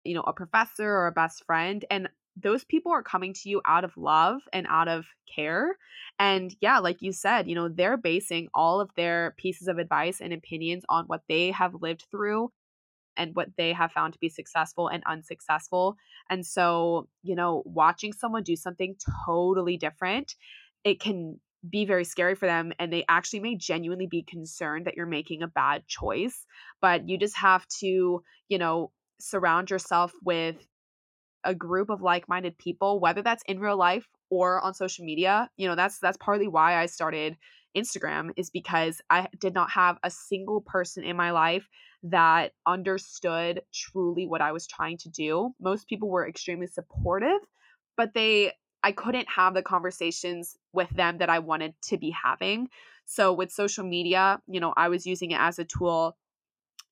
you 0.04 0.14
know, 0.14 0.22
a 0.26 0.32
professor 0.32 0.88
or 0.88 1.06
a 1.06 1.12
best 1.12 1.44
friend. 1.46 1.84
And 1.90 2.08
those 2.36 2.64
people 2.64 2.92
are 2.92 3.02
coming 3.02 3.32
to 3.32 3.48
you 3.48 3.60
out 3.66 3.84
of 3.84 3.96
love 3.96 4.40
and 4.52 4.66
out 4.68 4.88
of 4.88 5.06
care. 5.32 5.76
And 6.18 6.54
yeah, 6.60 6.78
like 6.78 7.00
you 7.00 7.12
said, 7.12 7.48
you 7.48 7.54
know, 7.54 7.68
they're 7.68 7.96
basing 7.96 8.48
all 8.54 8.80
of 8.80 8.90
their 8.96 9.34
pieces 9.36 9.68
of 9.68 9.78
advice 9.78 10.20
and 10.20 10.32
opinions 10.32 10.84
on 10.88 11.04
what 11.06 11.22
they 11.28 11.50
have 11.52 11.74
lived 11.80 12.04
through 12.10 12.50
and 13.16 13.34
what 13.34 13.48
they 13.56 13.72
have 13.72 13.92
found 13.92 14.12
to 14.12 14.18
be 14.18 14.28
successful 14.28 14.88
and 14.88 15.02
unsuccessful. 15.06 15.96
And 16.28 16.44
so, 16.44 17.08
you 17.22 17.36
know, 17.36 17.62
watching 17.64 18.12
someone 18.12 18.42
do 18.42 18.56
something 18.56 18.96
totally 19.26 19.76
different, 19.76 20.34
it 20.82 21.00
can 21.00 21.40
be 21.68 21.84
very 21.86 22.04
scary 22.04 22.34
for 22.34 22.46
them 22.46 22.72
and 22.78 22.92
they 22.92 23.04
actually 23.08 23.40
may 23.40 23.56
genuinely 23.56 24.06
be 24.06 24.22
concerned 24.22 24.86
that 24.86 24.96
you're 24.96 25.06
making 25.06 25.42
a 25.42 25.48
bad 25.48 25.86
choice 25.86 26.44
but 26.82 27.08
you 27.08 27.16
just 27.16 27.38
have 27.38 27.66
to 27.68 28.22
you 28.48 28.58
know 28.58 28.90
surround 29.18 29.70
yourself 29.70 30.12
with 30.22 30.56
a 31.44 31.54
group 31.54 31.90
of 31.90 32.02
like 32.02 32.28
minded 32.28 32.56
people, 32.58 33.00
whether 33.00 33.22
that's 33.22 33.42
in 33.46 33.58
real 33.58 33.76
life 33.76 34.06
or 34.30 34.60
on 34.60 34.74
social 34.74 35.04
media. 35.04 35.50
You 35.56 35.68
know, 35.68 35.74
that's 35.74 35.98
that's 35.98 36.16
partly 36.18 36.48
why 36.48 36.76
I 36.80 36.86
started 36.86 37.36
Instagram 37.76 38.30
is 38.36 38.50
because 38.50 39.00
I 39.10 39.28
did 39.40 39.54
not 39.54 39.70
have 39.70 39.98
a 40.02 40.10
single 40.10 40.60
person 40.60 41.04
in 41.04 41.16
my 41.16 41.32
life 41.32 41.68
that 42.04 42.52
understood 42.66 43.62
truly 43.72 44.26
what 44.26 44.40
I 44.40 44.52
was 44.52 44.66
trying 44.66 44.98
to 44.98 45.08
do. 45.08 45.54
Most 45.60 45.88
people 45.88 46.08
were 46.08 46.28
extremely 46.28 46.66
supportive, 46.66 47.40
but 47.96 48.14
they 48.14 48.52
I 48.82 48.92
couldn't 48.92 49.28
have 49.34 49.54
the 49.54 49.62
conversations 49.62 50.56
with 50.72 50.90
them 50.90 51.18
that 51.18 51.30
I 51.30 51.38
wanted 51.38 51.74
to 51.84 51.96
be 51.96 52.10
having. 52.10 52.68
So 53.06 53.32
with 53.32 53.50
social 53.50 53.84
media, 53.84 54.40
you 54.46 54.60
know, 54.60 54.74
I 54.76 54.88
was 54.88 55.06
using 55.06 55.30
it 55.30 55.40
as 55.40 55.58
a 55.58 55.64
tool 55.64 56.16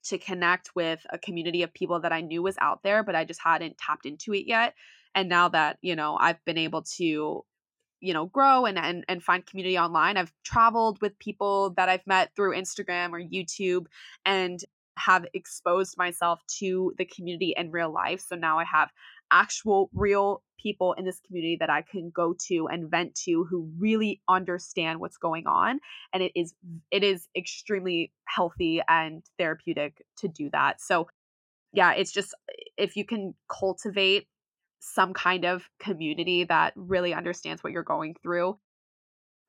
to 0.04 0.18
connect 0.18 0.70
with 0.74 1.04
a 1.10 1.18
community 1.18 1.62
of 1.62 1.72
people 1.74 2.00
that 2.00 2.12
I 2.12 2.20
knew 2.20 2.42
was 2.42 2.56
out 2.60 2.82
there, 2.82 3.02
but 3.02 3.14
I 3.14 3.24
just 3.24 3.40
hadn't 3.42 3.78
tapped 3.78 4.06
into 4.06 4.34
it 4.34 4.46
yet. 4.46 4.74
And 5.14 5.28
now 5.28 5.48
that, 5.48 5.78
you 5.82 5.96
know, 5.96 6.16
I've 6.18 6.42
been 6.44 6.58
able 6.58 6.82
to 6.96 7.44
you 8.02 8.12
know 8.12 8.26
grow 8.26 8.66
and, 8.66 8.78
and 8.78 9.04
and 9.08 9.22
find 9.22 9.46
community 9.46 9.78
online 9.78 10.16
i've 10.16 10.32
traveled 10.42 11.00
with 11.00 11.16
people 11.20 11.70
that 11.76 11.88
i've 11.88 12.04
met 12.04 12.34
through 12.34 12.52
instagram 12.52 13.12
or 13.12 13.20
youtube 13.20 13.86
and 14.26 14.58
have 14.98 15.24
exposed 15.32 15.96
myself 15.96 16.40
to 16.46 16.92
the 16.98 17.04
community 17.04 17.54
in 17.56 17.70
real 17.70 17.92
life 17.92 18.20
so 18.20 18.34
now 18.34 18.58
i 18.58 18.64
have 18.64 18.90
actual 19.32 19.90
real 19.92 20.42
people 20.62 20.92
in 20.92 21.04
this 21.04 21.20
community 21.26 21.56
that 21.58 21.70
I 21.70 21.82
can 21.82 22.10
go 22.14 22.36
to 22.48 22.68
and 22.68 22.88
vent 22.88 23.16
to 23.24 23.44
who 23.44 23.68
really 23.78 24.20
understand 24.28 25.00
what's 25.00 25.16
going 25.16 25.46
on 25.46 25.80
and 26.12 26.22
it 26.22 26.32
is 26.36 26.54
it 26.90 27.02
is 27.02 27.28
extremely 27.36 28.12
healthy 28.26 28.80
and 28.88 29.24
therapeutic 29.38 30.04
to 30.18 30.28
do 30.28 30.50
that. 30.52 30.80
So 30.80 31.08
yeah, 31.72 31.92
it's 31.92 32.12
just 32.12 32.34
if 32.76 32.96
you 32.96 33.04
can 33.04 33.34
cultivate 33.48 34.28
some 34.80 35.14
kind 35.14 35.44
of 35.44 35.68
community 35.80 36.44
that 36.44 36.72
really 36.76 37.14
understands 37.14 37.64
what 37.64 37.72
you're 37.72 37.82
going 37.82 38.14
through, 38.22 38.58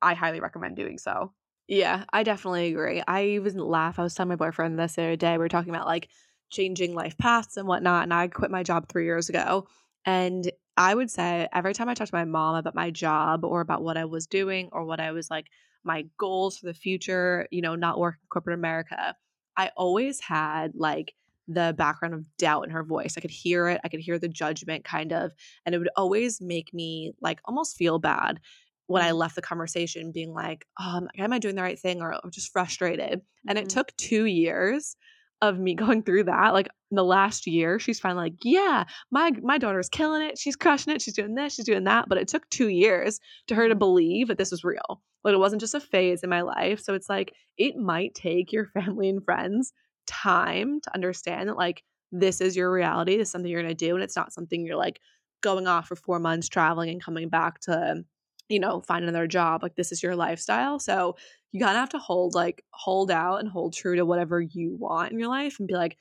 I 0.00 0.14
highly 0.14 0.40
recommend 0.40 0.76
doing 0.76 0.98
so. 0.98 1.32
Yeah, 1.66 2.04
I 2.12 2.22
definitely 2.24 2.68
agree. 2.68 3.02
I 3.06 3.24
even 3.24 3.56
laugh. 3.58 3.98
I 3.98 4.02
was 4.02 4.14
telling 4.14 4.28
my 4.28 4.36
boyfriend 4.36 4.78
this 4.78 4.96
the 4.96 5.02
other 5.02 5.16
day. 5.16 5.32
We 5.32 5.38
were 5.38 5.48
talking 5.48 5.74
about 5.74 5.86
like 5.86 6.08
changing 6.54 6.94
life 6.94 7.16
paths 7.18 7.56
and 7.56 7.68
whatnot. 7.68 8.04
And 8.04 8.14
I 8.14 8.28
quit 8.28 8.50
my 8.50 8.62
job 8.62 8.88
three 8.88 9.04
years 9.04 9.28
ago. 9.28 9.66
And 10.06 10.50
I 10.76 10.94
would 10.94 11.10
say 11.10 11.48
every 11.52 11.74
time 11.74 11.88
I 11.88 11.94
talked 11.94 12.10
to 12.10 12.16
my 12.16 12.24
mom 12.24 12.56
about 12.56 12.74
my 12.74 12.90
job 12.90 13.44
or 13.44 13.60
about 13.60 13.82
what 13.82 13.96
I 13.96 14.04
was 14.06 14.26
doing 14.26 14.68
or 14.72 14.84
what 14.84 15.00
I 15.00 15.12
was 15.12 15.30
like, 15.30 15.46
my 15.84 16.06
goals 16.18 16.58
for 16.58 16.66
the 16.66 16.74
future, 16.74 17.46
you 17.50 17.60
know, 17.60 17.74
not 17.74 17.98
working 17.98 18.20
corporate 18.30 18.58
America, 18.58 19.14
I 19.56 19.70
always 19.76 20.20
had 20.20 20.72
like 20.74 21.14
the 21.46 21.74
background 21.76 22.14
of 22.14 22.36
doubt 22.38 22.64
in 22.64 22.70
her 22.70 22.82
voice. 22.82 23.14
I 23.16 23.20
could 23.20 23.30
hear 23.30 23.68
it, 23.68 23.80
I 23.84 23.88
could 23.88 24.00
hear 24.00 24.18
the 24.18 24.28
judgment 24.28 24.84
kind 24.84 25.12
of. 25.12 25.32
And 25.64 25.74
it 25.74 25.78
would 25.78 25.90
always 25.96 26.40
make 26.40 26.72
me 26.72 27.12
like 27.20 27.40
almost 27.44 27.76
feel 27.76 27.98
bad 27.98 28.40
when 28.86 29.02
I 29.02 29.08
mm-hmm. 29.08 29.18
left 29.18 29.36
the 29.36 29.42
conversation, 29.42 30.12
being 30.12 30.32
like, 30.32 30.66
oh, 30.80 31.06
am 31.18 31.32
I 31.32 31.38
doing 31.38 31.54
the 31.54 31.62
right 31.62 31.78
thing? 31.78 32.02
Or 32.02 32.12
I'm 32.12 32.30
just 32.30 32.52
frustrated. 32.52 33.20
And 33.48 33.58
it 33.58 33.62
mm-hmm. 33.62 33.78
took 33.78 33.96
two 33.96 34.24
years 34.24 34.96
of 35.42 35.58
me 35.58 35.74
going 35.74 36.02
through 36.02 36.24
that 36.24 36.52
like 36.52 36.68
in 36.90 36.96
the 36.96 37.04
last 37.04 37.46
year 37.46 37.78
she's 37.78 38.00
finally 38.00 38.30
like 38.30 38.38
yeah 38.44 38.84
my 39.10 39.32
my 39.42 39.58
daughter's 39.58 39.88
killing 39.88 40.22
it. 40.22 40.38
She's 40.38 40.56
crushing 40.56 40.94
it. 40.94 41.02
She's 41.02 41.14
doing 41.14 41.34
this. 41.34 41.54
She's 41.54 41.66
doing 41.66 41.84
that. 41.84 42.08
But 42.08 42.18
it 42.18 42.28
took 42.28 42.48
two 42.50 42.68
years 42.68 43.20
to 43.48 43.54
her 43.54 43.68
to 43.68 43.74
mm-hmm. 43.74 43.78
believe 43.78 44.28
that 44.28 44.38
this 44.38 44.50
was 44.50 44.64
real 44.64 45.00
like 45.24 45.34
it 45.34 45.38
wasn't 45.38 45.60
just 45.60 45.74
a 45.74 45.80
phase 45.80 46.22
in 46.22 46.30
my 46.30 46.42
life. 46.42 46.80
So 46.80 46.94
it's 46.94 47.08
like 47.08 47.32
it 47.56 47.76
might 47.76 48.14
take 48.14 48.52
your 48.52 48.66
family 48.74 49.08
and 49.08 49.24
friends 49.24 49.72
time 50.06 50.80
to 50.82 50.94
understand 50.94 51.48
that 51.48 51.56
like 51.56 51.82
this 52.12 52.40
is 52.40 52.56
your 52.56 52.70
reality. 52.70 53.16
This 53.16 53.28
is 53.28 53.32
something 53.32 53.50
you're 53.50 53.62
going 53.62 53.74
to 53.74 53.86
do 53.86 53.94
and 53.94 54.04
it's 54.04 54.16
not 54.16 54.32
something 54.32 54.64
you're 54.64 54.76
like 54.76 55.00
going 55.42 55.66
off 55.66 55.88
for 55.88 55.96
four 55.96 56.18
months 56.18 56.48
traveling 56.48 56.90
and 56.90 57.02
coming 57.02 57.28
back 57.28 57.60
to 57.60 58.04
you 58.48 58.60
know 58.60 58.80
find 58.80 59.04
another 59.04 59.26
job 59.26 59.62
like 59.62 59.74
this 59.74 59.92
is 59.92 60.02
your 60.02 60.14
lifestyle 60.16 60.78
so 60.78 61.16
you 61.52 61.60
kind 61.60 61.76
of 61.76 61.80
have 61.80 61.88
to 61.88 61.98
hold 61.98 62.34
like 62.34 62.64
hold 62.70 63.10
out 63.10 63.36
and 63.36 63.48
hold 63.48 63.72
true 63.72 63.96
to 63.96 64.04
whatever 64.04 64.40
you 64.40 64.76
want 64.78 65.12
in 65.12 65.18
your 65.18 65.28
life 65.28 65.58
and 65.58 65.68
be 65.68 65.74
like 65.74 65.96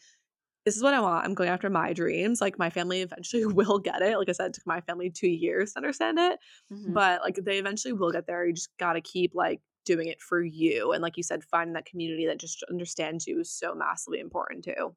this 0.65 0.77
is 0.77 0.83
what 0.83 0.93
I 0.93 1.01
want. 1.01 1.25
I'm 1.25 1.33
going 1.33 1.49
after 1.49 1.69
my 1.69 1.93
dreams. 1.93 2.39
Like 2.39 2.57
my 2.57 2.69
family 2.69 3.01
eventually 3.01 3.45
will 3.53 3.79
get 3.79 4.01
it. 4.01 4.17
Like 4.17 4.29
I 4.29 4.31
said, 4.31 4.47
it 4.47 4.53
took 4.53 4.65
my 4.65 4.81
family 4.81 5.09
two 5.09 5.27
years 5.27 5.73
to 5.73 5.79
understand 5.79 6.19
it. 6.19 6.39
Mm-hmm. 6.71 6.93
But 6.93 7.21
like 7.21 7.35
they 7.35 7.57
eventually 7.57 7.93
will 7.93 8.11
get 8.11 8.27
there. 8.27 8.45
You 8.45 8.53
just 8.53 8.69
gotta 8.79 9.01
keep 9.01 9.35
like 9.35 9.61
doing 9.85 10.07
it 10.07 10.21
for 10.21 10.41
you. 10.41 10.93
And 10.93 11.01
like 11.01 11.17
you 11.17 11.23
said, 11.23 11.43
finding 11.43 11.73
that 11.73 11.85
community 11.85 12.25
that 12.27 12.39
just 12.39 12.63
understands 12.69 13.27
you 13.27 13.41
is 13.41 13.51
so 13.51 13.75
massively 13.75 14.19
important 14.19 14.63
too. 14.63 14.95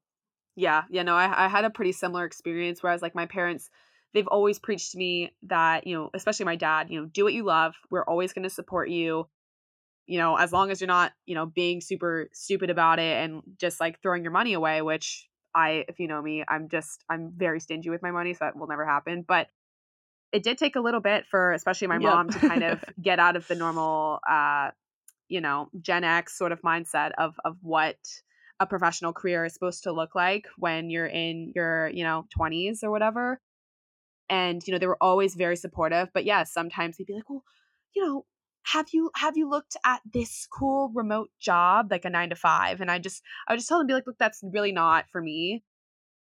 Yeah. 0.54 0.84
Yeah. 0.88 1.02
No, 1.02 1.14
I, 1.16 1.46
I 1.46 1.48
had 1.48 1.64
a 1.64 1.70
pretty 1.70 1.92
similar 1.92 2.24
experience 2.24 2.82
where 2.82 2.90
I 2.90 2.94
was 2.94 3.02
like, 3.02 3.14
my 3.14 3.26
parents, 3.26 3.68
they've 4.14 4.26
always 4.28 4.58
preached 4.58 4.92
to 4.92 4.98
me 4.98 5.32
that, 5.44 5.86
you 5.86 5.96
know, 5.96 6.10
especially 6.14 6.46
my 6.46 6.56
dad, 6.56 6.88
you 6.90 7.00
know, 7.00 7.06
do 7.06 7.24
what 7.24 7.34
you 7.34 7.44
love. 7.44 7.74
We're 7.90 8.04
always 8.04 8.32
going 8.32 8.44
to 8.44 8.50
support 8.50 8.88
you 8.88 9.26
you 10.06 10.18
know, 10.18 10.36
as 10.36 10.52
long 10.52 10.70
as 10.70 10.80
you're 10.80 10.88
not, 10.88 11.12
you 11.26 11.34
know, 11.34 11.46
being 11.46 11.80
super 11.80 12.28
stupid 12.32 12.70
about 12.70 12.98
it 12.98 13.24
and 13.24 13.42
just 13.58 13.80
like 13.80 14.00
throwing 14.00 14.22
your 14.22 14.32
money 14.32 14.52
away, 14.52 14.80
which 14.82 15.28
I, 15.54 15.84
if 15.88 15.98
you 15.98 16.06
know 16.06 16.22
me, 16.22 16.44
I'm 16.48 16.68
just, 16.68 17.04
I'm 17.10 17.32
very 17.36 17.60
stingy 17.60 17.90
with 17.90 18.02
my 18.02 18.12
money, 18.12 18.32
so 18.32 18.38
that 18.44 18.56
will 18.56 18.68
never 18.68 18.86
happen. 18.86 19.24
But 19.26 19.48
it 20.32 20.42
did 20.42 20.58
take 20.58 20.76
a 20.76 20.80
little 20.80 21.00
bit 21.00 21.24
for, 21.26 21.52
especially 21.52 21.88
my 21.88 21.94
yep. 21.94 22.02
mom, 22.02 22.30
to 22.30 22.38
kind 22.38 22.62
of 22.62 22.84
get 23.02 23.18
out 23.18 23.36
of 23.36 23.46
the 23.48 23.56
normal, 23.56 24.20
uh, 24.28 24.70
you 25.28 25.40
know, 25.40 25.70
Gen 25.80 26.04
X 26.04 26.38
sort 26.38 26.52
of 26.52 26.62
mindset 26.62 27.10
of 27.18 27.34
of 27.44 27.56
what 27.60 27.96
a 28.60 28.66
professional 28.66 29.12
career 29.12 29.44
is 29.44 29.54
supposed 29.54 29.82
to 29.82 29.92
look 29.92 30.14
like 30.14 30.46
when 30.56 30.88
you're 30.88 31.06
in 31.06 31.52
your, 31.54 31.88
you 31.88 32.04
know, 32.04 32.26
20s 32.38 32.84
or 32.84 32.90
whatever. 32.90 33.40
And 34.28 34.62
you 34.66 34.72
know, 34.72 34.78
they 34.78 34.86
were 34.86 35.02
always 35.02 35.34
very 35.34 35.56
supportive, 35.56 36.08
but 36.12 36.24
yeah, 36.24 36.44
sometimes 36.44 36.96
they'd 36.96 37.06
be 37.06 37.14
like, 37.14 37.30
"Well, 37.30 37.44
you 37.94 38.04
know, 38.04 38.26
have 38.66 38.86
you 38.92 39.10
have 39.14 39.36
you 39.36 39.48
looked 39.48 39.76
at 39.84 40.00
this 40.12 40.46
cool 40.52 40.90
remote 40.94 41.30
job 41.40 41.88
like 41.90 42.04
a 42.04 42.10
nine 42.10 42.30
to 42.30 42.36
five? 42.36 42.80
And 42.80 42.90
i 42.90 42.98
just 42.98 43.22
i 43.48 43.52
would 43.52 43.58
just 43.58 43.68
tell 43.68 43.78
them 43.78 43.86
be 43.86 43.94
like 43.94 44.06
look 44.06 44.18
that's 44.18 44.40
really 44.42 44.72
not 44.72 45.06
for 45.10 45.20
me. 45.22 45.62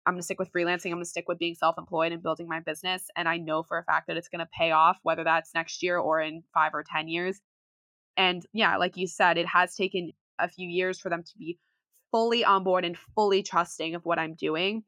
I'm 0.07 0.15
gonna 0.15 0.23
stick 0.23 0.39
with 0.39 0.53
freelancing. 0.53 0.87
I'm 0.87 0.93
gonna 0.95 1.07
stick 1.07 1.27
with 1.29 1.39
being 1.39 1.55
self-employed 1.55 2.13
and 2.13 2.23
building 2.23 2.47
my 2.49 2.61
business 2.61 3.05
and 3.17 3.29
i 3.29 3.39
know 3.39 3.63
for 3.63 3.79
a 3.79 3.85
fact 3.85 4.07
that 4.09 4.17
it's 4.19 4.29
gonna 4.29 4.49
pay 4.59 4.71
off 4.73 4.99
whether 5.03 5.25
that's 5.25 5.55
next 5.55 5.83
year 5.83 5.99
or 5.99 6.21
in 6.21 6.43
five 6.53 6.73
or 6.75 6.85
ten 6.85 7.09
years. 7.09 7.41
And 8.17 8.45
yeah 8.53 8.77
like 8.77 8.97
you 8.97 9.07
said 9.07 9.39
it 9.39 9.47
has 9.47 9.75
taken 9.75 10.13
a 10.39 10.49
few 10.49 10.69
years 10.69 11.01
for 11.01 11.09
them 11.11 11.23
to 11.23 11.39
be 11.39 11.59
fully 12.11 12.45
on 12.45 12.65
board 12.65 12.85
and 12.85 12.97
fully 13.15 13.43
trusting 13.43 13.95
of 13.95 14.05
what 14.05 14.19
i'm 14.19 14.35
doing 14.35 14.85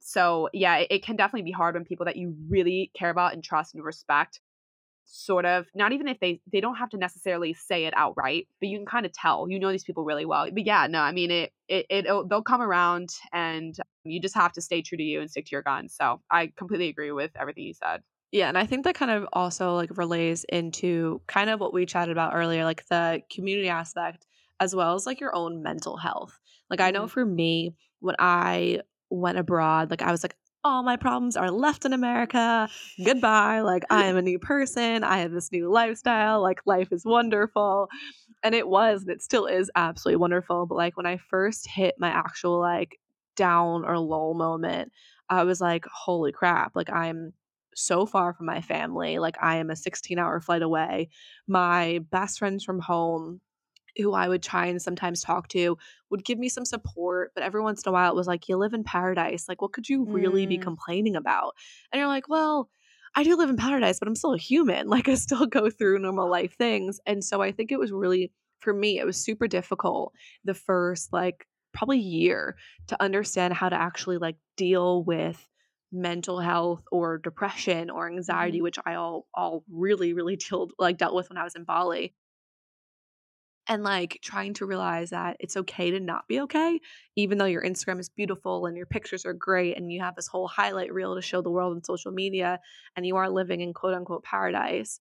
so 0.00 0.48
yeah 0.52 0.76
it, 0.78 0.88
it 0.90 1.02
can 1.02 1.16
definitely 1.16 1.42
be 1.42 1.52
hard 1.52 1.74
when 1.74 1.84
people 1.84 2.06
that 2.06 2.16
you 2.16 2.34
really 2.48 2.90
care 2.96 3.10
about 3.10 3.32
and 3.32 3.42
trust 3.42 3.74
and 3.74 3.84
respect 3.84 4.40
sort 5.06 5.46
of 5.46 5.66
not 5.74 5.92
even 5.92 6.08
if 6.08 6.18
they 6.20 6.40
they 6.52 6.60
don't 6.60 6.74
have 6.76 6.90
to 6.90 6.96
necessarily 6.96 7.54
say 7.54 7.86
it 7.86 7.94
outright 7.96 8.48
but 8.60 8.68
you 8.68 8.76
can 8.76 8.86
kind 8.86 9.06
of 9.06 9.12
tell 9.12 9.46
you 9.48 9.58
know 9.58 9.70
these 9.70 9.84
people 9.84 10.04
really 10.04 10.26
well. 10.26 10.48
But 10.52 10.66
yeah 10.66 10.86
no 10.88 11.00
i 11.00 11.12
mean 11.12 11.30
it 11.30 11.52
it, 11.68 11.86
it 11.88 12.06
they'll 12.28 12.42
come 12.42 12.60
around 12.60 13.10
and 13.32 13.74
you 14.04 14.20
just 14.20 14.34
have 14.34 14.52
to 14.52 14.60
stay 14.60 14.82
true 14.82 14.98
to 14.98 15.04
you 15.04 15.20
and 15.20 15.30
stick 15.30 15.46
to 15.46 15.52
your 15.52 15.62
guns. 15.62 15.94
So 15.94 16.20
i 16.30 16.52
completely 16.56 16.88
agree 16.88 17.12
with 17.12 17.30
everything 17.38 17.64
you 17.64 17.74
said. 17.74 18.02
Yeah 18.32 18.48
and 18.48 18.58
i 18.58 18.66
think 18.66 18.84
that 18.84 18.96
kind 18.96 19.12
of 19.12 19.28
also 19.32 19.74
like 19.74 19.96
relays 19.96 20.44
into 20.44 21.20
kind 21.28 21.50
of 21.50 21.60
what 21.60 21.72
we 21.72 21.86
chatted 21.86 22.10
about 22.10 22.34
earlier 22.34 22.64
like 22.64 22.86
the 22.88 23.22
community 23.32 23.68
aspect 23.68 24.26
as 24.58 24.74
well 24.74 24.94
as 24.94 25.06
like 25.06 25.20
your 25.20 25.34
own 25.34 25.62
mental 25.62 25.96
health. 25.96 26.38
Like 26.68 26.80
i 26.80 26.90
know 26.90 27.02
mm-hmm. 27.02 27.08
for 27.08 27.24
me 27.24 27.76
when 28.00 28.16
i 28.18 28.80
went 29.10 29.38
abroad 29.38 29.90
like 29.90 30.02
i 30.02 30.10
was 30.10 30.22
like 30.22 30.36
all 30.66 30.82
my 30.82 30.96
problems 30.96 31.36
are 31.36 31.50
left 31.52 31.84
in 31.84 31.92
America. 31.92 32.68
Goodbye. 33.02 33.60
Like, 33.60 33.84
I 33.88 34.06
am 34.06 34.16
a 34.16 34.22
new 34.22 34.40
person. 34.40 35.04
I 35.04 35.18
have 35.18 35.30
this 35.30 35.52
new 35.52 35.70
lifestyle. 35.70 36.42
Like, 36.42 36.58
life 36.66 36.88
is 36.90 37.04
wonderful. 37.04 37.88
And 38.42 38.52
it 38.52 38.66
was, 38.66 39.02
and 39.02 39.10
it 39.12 39.22
still 39.22 39.46
is 39.46 39.70
absolutely 39.76 40.16
wonderful. 40.16 40.66
But 40.66 40.74
like, 40.74 40.96
when 40.96 41.06
I 41.06 41.18
first 41.18 41.68
hit 41.68 41.94
my 41.98 42.08
actual 42.08 42.58
like 42.58 42.98
down 43.36 43.84
or 43.84 43.96
lull 43.98 44.34
moment, 44.34 44.90
I 45.30 45.44
was 45.44 45.60
like, 45.60 45.84
holy 45.86 46.32
crap. 46.32 46.74
Like, 46.74 46.90
I'm 46.90 47.32
so 47.76 48.04
far 48.04 48.34
from 48.34 48.46
my 48.46 48.60
family. 48.60 49.20
Like, 49.20 49.36
I 49.40 49.56
am 49.56 49.70
a 49.70 49.76
16 49.76 50.18
hour 50.18 50.40
flight 50.40 50.62
away. 50.62 51.10
My 51.46 52.00
best 52.10 52.40
friends 52.40 52.64
from 52.64 52.80
home 52.80 53.40
who 53.96 54.12
I 54.12 54.28
would 54.28 54.42
try 54.42 54.66
and 54.66 54.80
sometimes 54.80 55.22
talk 55.22 55.48
to 55.48 55.78
would 56.10 56.24
give 56.24 56.38
me 56.38 56.48
some 56.48 56.64
support, 56.64 57.32
but 57.34 57.42
every 57.42 57.62
once 57.62 57.82
in 57.82 57.88
a 57.88 57.92
while 57.92 58.12
it 58.12 58.16
was 58.16 58.26
like, 58.26 58.48
you 58.48 58.56
live 58.56 58.74
in 58.74 58.84
paradise. 58.84 59.48
Like, 59.48 59.62
what 59.62 59.72
could 59.72 59.88
you 59.88 60.04
really 60.04 60.46
mm. 60.46 60.50
be 60.50 60.58
complaining 60.58 61.16
about? 61.16 61.54
And 61.92 61.98
you're 61.98 62.08
like, 62.08 62.28
well, 62.28 62.68
I 63.14 63.22
do 63.22 63.36
live 63.36 63.50
in 63.50 63.56
paradise, 63.56 63.98
but 63.98 64.08
I'm 64.08 64.14
still 64.14 64.34
a 64.34 64.38
human. 64.38 64.88
Like, 64.96 65.08
I 65.08 65.14
still 65.14 65.46
go 65.46 65.70
through 65.70 65.98
normal 65.98 66.30
life 66.30 66.56
things. 66.56 67.00
And 67.06 67.24
so 67.24 67.40
I 67.40 67.52
think 67.52 67.72
it 67.72 67.78
was 67.78 67.92
really, 67.92 68.32
for 68.60 68.72
me, 68.72 68.98
it 68.98 69.06
was 69.06 69.16
super 69.16 69.48
difficult 69.48 70.12
the 70.44 70.54
first, 70.54 71.12
like, 71.12 71.46
probably 71.72 71.98
year 71.98 72.56
to 72.88 73.02
understand 73.02 73.54
how 73.54 73.68
to 73.68 73.76
actually, 73.76 74.18
like, 74.18 74.36
deal 74.56 75.02
with 75.04 75.46
mental 75.92 76.40
health 76.40 76.82
or 76.92 77.18
depression 77.18 77.90
or 77.90 78.08
anxiety, 78.08 78.58
mm-hmm. 78.58 78.64
which 78.64 78.78
I 78.84 78.94
all 78.94 79.26
all 79.34 79.64
really, 79.70 80.12
really 80.12 80.36
dealt 80.36 80.72
like 80.78 80.98
dealt 80.98 81.14
with 81.14 81.28
when 81.28 81.38
I 81.38 81.44
was 81.44 81.54
in 81.54 81.64
Bali 81.64 82.14
and 83.68 83.82
like 83.82 84.18
trying 84.22 84.54
to 84.54 84.66
realize 84.66 85.10
that 85.10 85.36
it's 85.40 85.56
okay 85.56 85.90
to 85.90 86.00
not 86.00 86.26
be 86.28 86.40
okay 86.40 86.80
even 87.16 87.38
though 87.38 87.44
your 87.44 87.62
instagram 87.62 87.98
is 88.00 88.08
beautiful 88.08 88.66
and 88.66 88.76
your 88.76 88.86
pictures 88.86 89.24
are 89.26 89.32
great 89.34 89.76
and 89.76 89.92
you 89.92 90.00
have 90.00 90.14
this 90.14 90.28
whole 90.28 90.48
highlight 90.48 90.92
reel 90.92 91.14
to 91.14 91.22
show 91.22 91.42
the 91.42 91.50
world 91.50 91.76
in 91.76 91.82
social 91.82 92.12
media 92.12 92.60
and 92.96 93.06
you 93.06 93.16
are 93.16 93.28
living 93.30 93.60
in 93.60 93.72
quote 93.74 93.94
unquote 93.94 94.22
paradise 94.24 95.00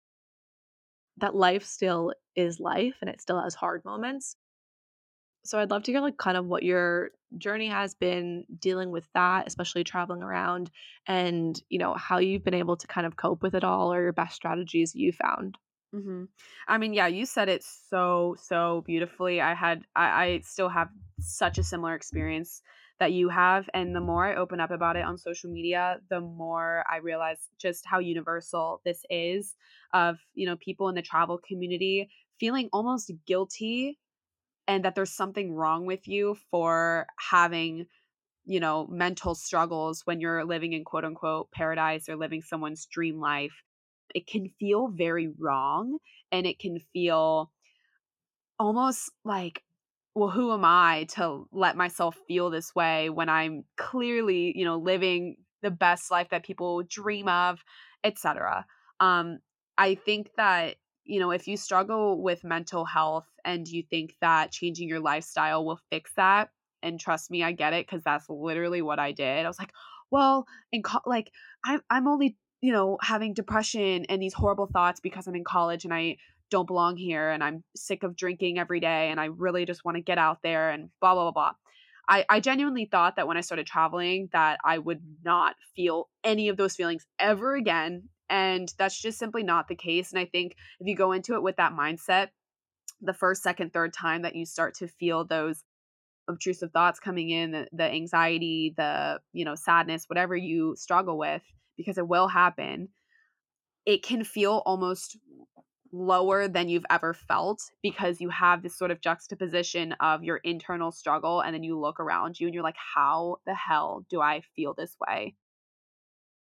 that 1.19 1.35
life 1.35 1.65
still 1.65 2.13
is 2.37 2.61
life 2.61 2.97
and 3.01 3.11
it 3.11 3.21
still 3.21 3.41
has 3.41 3.55
hard 3.55 3.85
moments. 3.85 4.37
So 5.45 5.59
I'd 5.59 5.71
love 5.71 5.83
to 5.85 5.93
hear 5.93 6.01
like 6.01 6.17
kind 6.19 6.37
of 6.37 6.47
what 6.47 6.63
your 6.63 7.11
journey 7.37 7.69
has 7.69 7.95
been 7.95 8.45
dealing 8.59 8.91
with 8.91 9.09
that, 9.15 9.47
especially 9.47 9.83
traveling 9.85 10.23
around 10.23 10.71
and, 11.07 11.61
you 11.69 11.79
know, 11.79 11.95
how 11.95 12.19
you've 12.19 12.45
been 12.45 12.55
able 12.55 12.77
to 12.77 12.87
kind 12.87 13.07
of 13.07 13.17
cope 13.17 13.43
with 13.43 13.55
it 13.55 13.65
all 13.65 13.93
or 13.93 14.03
your 14.03 14.13
best 14.13 14.37
strategies 14.37 14.95
you 14.95 15.13
found. 15.13 15.59
Hmm 15.93 16.25
I 16.69 16.79
mean, 16.79 16.95
yeah, 16.95 17.07
you 17.07 17.27
said 17.27 17.49
it 17.51 17.63
so, 17.63 18.35
so 18.39 18.83
beautifully. 18.87 19.41
I 19.43 19.55
had, 19.55 19.83
I, 19.95 20.25
I 20.25 20.41
still 20.41 20.71
have 20.71 20.89
such 21.21 21.59
a 21.59 21.63
similar 21.63 21.95
experience 21.95 22.63
that 22.99 23.13
you 23.13 23.29
have. 23.29 23.69
And 23.75 23.95
the 23.95 24.01
more 24.01 24.25
I 24.27 24.35
open 24.37 24.59
up 24.59 24.71
about 24.71 24.97
it 24.97 25.05
on 25.05 25.19
social 25.19 25.51
media, 25.51 25.99
the 26.09 26.21
more 26.21 26.85
I 26.91 26.97
realize 26.97 27.49
just 27.59 27.85
how 27.85 27.99
universal 27.99 28.81
this 28.87 29.05
is 29.11 29.55
of, 29.93 30.17
you 30.35 30.47
know, 30.47 30.57
people 30.57 30.89
in 30.89 30.95
the 30.95 31.03
travel 31.03 31.39
community 31.47 32.09
feeling 32.41 32.71
almost 32.73 33.11
guilty 33.27 33.99
and 34.69 34.85
that 34.85 34.95
there's 34.95 35.15
something 35.15 35.55
wrong 35.55 35.87
with 35.87 36.09
you 36.09 36.37
for 36.51 37.07
having 37.31 37.87
you 38.45 38.61
know 38.61 38.87
mental 38.89 39.35
struggles 39.35 40.03
when 40.07 40.21
you're 40.21 40.45
living 40.45 40.73
in 40.73 40.85
quote 40.85 41.05
unquote 41.05 41.51
paradise 41.53 42.09
or 42.09 42.17
living 42.17 42.43
someone's 42.43 42.87
dream 42.87 43.21
life 43.21 43.63
it 44.15 44.27
can 44.27 44.49
feel 44.59 44.89
very 44.89 45.29
wrong 45.39 45.99
and 46.31 46.47
it 46.47 46.59
can 46.59 46.79
feel 46.93 47.51
almost 48.59 49.11
like 49.25 49.63
well 50.15 50.31
who 50.31 50.53
am 50.53 50.65
i 50.65 51.07
to 51.09 51.47
let 51.53 51.77
myself 51.77 52.17
feel 52.29 52.51
this 52.51 52.75
way 52.75 53.11
when 53.11 53.29
i'm 53.29 53.65
clearly 53.77 54.53
you 54.57 54.65
know 54.65 54.77
living 54.77 55.37
the 55.63 55.71
best 55.71 56.11
life 56.11 56.29
that 56.31 56.45
people 56.45 56.83
dream 56.83 57.29
of 57.29 57.61
etc 58.05 58.65
um 59.01 59.39
i 59.79 59.95
think 59.95 60.29
that 60.37 60.77
you 61.05 61.19
know 61.19 61.31
if 61.31 61.49
you 61.49 61.57
struggle 61.57 62.23
with 62.23 62.45
mental 62.45 62.85
health 62.85 63.27
and 63.45 63.67
you 63.67 63.83
think 63.83 64.15
that 64.21 64.53
changing 64.53 64.89
your 64.89 65.01
lifestyle 65.01 65.65
will 65.65 65.81
fix 65.91 66.13
that 66.17 66.51
and 66.83 67.01
trust 67.01 67.31
me 67.31 67.43
i 67.43 67.53
get 67.53 67.73
it 67.73 67.87
because 67.87 68.05
that's 68.05 68.29
literally 68.29 68.83
what 68.83 68.99
i 68.99 69.13
did. 69.13 69.45
I 69.45 69.49
was 69.49 69.59
like 69.59 69.73
well 70.11 70.47
in 70.71 70.83
co- 70.83 71.01
like 71.07 71.33
i'm 71.65 71.81
i'm 71.91 72.07
only 72.07 72.37
you 72.63 72.73
know 72.73 72.97
having 73.03 73.35
depression 73.35 74.07
and 74.09 74.23
these 74.23 74.33
horrible 74.33 74.67
thoughts 74.67 75.01
because 75.01 75.27
i'm 75.27 75.35
in 75.35 75.45
college 75.45 75.85
and 75.85 75.93
i 75.93 76.17
don't 76.53 76.67
belong 76.67 76.99
here 76.99 77.31
and 77.31 77.43
I'm 77.43 77.65
sick 77.75 78.03
of 78.03 78.15
drinking 78.15 78.59
every 78.59 78.79
day 78.79 79.11
and 79.11 79.19
I 79.19 79.25
really 79.25 79.65
just 79.65 79.85
want 79.85 79.97
to 79.97 80.03
get 80.03 80.19
out 80.19 80.41
there 80.43 80.71
and 80.71 80.91
blah 81.01 81.15
blah 81.15 81.25
blah 81.25 81.33
blah. 81.33 81.53
I, 82.09 82.25
I 82.29 82.41
genuinely 82.41 82.85
thought 82.85 83.17
that 83.17 83.27
when 83.27 83.39
I 83.39 83.41
started 83.41 83.67
traveling 83.67 84.29
that 84.33 84.59
I 84.65 84.79
would 84.79 85.01
not 85.25 85.57
feel 85.75 86.11
any 86.23 86.49
of 86.51 86.59
those 86.59 86.77
feelings 86.77 87.07
ever 87.19 87.55
again. 87.55 88.09
And 88.29 88.73
that's 88.77 89.01
just 89.01 89.19
simply 89.19 89.43
not 89.43 89.69
the 89.69 89.77
case. 89.77 90.13
And 90.13 90.19
I 90.19 90.27
think 90.27 90.57
if 90.79 90.87
you 90.87 90.95
go 90.95 91.13
into 91.13 91.35
it 91.35 91.43
with 91.43 91.57
that 91.57 91.73
mindset, 91.73 92.29
the 93.01 93.15
first, 93.15 93.43
second, 93.43 93.73
third 93.73 93.95
time 93.95 94.23
that 94.23 94.37
you 94.37 94.45
start 94.45 94.75
to 94.77 94.89
feel 94.89 95.25
those 95.25 95.63
obtrusive 96.29 96.73
thoughts 96.73 97.01
coming 97.01 97.31
in, 97.31 97.53
the, 97.53 97.69
the 97.73 97.85
anxiety, 97.85 98.75
the, 98.77 99.21
you 99.33 99.45
know, 99.45 99.55
sadness, 99.55 100.05
whatever 100.07 100.37
you 100.37 100.75
struggle 100.77 101.17
with, 101.17 101.43
because 101.77 101.99
it 101.99 102.09
will 102.09 102.29
happen, 102.29 102.89
it 103.87 104.03
can 104.03 104.25
feel 104.25 104.63
almost 104.65 105.19
lower 105.93 106.49
than 106.49 106.69
you've 106.69 106.87
ever 106.89 107.13
felt 107.13 107.61
because 107.83 108.21
you 108.21 108.31
have 108.31 108.63
this 108.63 108.79
sort 108.79 108.91
of 108.91 109.01
juxtaposition 109.01 109.93
of 110.01 110.25
your 110.25 110.39
internal 110.39 110.91
struggle 110.91 111.41
and 111.41 111.55
then 111.55 111.63
you 111.63 111.79
look 111.79 112.01
around 112.01 112.41
you 112.41 112.47
and 112.47 112.55
you're 112.55 112.63
like 112.63 112.77
how 112.95 113.37
the 113.45 113.55
hell 113.55 114.07
do 114.09 114.21
I 114.21 114.41
feel 114.57 114.73
this 114.73 114.97
way? 115.07 115.35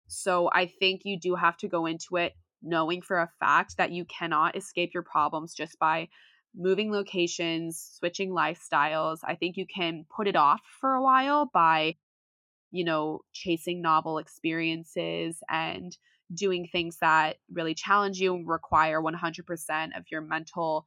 So 0.06 0.50
I 0.52 0.66
think 0.66 1.02
you 1.04 1.18
do 1.18 1.34
have 1.34 1.56
to 1.58 1.68
go 1.68 1.86
into 1.86 2.16
it 2.16 2.32
knowing 2.62 3.02
for 3.02 3.18
a 3.18 3.30
fact 3.40 3.76
that 3.76 3.92
you 3.92 4.04
cannot 4.04 4.56
escape 4.56 4.92
your 4.94 5.02
problems 5.02 5.54
just 5.54 5.78
by 5.78 6.08
moving 6.54 6.92
locations, 6.92 7.96
switching 7.98 8.30
lifestyles. 8.30 9.18
I 9.24 9.34
think 9.34 9.56
you 9.56 9.66
can 9.66 10.04
put 10.14 10.28
it 10.28 10.36
off 10.36 10.60
for 10.80 10.94
a 10.94 11.02
while 11.02 11.50
by 11.52 11.96
you 12.72 12.84
know, 12.84 13.20
chasing 13.32 13.80
novel 13.80 14.18
experiences 14.18 15.38
and 15.48 15.96
doing 16.34 16.66
things 16.66 16.98
that 17.00 17.36
really 17.52 17.74
challenge 17.74 18.18
you 18.18 18.34
and 18.34 18.48
require 18.48 19.00
100% 19.00 19.96
of 19.96 20.04
your 20.10 20.22
mental 20.22 20.86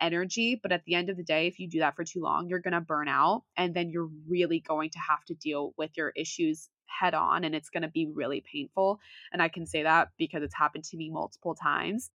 energy. 0.00 0.58
But 0.60 0.72
at 0.72 0.84
the 0.84 0.94
end 0.94 1.10
of 1.10 1.16
the 1.16 1.24
day, 1.24 1.46
if 1.46 1.58
you 1.58 1.68
do 1.68 1.80
that 1.80 1.96
for 1.96 2.04
too 2.04 2.20
long, 2.20 2.48
you're 2.48 2.60
going 2.60 2.72
to 2.72 2.80
burn 2.80 3.08
out 3.08 3.42
and 3.56 3.74
then 3.74 3.90
you're 3.90 4.10
really 4.28 4.60
going 4.60 4.90
to 4.90 4.98
have 4.98 5.24
to 5.26 5.34
deal 5.34 5.74
with 5.76 5.90
your 5.96 6.12
issues 6.16 6.68
head 6.86 7.14
on 7.14 7.44
and 7.44 7.54
it's 7.54 7.70
going 7.70 7.82
to 7.82 7.88
be 7.88 8.08
really 8.12 8.42
painful. 8.50 9.00
And 9.32 9.42
I 9.42 9.48
can 9.48 9.66
say 9.66 9.82
that 9.82 10.08
because 10.18 10.42
it's 10.42 10.54
happened 10.54 10.84
to 10.84 10.96
me 10.96 11.10
multiple 11.10 11.54
times. 11.54 12.10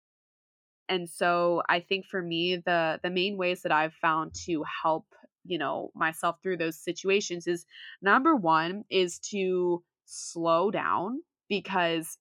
And 0.88 1.10
so 1.10 1.62
I 1.70 1.82
think 1.82 2.06
for 2.08 2.22
me 2.22 2.56
the 2.58 3.00
the 3.04 3.12
main 3.12 3.38
ways 3.38 3.62
that 3.62 3.72
I've 3.72 3.94
found 3.94 4.34
to 4.46 4.64
help, 4.84 5.06
you 5.46 5.58
know, 5.58 5.92
myself 5.96 6.38
through 6.44 6.58
those 6.58 6.78
situations 6.78 7.48
is 7.48 7.66
number 8.02 8.36
1 8.36 8.84
is 8.90 9.20
to 9.20 9.84
slow 10.06 10.72
down 10.72 11.22
because 11.48 12.18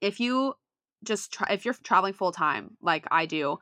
if 0.00 0.20
you 0.20 0.54
just 1.04 1.32
try 1.32 1.48
if 1.50 1.64
you're 1.64 1.74
traveling 1.74 2.12
full 2.12 2.32
time 2.32 2.76
like 2.80 3.06
I 3.10 3.26
do 3.26 3.58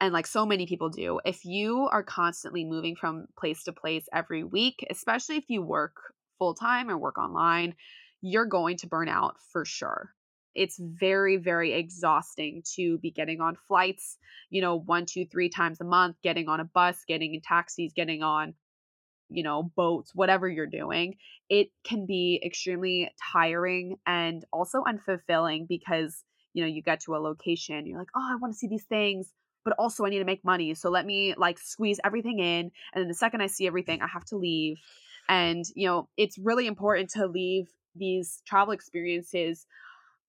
and 0.00 0.12
like 0.12 0.26
so 0.26 0.44
many 0.44 0.66
people 0.66 0.90
do, 0.90 1.20
if 1.24 1.44
you 1.44 1.88
are 1.92 2.02
constantly 2.02 2.64
moving 2.64 2.96
from 2.96 3.26
place 3.38 3.64
to 3.64 3.72
place 3.72 4.08
every 4.12 4.44
week, 4.44 4.84
especially 4.90 5.36
if 5.36 5.44
you 5.48 5.62
work 5.62 5.94
full 6.38 6.54
time 6.54 6.90
or 6.90 6.98
work 6.98 7.18
online, 7.18 7.74
you're 8.20 8.46
going 8.46 8.76
to 8.78 8.86
burn 8.88 9.08
out 9.08 9.36
for 9.52 9.64
sure. 9.64 10.14
It's 10.54 10.78
very, 10.78 11.36
very 11.36 11.72
exhausting 11.72 12.62
to 12.74 12.98
be 12.98 13.10
getting 13.10 13.40
on 13.40 13.56
flights, 13.68 14.18
you 14.50 14.60
know, 14.60 14.76
one, 14.76 15.06
two, 15.06 15.26
three 15.26 15.48
times 15.48 15.80
a 15.80 15.84
month, 15.84 16.16
getting 16.22 16.48
on 16.48 16.60
a 16.60 16.64
bus, 16.64 17.04
getting 17.06 17.34
in 17.34 17.40
taxis, 17.40 17.92
getting 17.94 18.22
on 18.22 18.54
you 19.32 19.42
know, 19.42 19.62
boats, 19.76 20.14
whatever 20.14 20.48
you're 20.48 20.66
doing, 20.66 21.16
it 21.48 21.68
can 21.84 22.06
be 22.06 22.40
extremely 22.44 23.10
tiring 23.32 23.96
and 24.06 24.44
also 24.52 24.82
unfulfilling 24.84 25.66
because, 25.66 26.22
you 26.52 26.62
know, 26.62 26.68
you 26.68 26.82
get 26.82 27.00
to 27.00 27.16
a 27.16 27.18
location, 27.18 27.86
you're 27.86 27.98
like, 27.98 28.10
oh, 28.14 28.28
I 28.32 28.36
want 28.36 28.52
to 28.52 28.58
see 28.58 28.68
these 28.68 28.84
things, 28.84 29.32
but 29.64 29.74
also 29.78 30.04
I 30.04 30.10
need 30.10 30.18
to 30.18 30.24
make 30.24 30.44
money. 30.44 30.74
So 30.74 30.90
let 30.90 31.06
me 31.06 31.34
like 31.36 31.58
squeeze 31.58 31.98
everything 32.04 32.38
in. 32.38 32.70
And 32.92 33.02
then 33.02 33.08
the 33.08 33.14
second 33.14 33.40
I 33.40 33.46
see 33.46 33.66
everything, 33.66 34.02
I 34.02 34.06
have 34.06 34.24
to 34.26 34.36
leave. 34.36 34.78
And, 35.28 35.64
you 35.74 35.86
know, 35.86 36.08
it's 36.16 36.38
really 36.38 36.66
important 36.66 37.10
to 37.10 37.26
leave 37.26 37.68
these 37.94 38.42
travel 38.46 38.72
experiences 38.72 39.66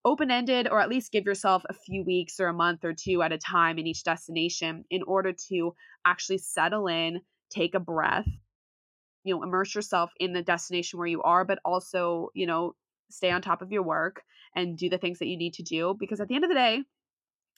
open 0.04 0.30
ended 0.30 0.68
or 0.70 0.80
at 0.80 0.88
least 0.88 1.12
give 1.12 1.24
yourself 1.24 1.64
a 1.68 1.74
few 1.74 2.04
weeks 2.04 2.38
or 2.40 2.48
a 2.48 2.52
month 2.52 2.84
or 2.84 2.92
two 2.92 3.22
at 3.22 3.32
a 3.32 3.38
time 3.38 3.78
in 3.78 3.86
each 3.86 4.04
destination 4.04 4.84
in 4.90 5.02
order 5.04 5.32
to 5.48 5.74
actually 6.04 6.38
settle 6.38 6.86
in, 6.86 7.20
take 7.50 7.74
a 7.74 7.80
breath, 7.80 8.26
you 9.24 9.34
know 9.34 9.42
immerse 9.42 9.74
yourself 9.74 10.12
in 10.20 10.32
the 10.32 10.42
destination 10.42 10.98
where 10.98 11.08
you 11.08 11.22
are 11.22 11.44
but 11.44 11.58
also 11.64 12.28
you 12.34 12.46
know 12.46 12.74
stay 13.10 13.30
on 13.30 13.42
top 13.42 13.62
of 13.62 13.72
your 13.72 13.82
work 13.82 14.22
and 14.54 14.78
do 14.78 14.88
the 14.88 14.98
things 14.98 15.18
that 15.18 15.26
you 15.26 15.36
need 15.36 15.54
to 15.54 15.62
do 15.62 15.96
because 15.98 16.20
at 16.20 16.28
the 16.28 16.34
end 16.34 16.44
of 16.44 16.50
the 16.50 16.54
day 16.54 16.82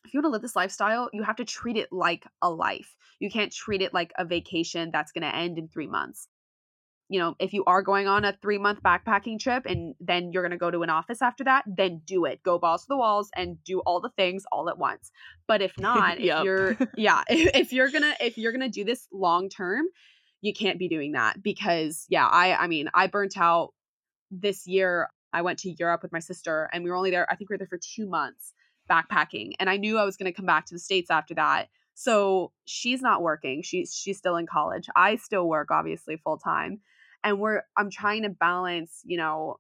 if 0.05 0.15
you 0.15 0.19
want 0.19 0.27
to 0.27 0.31
live 0.31 0.43
this 0.43 0.57
lifestyle 0.57 1.11
you 1.13 1.23
have 1.23 1.37
to 1.37 1.45
treat 1.45 1.77
it 1.77 1.89
like 1.93 2.25
a 2.43 2.51
life. 2.51 2.95
You 3.19 3.31
can't 3.31 3.53
treat 3.53 3.83
it 3.83 3.93
like 3.93 4.13
a 4.19 4.25
vacation 4.25 4.91
that's 4.93 5.13
going 5.13 5.23
to 5.23 5.35
end 5.35 5.59
in 5.59 5.69
3 5.69 5.87
months 5.89 6.29
you 7.09 7.21
know 7.21 7.37
if 7.39 7.53
you 7.53 7.65
are 7.67 7.83
going 7.83 8.09
on 8.09 8.25
a 8.25 8.37
3 8.43 8.59
month 8.59 8.83
backpacking 8.83 9.39
trip 9.39 9.65
and 9.67 9.95
then 10.01 10.33
you're 10.33 10.43
going 10.43 10.51
to 10.51 10.57
go 10.57 10.71
to 10.71 10.83
an 10.83 10.91
office 10.91 11.23
after 11.23 11.45
that 11.45 11.65
then 11.67 12.01
do 12.05 12.25
it 12.25 12.43
go 12.43 12.59
balls 12.59 12.83
to 12.83 12.89
the 12.89 12.97
walls 12.97 13.31
and 13.37 13.63
do 13.65 13.81
all 13.81 14.01
the 14.01 14.11
things 14.11 14.45
all 14.51 14.69
at 14.69 14.79
once 14.79 15.13
but 15.47 15.63
if 15.63 15.73
not 15.79 16.19
if 16.19 16.45
you're 16.45 16.77
yeah 16.97 17.23
if, 17.29 17.51
if 17.55 17.73
you're 17.73 17.91
going 17.91 18.03
to 18.03 18.15
if 18.21 18.37
you're 18.37 18.53
going 18.53 18.61
to 18.61 18.69
do 18.69 18.85
this 18.85 19.07
long 19.13 19.49
term 19.49 19.87
you 20.47 20.53
can't 20.53 20.79
be 20.79 20.89
doing 20.89 21.13
that 21.13 21.43
because 21.43 22.07
yeah, 22.09 22.27
I 22.27 22.55
I 22.55 22.67
mean, 22.67 22.89
I 22.95 23.07
burnt 23.07 23.37
out 23.37 23.73
this 24.31 24.67
year. 24.67 25.09
I 25.33 25.43
went 25.43 25.59
to 25.61 25.71
Europe 25.71 26.03
with 26.03 26.13
my 26.13 26.21
sister 26.21 26.71
and 26.73 26.83
we 26.83 26.91
were 26.91 26.97
only 26.97 27.11
there 27.11 27.31
I 27.31 27.37
think 27.37 27.51
we 27.51 27.55
were 27.55 27.59
there 27.59 27.67
for 27.67 27.79
2 27.79 28.07
months 28.07 28.55
backpacking 28.91 29.53
and 29.59 29.69
I 29.69 29.77
knew 29.77 29.99
I 29.99 30.05
was 30.05 30.17
going 30.17 30.33
to 30.33 30.37
come 30.37 30.47
back 30.47 30.67
to 30.67 30.75
the 30.75 30.79
states 30.79 31.11
after 31.11 31.35
that. 31.35 31.69
So 31.95 32.53
she's 32.65 33.03
not 33.03 33.23
working. 33.23 33.63
She's 33.63 33.95
she's 33.95 34.19
still 34.19 34.37
in 34.37 34.47
college. 34.47 34.87
I 34.95 35.17
still 35.17 35.49
work 35.49 35.71
obviously 35.71 36.17
full 36.17 36.39
time. 36.39 36.81
And 37.27 37.41
we're 37.41 37.65
I'm 37.77 37.91
trying 37.91 38.23
to 38.25 38.31
balance, 38.31 39.03
you 39.05 39.19
know, 39.19 39.59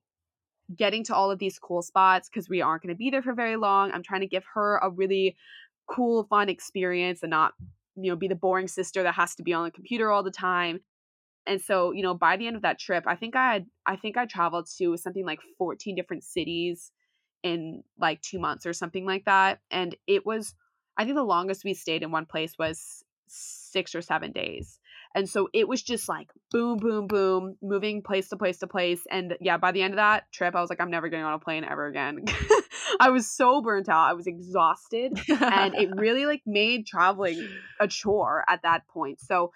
getting 0.76 1.04
to 1.04 1.14
all 1.14 1.30
of 1.30 1.38
these 1.38 1.58
cool 1.58 1.82
spots 1.82 2.30
because 2.30 2.48
we 2.48 2.62
aren't 2.62 2.82
going 2.82 2.94
to 2.94 2.98
be 2.98 3.10
there 3.10 3.22
for 3.22 3.34
very 3.34 3.56
long. 3.56 3.92
I'm 3.92 4.02
trying 4.02 4.22
to 4.22 4.28
give 4.28 4.44
her 4.54 4.78
a 4.78 4.90
really 4.90 5.36
cool, 5.88 6.24
fun 6.24 6.48
experience 6.48 7.22
and 7.22 7.30
not 7.30 7.54
you 7.96 8.10
know, 8.10 8.16
be 8.16 8.28
the 8.28 8.34
boring 8.34 8.68
sister 8.68 9.02
that 9.02 9.14
has 9.14 9.34
to 9.36 9.42
be 9.42 9.54
on 9.54 9.64
the 9.64 9.70
computer 9.70 10.10
all 10.12 10.22
the 10.22 10.30
time. 10.30 10.80
And 11.46 11.60
so, 11.60 11.92
you 11.92 12.02
know, 12.02 12.14
by 12.14 12.36
the 12.36 12.46
end 12.46 12.56
of 12.56 12.62
that 12.62 12.78
trip, 12.78 13.04
I 13.06 13.16
think 13.16 13.36
I 13.36 13.52
had 13.54 13.66
I 13.86 13.96
think 13.96 14.16
I 14.16 14.26
traveled 14.26 14.68
to 14.78 14.96
something 14.96 15.24
like 15.24 15.40
14 15.58 15.94
different 15.94 16.24
cities 16.24 16.92
in 17.42 17.82
like 17.98 18.20
2 18.22 18.38
months 18.38 18.66
or 18.66 18.72
something 18.72 19.06
like 19.06 19.24
that. 19.26 19.60
And 19.70 19.96
it 20.06 20.26
was 20.26 20.54
I 20.96 21.04
think 21.04 21.16
the 21.16 21.22
longest 21.24 21.64
we 21.64 21.74
stayed 21.74 22.02
in 22.02 22.10
one 22.10 22.26
place 22.26 22.54
was 22.58 23.04
6 23.28 23.94
or 23.94 24.02
7 24.02 24.32
days. 24.32 24.78
And 25.14 25.28
so 25.28 25.48
it 25.52 25.66
was 25.68 25.82
just 25.82 26.08
like 26.08 26.30
boom, 26.50 26.78
boom, 26.78 27.06
boom, 27.06 27.56
moving 27.62 28.02
place 28.02 28.28
to 28.28 28.36
place 28.36 28.58
to 28.58 28.66
place. 28.66 29.02
And 29.10 29.36
yeah, 29.40 29.56
by 29.56 29.72
the 29.72 29.82
end 29.82 29.94
of 29.94 29.96
that 29.96 30.30
trip, 30.32 30.54
I 30.54 30.60
was 30.60 30.70
like, 30.70 30.80
I'm 30.80 30.90
never 30.90 31.08
getting 31.08 31.24
on 31.24 31.34
a 31.34 31.38
plane 31.38 31.64
ever 31.64 31.86
again. 31.86 32.24
I 33.00 33.10
was 33.10 33.28
so 33.28 33.62
burnt 33.62 33.88
out. 33.88 34.08
I 34.08 34.12
was 34.14 34.26
exhausted. 34.26 35.18
and 35.28 35.74
it 35.74 35.90
really 35.96 36.26
like 36.26 36.42
made 36.46 36.86
traveling 36.86 37.48
a 37.80 37.88
chore 37.88 38.44
at 38.48 38.62
that 38.62 38.86
point. 38.88 39.20
So, 39.20 39.52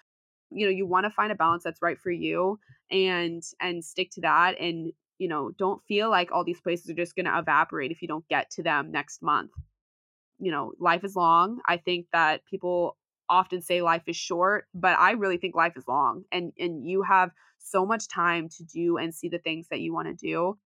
you 0.49 0.65
know, 0.65 0.71
you 0.71 0.85
want 0.85 1.05
to 1.05 1.09
find 1.11 1.31
a 1.31 1.35
balance 1.35 1.63
that's 1.63 1.81
right 1.81 1.99
for 1.99 2.11
you 2.11 2.59
and 2.89 3.41
and 3.61 3.85
stick 3.85 4.11
to 4.11 4.21
that 4.21 4.59
and 4.59 4.91
you 5.21 5.27
know, 5.27 5.51
don't 5.55 5.83
feel 5.87 6.09
like 6.09 6.31
all 6.31 6.43
these 6.43 6.59
places 6.59 6.89
are 6.89 6.95
just 6.95 7.15
going 7.15 7.27
to 7.27 7.37
evaporate 7.37 7.91
if 7.91 8.01
you 8.01 8.07
don't 8.07 8.27
get 8.27 8.49
to 8.49 8.63
them 8.63 8.89
next 8.89 9.21
month. 9.21 9.51
You 10.39 10.51
know, 10.51 10.71
life 10.79 11.03
is 11.03 11.15
long. 11.15 11.59
I 11.67 11.77
think 11.77 12.07
that 12.11 12.43
people 12.49 12.97
often 13.31 13.61
say 13.61 13.81
life 13.81 14.03
is 14.07 14.15
short, 14.17 14.67
but 14.75 14.99
I 14.99 15.11
really 15.11 15.37
think 15.37 15.55
life 15.55 15.73
is 15.77 15.87
long 15.87 16.25
and 16.31 16.51
and 16.59 16.85
you 16.85 17.01
have 17.01 17.31
so 17.57 17.85
much 17.85 18.07
time 18.07 18.49
to 18.57 18.63
do 18.63 18.97
and 18.97 19.15
see 19.15 19.29
the 19.29 19.39
things 19.39 19.67
that 19.69 19.79
you 19.79 19.93
want 19.93 20.07
to 20.07 20.13
do. 20.13 20.57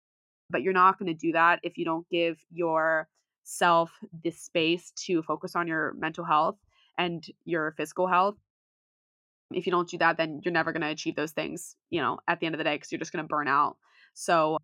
But 0.49 0.61
you're 0.61 0.74
not 0.74 0.99
going 0.99 1.07
to 1.07 1.13
do 1.13 1.32
that 1.34 1.59
if 1.63 1.78
you 1.78 1.86
don't 1.86 2.07
give 2.09 2.38
yourself 2.51 3.91
this 4.24 4.39
space 4.41 4.91
to 5.05 5.24
focus 5.24 5.55
on 5.55 5.68
your 5.68 5.93
mental 5.97 6.26
health 6.26 6.57
and 6.97 7.24
your 7.45 7.74
physical 7.78 8.07
health. 8.07 8.36
If 9.51 9.66
you 9.66 9.72
don't 9.72 9.89
do 9.89 9.97
that, 9.99 10.18
then 10.18 10.41
you're 10.43 10.51
never 10.51 10.72
going 10.72 10.82
to 10.82 10.89
achieve 10.89 11.16
those 11.16 11.32
things, 11.32 11.76
you 11.89 12.01
know, 12.01 12.20
at 12.28 12.39
the 12.39 12.45
end 12.45 12.55
of 12.55 12.57
the 12.57 12.63
day, 12.63 12.76
because 12.76 12.91
you're 12.91 12.99
just 12.99 13.11
going 13.11 13.24
to 13.24 13.28
burn 13.28 13.47
out. 13.47 13.78
So, 14.13 14.57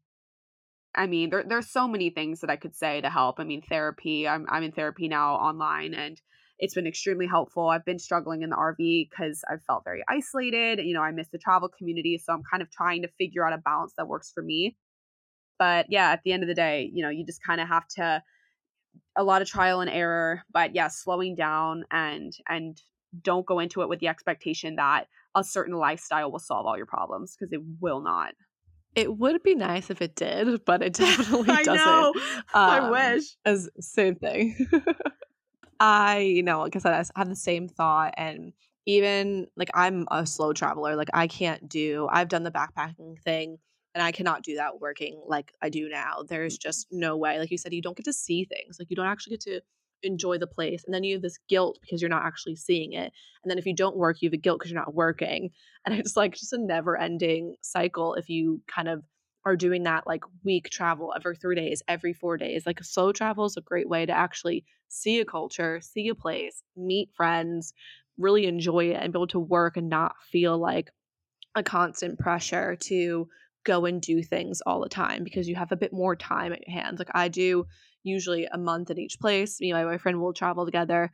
I 0.96 1.08
mean, 1.08 1.30
there, 1.30 1.44
there's 1.48 1.70
so 1.70 1.88
many 1.88 2.10
things 2.10 2.42
that 2.42 2.50
I 2.50 2.56
could 2.56 2.76
say 2.76 3.02
to 3.02 3.10
help. 3.10 3.40
I 3.40 3.44
mean, 3.44 3.62
therapy, 3.62 4.28
I'm, 4.28 4.46
I'm 4.50 4.64
in 4.64 4.72
therapy 4.72 5.08
now 5.08 5.36
online 5.36 5.94
and 5.94 6.20
it's 6.62 6.76
been 6.76 6.88
extremely 6.88 7.28
helpful. 7.28 7.68
I've 7.70 7.84
been 7.84 8.00
struggling 8.00 8.44
in 8.44 8.52
the 8.52 8.56
RV 8.56 9.10
because 9.10 9.44
I've 9.52 9.64
felt 9.64 9.84
very 9.84 10.04
isolated. 10.08 10.80
You 10.86 10.94
know, 10.94 11.02
I 11.02 11.12
miss 11.12 11.28
the 11.30 11.40
travel 11.40 11.68
community. 11.68 12.18
So 12.20 12.32
I'm 12.32 12.44
kind 12.50 12.62
of 12.64 12.72
trying 12.72 13.02
to 13.02 13.10
figure 13.18 13.46
out 13.46 13.52
a 13.52 13.58
balance 13.58 13.94
that 13.98 14.08
works 14.08 14.32
for 14.32 14.44
me. 14.44 14.78
But 15.60 15.88
yeah, 15.90 16.12
at 16.12 16.22
the 16.24 16.32
end 16.32 16.44
of 16.44 16.48
the 16.48 16.56
day, 16.56 16.90
you 16.94 17.02
know, 17.04 17.10
you 17.10 17.26
just 17.26 17.44
kind 17.44 17.60
of 17.60 17.68
have 17.68 17.88
to 17.98 18.24
a 19.18 19.24
lot 19.24 19.42
of 19.42 19.48
trial 19.48 19.82
and 19.82 19.90
error, 19.90 20.44
but 20.54 20.74
yeah, 20.76 20.88
slowing 20.88 21.36
down 21.36 21.84
and 21.92 22.34
and 22.48 22.82
don't 23.22 23.46
go 23.46 23.60
into 23.60 23.82
it 23.82 23.90
with 23.90 24.00
the 24.00 24.08
expectation 24.08 24.76
that 24.78 25.08
a 25.36 25.44
certain 25.44 25.76
lifestyle 25.76 26.32
will 26.32 26.40
solve 26.40 26.66
all 26.66 26.78
your 26.78 26.86
problems 26.86 27.36
because 27.36 27.52
it 27.52 27.62
will 27.80 28.02
not. 28.02 28.34
It 28.96 29.18
would 29.18 29.42
be 29.44 29.56
nice 29.56 29.90
if 29.90 30.02
it 30.02 30.16
did, 30.16 30.64
but 30.66 30.82
it 30.82 30.94
definitely 30.96 31.52
I 31.54 31.64
doesn't. 31.64 31.86
know. 31.86 32.14
I 32.54 32.80
Um, 32.82 32.92
wish. 32.92 33.24
As 33.46 33.70
same 33.80 34.16
thing. 34.16 34.68
I, 35.82 36.20
you 36.20 36.44
know, 36.44 36.62
like 36.62 36.76
I 36.76 36.80
said, 36.80 36.94
I 36.94 37.20
have 37.20 37.30
the 37.30 37.36
same 37.36 37.68
thought, 37.68 38.14
and 38.16 38.54
even 38.86 39.48
like 39.58 39.72
I'm 39.74 40.08
a 40.12 40.26
slow 40.28 40.54
traveler. 40.54 40.96
Like 40.96 41.10
I 41.14 41.28
can't 41.28 41.68
do. 41.68 42.08
I've 42.12 42.30
done 42.30 42.44
the 42.44 42.52
backpacking 42.52 43.20
thing, 43.24 43.58
and 43.96 44.04
I 44.04 44.12
cannot 44.12 44.44
do 44.44 44.56
that 44.58 44.80
working 44.80 45.22
like 45.28 45.52
I 45.62 45.70
do 45.70 45.90
now. 45.90 46.24
There's 46.28 46.58
just 46.58 46.88
no 46.92 47.18
way. 47.18 47.40
Like 47.40 47.52
you 47.52 47.58
said, 47.58 47.74
you 47.74 47.82
don't 47.82 47.98
get 47.98 48.06
to 48.06 48.14
see 48.14 48.46
things. 48.46 48.78
Like 48.80 48.92
you 48.92 48.96
don't 48.96 49.08
actually 49.08 49.32
get 49.32 49.42
to 49.42 49.62
enjoy 50.04 50.38
the 50.38 50.48
place, 50.48 50.84
and 50.86 50.94
then 50.94 51.04
you 51.04 51.16
have 51.16 51.24
this 51.24 51.40
guilt 51.50 51.80
because 51.82 52.02
you're 52.02 52.10
not 52.10 52.26
actually 52.26 52.56
seeing 52.56 52.94
it. 52.94 53.12
And 53.44 53.50
then 53.50 53.58
if 53.58 53.66
you 53.66 53.76
don't 53.76 53.98
work, 53.98 54.22
you 54.22 54.30
have 54.30 54.34
a 54.34 54.38
guilt 54.38 54.60
because 54.60 54.72
you're 54.72 54.80
not 54.80 54.94
working, 54.94 55.50
and 55.86 55.96
it's 55.96 56.16
like 56.16 56.36
just 56.36 56.54
a 56.54 56.60
never-ending 56.60 57.56
cycle. 57.62 58.14
If 58.14 58.30
you 58.30 58.62
kind 58.68 58.88
of 58.88 59.04
are 59.46 59.56
doing 59.56 59.84
that 59.84 60.06
like 60.06 60.24
week 60.44 60.70
travel 60.70 61.14
every 61.16 61.36
three 61.36 61.56
days, 61.56 61.82
every 61.88 62.14
four 62.14 62.38
days. 62.38 62.66
Like 62.66 62.84
slow 62.84 63.12
travel 63.12 63.46
is 63.46 63.58
a 63.58 63.62
great 63.62 63.90
way 63.90 64.06
to 64.06 64.12
actually 64.12 64.66
see 64.88 65.20
a 65.20 65.26
culture, 65.26 65.82
see 65.82 66.10
a 66.10 66.16
place, 66.16 66.64
meet 66.76 67.10
friends, 67.16 67.74
really 68.18 68.46
enjoy 68.46 68.92
it, 68.92 68.98
and 69.02 69.12
be 69.12 69.18
able 69.18 69.28
to 69.28 69.40
work 69.40 69.78
and 69.78 69.90
not 69.90 70.16
feel 70.32 70.58
like 70.58 70.92
a 71.56 71.64
constant 71.64 72.20
pressure 72.20 72.76
to 72.76 73.28
go 73.64 73.86
and 73.86 74.02
do 74.02 74.24
things 74.24 74.62
all 74.66 74.82
the 74.82 74.90
time 74.90 75.24
because 75.24 75.48
you 75.48 75.56
have 75.56 75.72
a 75.72 75.78
bit 75.78 75.94
more 75.94 76.16
time 76.16 76.54
at 76.54 76.68
your 76.68 76.80
hands. 76.82 77.00
Like 77.00 77.12
I 77.14 77.28
do 77.28 77.66
usually 78.04 78.46
a 78.46 78.58
month 78.58 78.90
at 78.90 78.98
each 78.98 79.20
place. 79.20 79.60
Me 79.60 79.72
and 79.72 79.80
my 79.80 79.92
boyfriend 79.92 80.20
will 80.20 80.34
travel 80.34 80.66
together. 80.66 81.12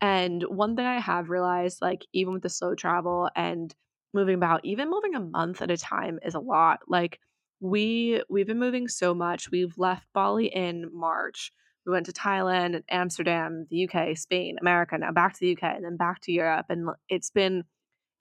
And 0.00 0.42
one 0.42 0.76
thing 0.76 0.84
I 0.84 1.00
have 1.00 1.30
realized, 1.30 1.80
like 1.80 2.04
even 2.12 2.34
with 2.34 2.42
the 2.42 2.50
slow 2.50 2.74
travel 2.74 3.30
and 3.34 3.74
moving 4.12 4.34
about, 4.34 4.64
even 4.64 4.90
moving 4.90 5.14
a 5.14 5.20
month 5.20 5.62
at 5.62 5.70
a 5.70 5.76
time 5.76 6.18
is 6.22 6.34
a 6.34 6.40
lot. 6.40 6.80
Like 6.86 7.18
we 7.60 8.22
we've 8.28 8.46
been 8.46 8.58
moving 8.58 8.88
so 8.88 9.14
much. 9.14 9.50
We've 9.50 9.76
left 9.78 10.06
Bali 10.12 10.46
in 10.46 10.90
March. 10.92 11.52
We 11.84 11.92
went 11.92 12.06
to 12.06 12.12
Thailand, 12.12 12.82
Amsterdam, 12.90 13.66
the 13.70 13.88
UK, 13.88 14.16
Spain, 14.16 14.56
America, 14.60 14.98
now 14.98 15.12
back 15.12 15.34
to 15.34 15.40
the 15.40 15.52
UK, 15.52 15.76
and 15.76 15.84
then 15.84 15.96
back 15.96 16.20
to 16.22 16.32
Europe. 16.32 16.66
And 16.68 16.88
it's 17.08 17.30
been 17.30 17.64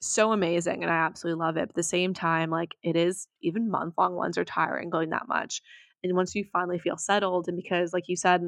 so 0.01 0.31
amazing 0.31 0.83
and 0.83 0.91
I 0.91 0.97
absolutely 0.97 1.39
love 1.39 1.57
it. 1.57 1.61
But 1.61 1.69
at 1.69 1.75
the 1.75 1.83
same 1.83 2.13
time, 2.13 2.49
like 2.49 2.75
it 2.83 2.95
is 2.95 3.27
even 3.41 3.71
month 3.71 3.95
long 3.97 4.15
ones 4.15 4.37
are 4.37 4.45
tiring 4.45 4.89
going 4.89 5.09
that 5.09 5.27
much. 5.27 5.61
And 6.03 6.15
once 6.15 6.35
you 6.35 6.45
finally 6.53 6.77
feel 6.77 6.97
settled, 6.97 7.47
and 7.47 7.57
because 7.57 7.91
like 7.91 8.07
you 8.07 8.15
said, 8.15 8.41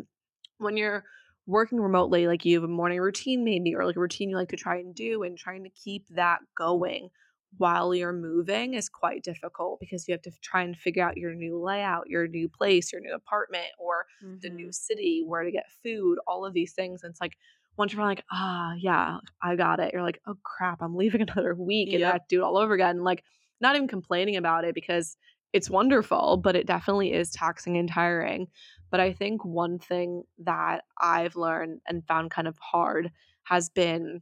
when 0.60 0.78
you're 0.78 1.04
working 1.48 1.80
remotely, 1.80 2.28
like 2.28 2.46
you 2.46 2.56
have 2.56 2.64
a 2.64 2.72
morning 2.72 3.00
routine 3.00 3.44
maybe, 3.44 3.76
or 3.76 3.86
like 3.86 3.96
a 3.96 4.00
routine 4.00 4.30
you 4.30 4.36
like 4.36 4.50
to 4.50 4.58
try 4.58 4.78
and 4.78 4.94
do, 4.94 5.24
and 5.24 5.38
trying 5.38 5.64
to 5.64 5.70
keep 5.70 6.06
that 6.10 6.40
going 6.56 7.10
while 7.58 7.94
you're 7.96 8.14
moving 8.14 8.74
is 8.74 8.90
quite 8.90 9.24
difficult 9.24 9.80
because 9.80 10.08
you 10.08 10.14
have 10.14 10.22
to 10.24 10.32
try 10.42 10.62
and 10.62 10.78
figure 10.78 11.04
out 11.04 11.18
your 11.18 11.34
new 11.34 11.60
layout, 11.62 12.08
your 12.10 12.28
new 12.28 12.50
place, 12.50 12.92
your 12.92 13.02
new 13.02 13.14
apartment, 13.14 13.68
or 13.80 14.06
the 14.42 14.50
new 14.50 14.72
Mhm. 14.72 14.72
city, 14.72 15.24
where 15.26 15.44
to 15.44 15.52
get 15.52 15.72
food, 15.84 16.20
all 16.28 16.46
of 16.46 16.54
these 16.54 16.74
things. 16.74 17.04
And 17.04 17.12
it's 17.12 17.22
like 17.22 17.38
once 17.78 17.94
you're 17.94 18.04
like, 18.04 18.24
ah, 18.32 18.74
yeah, 18.78 19.20
I 19.42 19.56
got 19.56 19.80
it. 19.80 19.94
You're 19.94 20.02
like, 20.04 20.20
oh 20.26 20.36
crap, 20.44 20.82
I'm 20.82 20.96
leaving 20.96 21.22
another 21.30 21.56
week 21.56 21.94
and 21.94 22.04
I 22.06 22.10
Yep. 22.10 22.14
have 22.14 22.28
to 22.28 22.36
do 22.36 22.42
it 22.42 22.46
all 22.46 22.58
over 22.58 22.74
again. 22.74 23.04
Like, 23.04 23.24
not 23.60 23.76
even 23.76 23.88
complaining 23.88 24.36
about 24.36 24.66
it 24.66 24.76
because 24.76 25.18
it's 25.54 25.70
wonderful, 25.70 26.38
but 26.38 26.56
it 26.56 26.68
definitely 26.68 27.14
is 27.14 27.32
taxing 27.32 27.78
and 27.78 27.90
tiring. 27.90 28.48
But 28.92 29.00
I 29.00 29.14
think 29.14 29.44
one 29.44 29.80
thing 29.80 30.24
that 30.40 30.84
I've 31.02 31.36
learned 31.36 31.82
and 31.88 32.06
found 32.06 32.32
kind 32.32 32.48
of 32.48 32.58
hard 32.60 33.12
has 33.44 33.70
been 33.70 34.22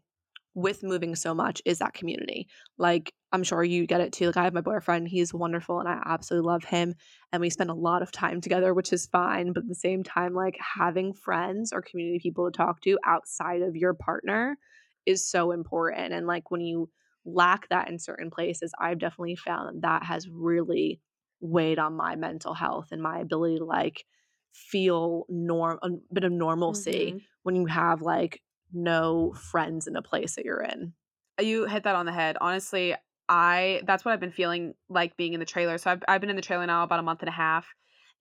with 0.54 0.84
moving 0.84 1.16
so 1.16 1.34
much 1.34 1.62
is 1.66 1.80
that 1.80 1.94
community. 1.94 2.48
Like, 2.78 3.14
I'm 3.36 3.44
sure 3.44 3.64
you 3.64 3.86
get 3.86 4.02
it 4.02 4.14
too. 4.14 4.28
Like, 4.28 4.38
I 4.38 4.44
have 4.46 4.54
my 4.54 4.62
boyfriend, 4.62 5.08
he's 5.10 5.34
wonderful 5.34 5.80
and 5.80 5.88
I 5.90 6.02
absolutely 6.06 6.48
love 6.48 6.64
him. 6.64 6.96
And 7.32 7.42
we 7.42 7.50
spend 7.52 7.70
a 7.70 7.74
lot 7.76 8.02
of 8.02 8.12
time 8.12 8.42
together, 8.42 8.74
which 8.74 8.94
is 8.94 9.06
fine. 9.08 9.54
But 9.54 9.64
at 9.64 9.70
the 9.70 9.76
same 9.76 10.04
time, 10.04 10.34
like, 10.34 10.58
having 10.60 11.14
friends 11.14 11.74
or 11.74 11.82
community 11.84 12.20
people 12.20 12.50
to 12.50 12.56
talk 12.58 12.82
to 12.82 12.98
outside 13.06 13.62
of 13.62 13.76
your 13.76 13.94
partner 13.94 14.58
is 15.06 15.28
so 15.30 15.52
important. 15.52 16.14
And, 16.14 16.28
like, 16.28 16.52
when 16.52 16.62
you 16.62 16.90
lack 17.26 17.70
that 17.70 17.90
in 17.90 18.00
certain 18.00 18.32
places, 18.32 18.74
I've 18.80 19.00
definitely 19.00 19.36
found 19.36 19.82
that 19.84 20.04
has 20.04 20.30
really 20.30 21.02
weighed 21.42 21.80
on 21.80 21.94
my 21.96 22.16
mental 22.16 22.54
health 22.54 22.88
and 22.92 23.02
my 23.02 23.20
ability 23.20 23.58
to, 23.60 23.66
like, 23.66 24.06
feel 24.54 25.26
norm 25.30 25.80
a 25.84 25.90
bit 26.14 26.24
of 26.24 26.32
normalcy 26.32 27.16
Mhm. 27.16 27.26
when 27.44 27.56
you 27.56 27.66
have 27.66 28.02
like 28.02 28.42
no 28.72 29.34
friends 29.34 29.86
in 29.88 29.96
a 29.98 30.02
place 30.02 30.36
that 30.36 30.46
you're 30.46 30.62
in. 30.62 30.94
You 31.40 31.66
hit 31.66 31.84
that 31.84 31.96
on 31.96 32.06
the 32.06 32.12
head. 32.14 32.38
Honestly, 32.40 32.96
I 33.28 33.82
that's 33.86 34.06
what 34.06 34.14
I've 34.14 34.20
been 34.20 34.32
feeling 34.32 34.76
like 34.90 35.18
being 35.18 35.34
in 35.34 35.40
the 35.40 35.46
trailer. 35.46 35.78
So 35.78 35.92
I've 35.92 36.04
I've 36.08 36.22
been 36.22 36.30
in 36.30 36.36
the 36.36 36.42
trailer 36.42 36.66
now 36.66 36.84
about 36.84 37.00
a 37.00 37.04
month 37.04 37.22
and 37.22 37.30
a 37.30 37.34
half 37.34 37.68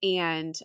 and 0.03 0.55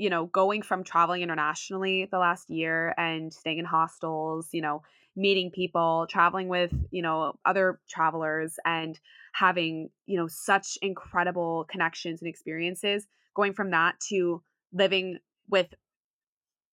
you 0.00 0.08
know, 0.08 0.24
going 0.24 0.62
from 0.62 0.82
traveling 0.82 1.20
internationally 1.20 2.08
the 2.10 2.18
last 2.18 2.48
year 2.48 2.94
and 2.96 3.34
staying 3.34 3.58
in 3.58 3.66
hostels, 3.66 4.48
you 4.50 4.62
know, 4.62 4.80
meeting 5.14 5.50
people, 5.50 6.06
traveling 6.08 6.48
with, 6.48 6.72
you 6.90 7.02
know, 7.02 7.34
other 7.44 7.78
travelers 7.86 8.58
and 8.64 8.98
having, 9.34 9.90
you 10.06 10.16
know, 10.16 10.26
such 10.26 10.78
incredible 10.80 11.66
connections 11.70 12.22
and 12.22 12.30
experiences, 12.30 13.06
going 13.34 13.52
from 13.52 13.72
that 13.72 14.00
to 14.08 14.42
living 14.72 15.18
with 15.50 15.74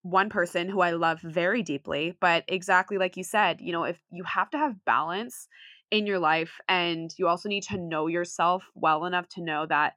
one 0.03 0.29
person 0.29 0.69
who 0.69 0.79
I 0.79 0.91
love 0.91 1.19
very 1.19 1.63
deeply, 1.63 2.15
but 2.21 2.45
exactly 2.47 2.97
like 2.97 3.17
you 3.17 3.25
said, 3.25 3.59
you 3.59 3.73
know, 3.73 3.83
if 3.83 3.99
you 4.09 4.23
have 4.23 4.49
to 4.51 4.57
have 4.57 4.85
balance 4.85 5.49
in 5.91 6.05
your 6.05 6.19
life 6.19 6.59
and 6.67 7.11
you 7.17 7.27
also 7.27 7.47
need 7.49 7.63
to 7.63 7.77
know 7.77 8.07
yourself 8.07 8.63
well 8.75 9.05
enough 9.05 9.27
to 9.29 9.41
know 9.41 9.65
that 9.65 9.93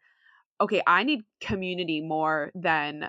okay, 0.61 0.83
I 0.87 1.05
need 1.05 1.23
community 1.41 2.01
more 2.03 2.51
than 2.55 3.09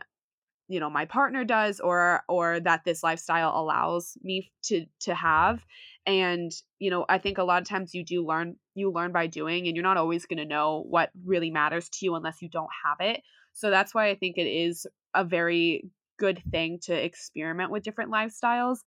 you 0.68 0.80
know 0.80 0.90
my 0.90 1.06
partner 1.06 1.44
does 1.44 1.82
or 1.82 2.24
or 2.30 2.62
that 2.62 2.86
this 2.86 3.04
lifestyle 3.04 3.52
allows 3.56 4.18
me 4.24 4.52
to 4.64 4.86
to 5.02 5.14
have. 5.14 5.66
And 6.06 6.52
you 6.80 6.90
know 6.90 7.06
i 7.10 7.18
think 7.20 7.38
a 7.38 7.44
lot 7.44 7.62
of 7.62 7.68
times 7.68 7.94
you 7.94 8.04
do 8.04 8.26
learn 8.26 8.56
you 8.74 8.92
learn 8.92 9.12
by 9.12 9.28
doing 9.28 9.68
and 9.68 9.76
you're 9.76 9.84
not 9.84 9.98
always 9.98 10.26
going 10.26 10.40
to 10.40 10.46
know 10.46 10.84
what 10.90 11.12
really 11.26 11.52
matters 11.52 11.90
to 11.90 12.06
you 12.06 12.16
unless 12.16 12.42
you 12.42 12.50
don't 12.50 12.70
have 12.86 12.98
it. 13.02 13.22
So 13.54 13.70
that's 13.70 13.94
why 13.94 14.10
i 14.10 14.16
think 14.16 14.38
it 14.38 14.48
is 14.48 14.88
a 15.14 15.24
very 15.24 15.84
good 16.18 16.42
thing 16.52 16.80
to 16.84 16.94
experiment 16.94 17.72
with 17.72 17.84
different 17.84 18.12
lifestyles 18.12 18.80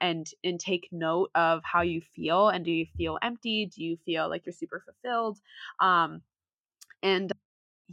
and 0.00 0.28
and 0.44 0.58
take 0.60 0.88
note 0.92 1.30
of 1.34 1.62
how 1.64 1.82
you 1.82 2.00
feel 2.00 2.48
and 2.48 2.64
do 2.64 2.70
you 2.72 2.86
feel 2.96 3.18
empty 3.22 3.66
do 3.66 3.82
you 3.84 3.96
feel 4.04 4.28
like 4.28 4.44
you're 4.46 4.52
super 4.52 4.82
fulfilled 4.84 5.38
um 5.80 6.22
and 7.02 7.32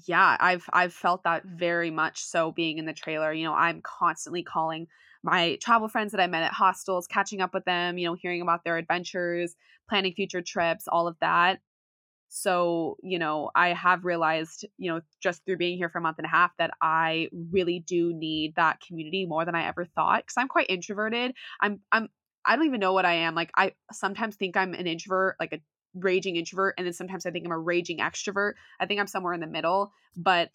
yeah, 0.08 0.38
I've 0.40 0.66
I've 0.74 0.94
felt 0.94 1.24
that 1.24 1.44
very 1.46 1.92
much 1.92 2.24
so 2.24 2.52
being 2.52 2.78
in 2.78 2.86
the 2.86 2.94
trailer. 2.94 3.34
You 3.34 3.46
know, 3.46 3.54
I'm 3.54 3.82
constantly 3.82 4.44
calling 4.44 4.88
my 5.24 5.58
travel 5.62 5.88
friends 5.90 6.12
that 6.12 6.22
I 6.22 6.28
met 6.28 6.44
at 6.44 6.54
hostels, 6.54 7.08
catching 7.08 7.42
up 7.42 7.54
with 7.54 7.66
them, 7.66 7.98
you 7.98 8.08
know, 8.08 8.14
hearing 8.16 8.42
about 8.42 8.64
their 8.64 8.78
adventures, 8.78 9.56
planning 9.90 10.14
future 10.14 10.42
trips, 10.42 10.88
all 10.88 11.08
of 11.08 11.18
that. 11.20 11.60
So, 12.30 12.98
you 13.02 13.20
know, 13.20 13.50
I 13.56 13.70
have 13.70 14.06
realized, 14.06 14.66
you 14.78 14.92
know, 14.92 15.02
just 15.22 15.46
through 15.46 15.58
being 15.58 15.78
here 15.78 15.90
for 15.90 16.00
a 16.00 16.02
month 16.02 16.18
and 16.18 16.26
a 16.26 16.30
half 16.30 16.52
that 16.58 16.72
I 16.82 17.30
really 17.52 17.80
do 17.80 18.14
need 18.14 18.56
that 18.56 18.82
community 18.82 19.26
more 19.26 19.46
than 19.46 19.56
I 19.56 19.66
ever 19.68 19.86
thought 19.86 20.26
cuz 20.28 20.36
I'm 20.38 20.48
quite 20.48 20.70
introverted. 20.70 21.36
I'm 21.62 21.82
I'm 21.92 22.10
I 22.46 22.56
don't 22.56 22.66
even 22.66 22.80
know 22.80 22.94
what 22.94 23.06
I 23.06 23.14
am. 23.14 23.36
Like 23.36 23.52
I 23.56 23.74
sometimes 23.92 24.36
think 24.36 24.58
I'm 24.58 24.74
an 24.74 24.88
introvert, 24.88 25.36
like 25.40 25.54
a 25.54 25.60
raging 25.94 26.36
introvert, 26.36 26.76
and 26.78 26.86
then 26.86 26.94
sometimes 26.94 27.26
I 27.26 27.32
think 27.32 27.46
I'm 27.46 27.52
a 27.52 27.60
raging 27.60 28.00
extrovert. 28.00 28.54
I 28.80 28.86
think 28.86 29.00
I'm 29.00 29.08
somewhere 29.08 29.34
in 29.34 29.42
the 29.42 29.48
middle, 29.48 29.92
but 30.16 30.52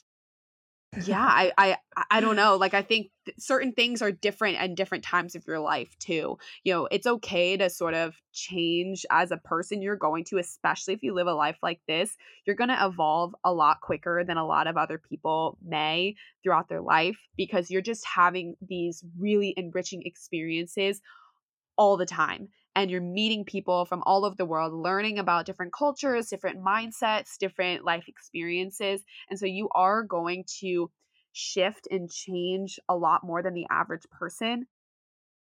yeah, 1.01 1.24
I 1.24 1.53
I 1.57 1.76
I 2.11 2.20
don't 2.20 2.36
know. 2.36 2.57
Like 2.57 2.74
I 2.74 2.82
think 2.82 3.11
certain 3.38 3.72
things 3.72 4.03
are 4.03 4.12
different 4.12 4.59
at 4.59 4.74
different 4.74 5.03
times 5.03 5.34
of 5.34 5.47
your 5.47 5.59
life 5.59 5.97
too. 5.99 6.36
You 6.64 6.74
know, 6.74 6.88
it's 6.90 7.07
okay 7.07 7.57
to 7.57 7.70
sort 7.70 7.95
of 7.95 8.14
change 8.34 9.07
as 9.11 9.30
a 9.30 9.38
person 9.38 9.80
you're 9.80 9.97
going 9.97 10.24
to, 10.24 10.36
especially 10.38 10.93
if 10.93 11.03
you 11.03 11.14
live 11.14 11.28
a 11.28 11.34
life 11.34 11.57
like 11.62 11.80
this. 11.88 12.14
You're 12.45 12.57
going 12.57 12.68
to 12.68 12.84
evolve 12.84 13.34
a 13.43 13.55
lot 13.55 13.80
quicker 13.80 14.22
than 14.22 14.36
a 14.36 14.47
lot 14.47 14.66
of 14.66 14.76
other 14.76 14.99
people 14.99 15.57
may 15.64 16.14
throughout 16.43 16.68
their 16.68 16.82
life 16.82 17.16
because 17.38 17.70
you're 17.70 17.80
just 17.80 18.05
having 18.05 18.55
these 18.61 19.03
really 19.18 19.55
enriching 19.57 20.03
experiences 20.05 21.01
all 21.78 21.97
the 21.97 22.07
time 22.07 22.49
and 22.74 22.90
you're 22.90 23.00
meeting 23.00 23.44
people 23.44 23.84
from 23.84 24.02
all 24.06 24.24
over 24.24 24.34
the 24.34 24.46
world, 24.46 24.72
learning 24.72 25.18
about 25.18 25.46
different 25.46 25.72
cultures, 25.72 26.28
different 26.28 26.60
mindsets, 26.64 27.36
different 27.38 27.84
life 27.84 28.08
experiences. 28.08 29.02
And 29.28 29.38
so 29.38 29.46
you 29.46 29.68
are 29.74 30.02
going 30.02 30.44
to 30.60 30.90
shift 31.32 31.86
and 31.90 32.10
change 32.10 32.78
a 32.88 32.96
lot 32.96 33.24
more 33.24 33.42
than 33.42 33.54
the 33.54 33.66
average 33.70 34.04
person. 34.10 34.66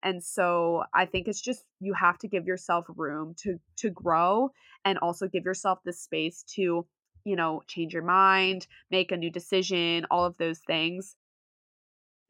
And 0.04 0.24
so 0.24 0.84
I 0.94 1.06
think 1.06 1.28
it's 1.28 1.42
just 1.42 1.66
you 1.80 1.94
have 1.94 2.18
to 2.20 2.28
give 2.28 2.46
yourself 2.46 2.86
room 2.90 3.34
to 3.40 3.60
to 3.78 3.90
grow 3.90 4.52
and 4.86 4.98
also 5.00 5.28
give 5.28 5.46
yourself 5.46 5.80
the 5.84 5.94
space 5.94 6.44
to, 6.56 6.88
you 7.24 7.36
know, 7.36 7.64
change 7.68 7.94
your 7.94 8.04
mind, 8.04 8.68
make 8.92 9.12
a 9.12 9.18
new 9.18 9.32
decision, 9.32 10.06
all 10.12 10.26
of 10.26 10.38
those 10.38 10.60
things. 10.60 11.16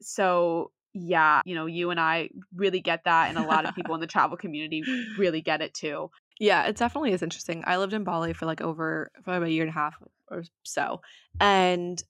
So 0.01 0.71
yeah, 0.97 1.41
you 1.45 1.55
know, 1.55 1.65
you 1.65 1.91
and 1.91 1.99
I 1.99 2.29
really 2.55 2.79
get 2.79 3.03
that, 3.03 3.29
and 3.29 3.37
a 3.37 3.45
lot 3.45 3.65
of 3.65 3.75
people 3.75 3.95
in 3.95 4.01
the 4.01 4.07
travel 4.15 4.37
community 4.37 4.81
really 5.17 5.41
get 5.41 5.61
it 5.61 5.73
too. 5.73 6.09
Yeah, 6.39 6.63
it 6.63 6.77
definitely 6.77 7.11
is 7.11 7.21
interesting. 7.21 7.63
I 7.67 7.77
lived 7.77 7.93
in 7.93 8.05
Bali 8.05 8.31
for 8.31 8.45
like 8.45 8.61
over 8.61 9.11
for 9.23 9.35
about 9.35 9.47
a 9.47 9.51
year 9.51 9.63
and 9.63 9.69
a 9.69 9.73
half 9.73 9.95
or 10.31 10.43
so. 10.63 11.01
And 11.41 12.01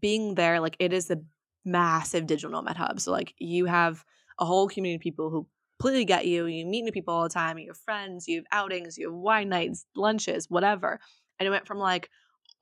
being 0.00 0.36
there, 0.36 0.58
like 0.60 0.76
it 0.78 0.94
is 0.94 1.10
a 1.10 1.18
massive 1.66 2.26
digital 2.26 2.50
nomad 2.50 2.78
hub. 2.78 2.98
So 2.98 3.12
like 3.12 3.34
you 3.38 3.66
have 3.66 4.02
a 4.38 4.46
whole 4.46 4.68
community 4.68 4.96
of 4.96 5.02
people 5.02 5.28
who 5.28 5.46
completely 5.78 6.06
get 6.06 6.26
you. 6.26 6.46
You 6.46 6.64
meet 6.64 6.82
new 6.82 6.92
people 6.92 7.12
all 7.12 7.24
the 7.24 7.28
time. 7.28 7.58
You 7.58 7.68
have 7.68 7.78
friends, 7.78 8.26
you 8.26 8.38
have 8.38 8.46
outings, 8.52 8.96
you 8.96 9.10
have 9.10 9.18
wine 9.18 9.50
nights, 9.50 9.84
lunches, 9.94 10.48
whatever. 10.48 10.98
And 11.38 11.46
it 11.46 11.50
went 11.50 11.66
from 11.66 11.78
like 11.78 12.08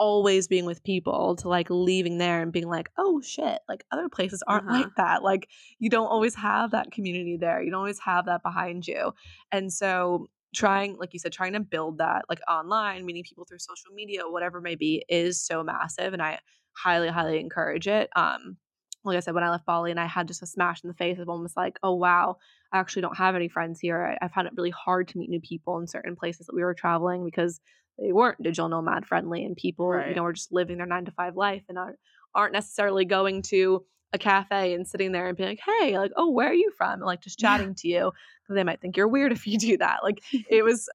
always 0.03 0.49
being 0.49 0.65
with 0.65 0.83
people 0.83 1.37
to 1.37 1.49
like 1.49 1.69
leaving 1.71 2.19
there 2.19 2.43
and 2.43 2.51
being 2.51 2.69
like, 2.69 2.91
oh 2.99 3.21
shit, 3.21 3.61
like 3.69 3.85
other 3.93 4.09
places 4.09 4.43
aren't 4.49 4.67
uh-huh. 4.67 4.79
like 4.79 4.97
that. 4.97 5.23
Like 5.23 5.49
you 5.79 5.89
don't 5.89 6.09
always 6.09 6.35
have 6.35 6.73
that 6.73 6.91
community 6.91 7.37
there. 7.37 7.63
You 7.63 7.71
don't 7.71 7.79
always 7.79 8.01
have 8.01 8.27
that 8.27 8.43
behind 8.43 8.89
you. 8.89 9.13
And 9.53 9.73
so 9.73 10.27
trying, 10.53 10.97
like 10.97 11.13
you 11.13 11.21
said, 11.21 11.31
trying 11.31 11.53
to 11.53 11.61
build 11.61 11.99
that 11.99 12.25
like 12.29 12.41
online, 12.51 13.07
meeting 13.07 13.23
people 13.23 13.45
through 13.45 13.61
social 13.61 13.95
media, 13.95 14.23
whatever 14.29 14.61
may 14.61 14.75
be, 14.75 15.05
is 15.09 15.41
so 15.41 15.63
massive. 15.63 16.13
And 16.13 16.21
I 16.21 16.41
highly, 16.73 17.09
highly 17.09 17.39
encourage 17.39 17.87
it. 17.87 18.11
Um, 18.17 18.57
like 19.05 19.17
I 19.17 19.21
said, 19.21 19.35
when 19.35 19.45
I 19.45 19.51
left 19.51 19.67
Bali 19.67 19.93
and 19.93 20.01
I 20.01 20.07
had 20.07 20.27
just 20.27 20.43
a 20.43 20.47
smash 20.47 20.83
in 20.83 20.89
the 20.89 20.95
face 20.95 21.21
of 21.21 21.29
almost 21.29 21.57
like, 21.57 21.79
oh 21.85 21.95
wow, 21.95 22.39
I 22.73 22.81
actually 22.81 23.03
don't 23.03 23.17
have 23.17 23.37
any 23.37 23.49
friends 23.49 23.79
here. 23.79 24.17
I, 24.21 24.25
I 24.25 24.29
found 24.29 24.49
it 24.49 24.55
really 24.57 24.71
hard 24.71 25.07
to 25.09 25.19
meet 25.19 25.31
new 25.31 25.41
people 25.41 25.79
in 25.79 25.87
certain 25.87 26.17
places 26.17 26.47
that 26.47 26.57
we 26.57 26.65
were 26.65 26.75
traveling 26.75 27.25
because 27.25 27.61
they 27.99 28.13
weren't 28.13 28.43
digital 28.43 28.69
nomad 28.69 29.07
friendly 29.07 29.45
and 29.45 29.57
people 29.57 29.89
right. 29.89 30.09
you 30.09 30.15
know 30.15 30.23
were 30.23 30.33
just 30.33 30.53
living 30.53 30.79
their 30.79 30.87
nine 30.87 31.05
to 31.05 31.11
five 31.13 31.37
life 31.37 31.63
and 31.69 31.79
aren't, 31.79 31.99
aren't 32.35 32.53
necessarily 32.53 33.05
going 33.05 33.43
to 33.43 33.85
a 34.13 34.19
cafe 34.19 34.75
and 34.75 34.87
sitting 34.87 35.13
there 35.13 35.29
and 35.29 35.37
being 35.37 35.49
like 35.49 35.61
hey 35.65 35.99
like 35.99 36.13
oh 36.17 36.31
where 36.31 36.51
are 36.51 36.55
you 36.55 36.71
from 36.77 36.95
and 36.95 37.03
like 37.03 37.23
just 37.23 37.39
chatting 37.39 37.69
yeah. 37.69 37.75
to 37.77 37.89
you 37.89 38.13
they 38.51 38.65
might 38.65 38.81
think 38.81 38.97
you're 38.97 39.09
weird 39.09 39.33
if 39.33 39.47
you 39.47 39.59
do 39.59 39.79
that 39.79 40.01
like 40.03 40.23
it 40.51 40.63
was 40.65 40.89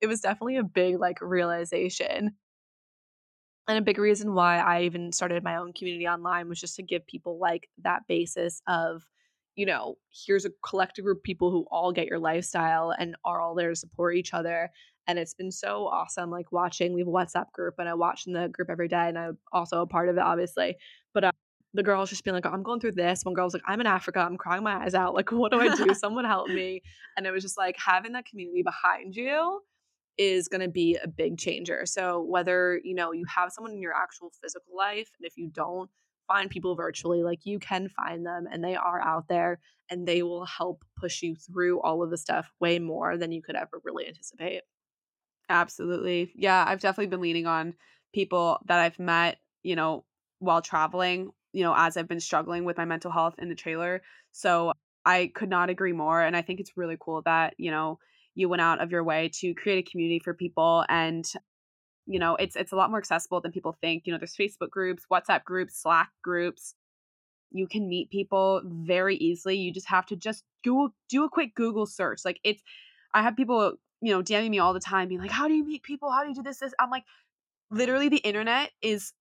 it 0.00 0.06
was 0.06 0.20
definitely 0.20 0.56
a 0.56 0.64
big 0.64 0.98
like 0.98 1.18
realization 1.20 2.32
and 3.68 3.78
a 3.78 3.82
big 3.82 3.98
reason 3.98 4.34
why 4.34 4.58
i 4.58 4.82
even 4.82 5.12
started 5.12 5.44
my 5.44 5.56
own 5.56 5.72
community 5.72 6.06
online 6.06 6.48
was 6.48 6.60
just 6.60 6.76
to 6.76 6.82
give 6.82 7.06
people 7.06 7.38
like 7.38 7.68
that 7.82 8.02
basis 8.08 8.62
of 8.66 9.04
you 9.54 9.66
know 9.66 9.96
here's 10.26 10.46
a 10.46 10.50
collective 10.64 11.04
group 11.04 11.18
of 11.18 11.24
people 11.24 11.50
who 11.50 11.66
all 11.70 11.92
get 11.92 12.06
your 12.06 12.18
lifestyle 12.18 12.94
and 12.98 13.16
are 13.24 13.40
all 13.40 13.54
there 13.54 13.70
to 13.70 13.76
support 13.76 14.16
each 14.16 14.32
other 14.32 14.70
and 15.06 15.18
it's 15.18 15.34
been 15.34 15.50
so 15.50 15.86
awesome 15.86 16.30
like 16.30 16.50
watching 16.52 16.92
we 16.92 17.00
have 17.00 17.08
a 17.08 17.10
whatsapp 17.10 17.50
group 17.52 17.74
and 17.78 17.88
i 17.88 17.94
watch 17.94 18.26
in 18.26 18.32
the 18.32 18.48
group 18.48 18.70
every 18.70 18.88
day 18.88 19.08
and 19.08 19.18
i'm 19.18 19.38
also 19.52 19.82
a 19.82 19.86
part 19.86 20.08
of 20.08 20.16
it 20.16 20.22
obviously 20.22 20.76
but 21.14 21.24
uh, 21.24 21.32
the 21.74 21.82
girls 21.82 22.10
just 22.10 22.24
being 22.24 22.34
like 22.34 22.46
oh, 22.46 22.50
i'm 22.50 22.62
going 22.62 22.80
through 22.80 22.92
this 22.92 23.22
one 23.22 23.34
girl's 23.34 23.54
like 23.54 23.62
i'm 23.66 23.80
in 23.80 23.86
africa 23.86 24.20
i'm 24.20 24.36
crying 24.36 24.62
my 24.62 24.82
eyes 24.82 24.94
out 24.94 25.14
like 25.14 25.30
what 25.32 25.52
do 25.52 25.60
i 25.60 25.74
do? 25.74 25.94
Someone 25.94 26.24
help 26.24 26.48
me 26.60 26.82
and 27.16 27.26
it 27.26 27.30
was 27.30 27.42
just 27.42 27.58
like 27.58 27.76
having 27.78 28.12
that 28.12 28.26
community 28.26 28.62
behind 28.62 29.14
you 29.14 29.60
is 30.18 30.48
going 30.48 30.62
to 30.62 30.68
be 30.68 30.96
a 31.02 31.08
big 31.08 31.36
changer 31.38 31.84
so 31.84 32.22
whether 32.22 32.80
you 32.82 32.94
know 32.94 33.12
you 33.12 33.24
have 33.26 33.52
someone 33.52 33.72
in 33.72 33.82
your 33.82 33.94
actual 33.94 34.32
physical 34.42 34.74
life 34.76 35.10
and 35.18 35.26
if 35.26 35.36
you 35.36 35.48
don't 35.48 35.90
find 36.26 36.50
people 36.50 36.74
virtually 36.74 37.22
like 37.22 37.40
you 37.44 37.58
can 37.58 37.88
find 37.88 38.26
them 38.26 38.46
and 38.50 38.64
they 38.64 38.74
are 38.74 39.00
out 39.00 39.28
there 39.28 39.60
and 39.90 40.06
they 40.06 40.22
will 40.22 40.44
help 40.44 40.84
push 40.98 41.22
you 41.22 41.36
through 41.36 41.80
all 41.82 42.02
of 42.02 42.10
the 42.10 42.18
stuff 42.18 42.50
way 42.60 42.78
more 42.78 43.16
than 43.16 43.30
you 43.30 43.42
could 43.42 43.54
ever 43.54 43.80
really 43.84 44.06
anticipate 44.06 44.62
Absolutely. 45.48 46.32
Yeah, 46.34 46.64
I've 46.66 46.80
definitely 46.80 47.06
been 47.08 47.20
leaning 47.20 47.46
on 47.46 47.74
people 48.12 48.58
that 48.66 48.80
I've 48.80 48.98
met, 48.98 49.38
you 49.62 49.76
know, 49.76 50.04
while 50.40 50.60
traveling, 50.60 51.30
you 51.52 51.62
know, 51.62 51.74
as 51.76 51.96
I've 51.96 52.08
been 52.08 52.20
struggling 52.20 52.64
with 52.64 52.76
my 52.76 52.84
mental 52.84 53.10
health 53.12 53.36
in 53.38 53.48
the 53.48 53.54
trailer. 53.54 54.02
So 54.32 54.72
I 55.04 55.30
could 55.34 55.48
not 55.48 55.70
agree 55.70 55.92
more. 55.92 56.20
And 56.20 56.36
I 56.36 56.42
think 56.42 56.58
it's 56.60 56.76
really 56.76 56.96
cool 57.00 57.22
that, 57.22 57.54
you 57.58 57.70
know, 57.70 57.98
you 58.34 58.48
went 58.48 58.60
out 58.60 58.80
of 58.82 58.90
your 58.90 59.04
way 59.04 59.30
to 59.34 59.54
create 59.54 59.86
a 59.86 59.90
community 59.90 60.18
for 60.18 60.34
people 60.34 60.84
and 60.88 61.24
you 62.06 62.18
know 62.18 62.36
it's 62.36 62.56
it's 62.56 62.72
a 62.72 62.76
lot 62.76 62.90
more 62.90 62.98
accessible 62.98 63.40
than 63.40 63.52
people 63.52 63.76
think 63.80 64.06
you 64.06 64.12
know 64.12 64.18
there's 64.18 64.36
facebook 64.36 64.70
groups 64.70 65.04
whatsapp 65.12 65.44
groups 65.44 65.80
slack 65.82 66.10
groups 66.22 66.74
you 67.52 67.66
can 67.68 67.88
meet 67.88 68.10
people 68.10 68.62
very 68.64 69.16
easily 69.16 69.56
you 69.56 69.72
just 69.72 69.88
have 69.88 70.06
to 70.06 70.16
just 70.16 70.44
do 70.62 70.92
do 71.08 71.24
a 71.24 71.30
quick 71.30 71.54
google 71.54 71.86
search 71.86 72.20
like 72.24 72.40
it's 72.44 72.62
i 73.14 73.22
have 73.22 73.36
people 73.36 73.74
you 74.00 74.12
know, 74.12 74.22
DMing 74.22 74.50
me 74.50 74.58
all 74.58 74.72
the 74.72 74.80
time, 74.80 75.08
being 75.08 75.20
like, 75.20 75.30
"How 75.30 75.48
do 75.48 75.54
you 75.54 75.64
meet 75.64 75.82
people? 75.82 76.10
How 76.10 76.22
do 76.22 76.28
you 76.28 76.34
do 76.34 76.42
this?" 76.42 76.58
This 76.58 76.74
I'm 76.78 76.90
like, 76.90 77.04
literally, 77.70 78.08
the 78.08 78.18
internet 78.18 78.70
is 78.82 79.12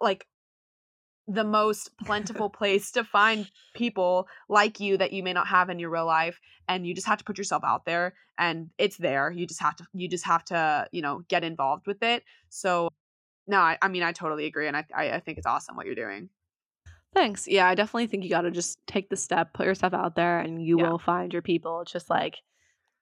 like 0.00 0.26
the 1.30 1.44
most 1.44 1.96
plentiful 2.04 2.50
place 2.60 2.90
to 2.92 3.04
find 3.04 3.50
people 3.74 4.28
like 4.48 4.80
you 4.80 4.96
that 4.98 5.12
you 5.12 5.22
may 5.22 5.32
not 5.32 5.46
have 5.46 5.70
in 5.70 5.78
your 5.78 5.90
real 5.90 6.06
life 6.06 6.40
and 6.68 6.86
you 6.86 6.94
just 6.94 7.06
have 7.06 7.18
to 7.18 7.24
put 7.24 7.38
yourself 7.38 7.62
out 7.64 7.84
there 7.84 8.14
and 8.38 8.70
it's 8.78 8.96
there 8.96 9.30
you 9.30 9.46
just 9.46 9.60
have 9.60 9.76
to 9.76 9.84
you 9.92 10.08
just 10.08 10.24
have 10.24 10.44
to 10.44 10.86
you 10.92 11.02
know 11.02 11.22
get 11.28 11.44
involved 11.44 11.86
with 11.86 12.02
it 12.02 12.24
so 12.48 12.88
no 13.46 13.58
i, 13.58 13.78
I 13.80 13.88
mean 13.88 14.02
i 14.02 14.12
totally 14.12 14.46
agree 14.46 14.66
and 14.66 14.76
I, 14.76 14.84
I, 14.94 15.10
I 15.12 15.20
think 15.20 15.38
it's 15.38 15.46
awesome 15.46 15.76
what 15.76 15.86
you're 15.86 15.94
doing 15.94 16.30
thanks 17.14 17.46
yeah 17.46 17.68
i 17.68 17.74
definitely 17.74 18.06
think 18.08 18.24
you 18.24 18.30
got 18.30 18.42
to 18.42 18.50
just 18.50 18.84
take 18.86 19.08
the 19.08 19.16
step 19.16 19.52
put 19.52 19.66
yourself 19.66 19.94
out 19.94 20.16
there 20.16 20.40
and 20.40 20.64
you 20.64 20.78
yeah. 20.78 20.88
will 20.88 20.98
find 20.98 21.32
your 21.32 21.42
people 21.42 21.80
it's 21.82 21.92
just 21.92 22.10
like 22.10 22.38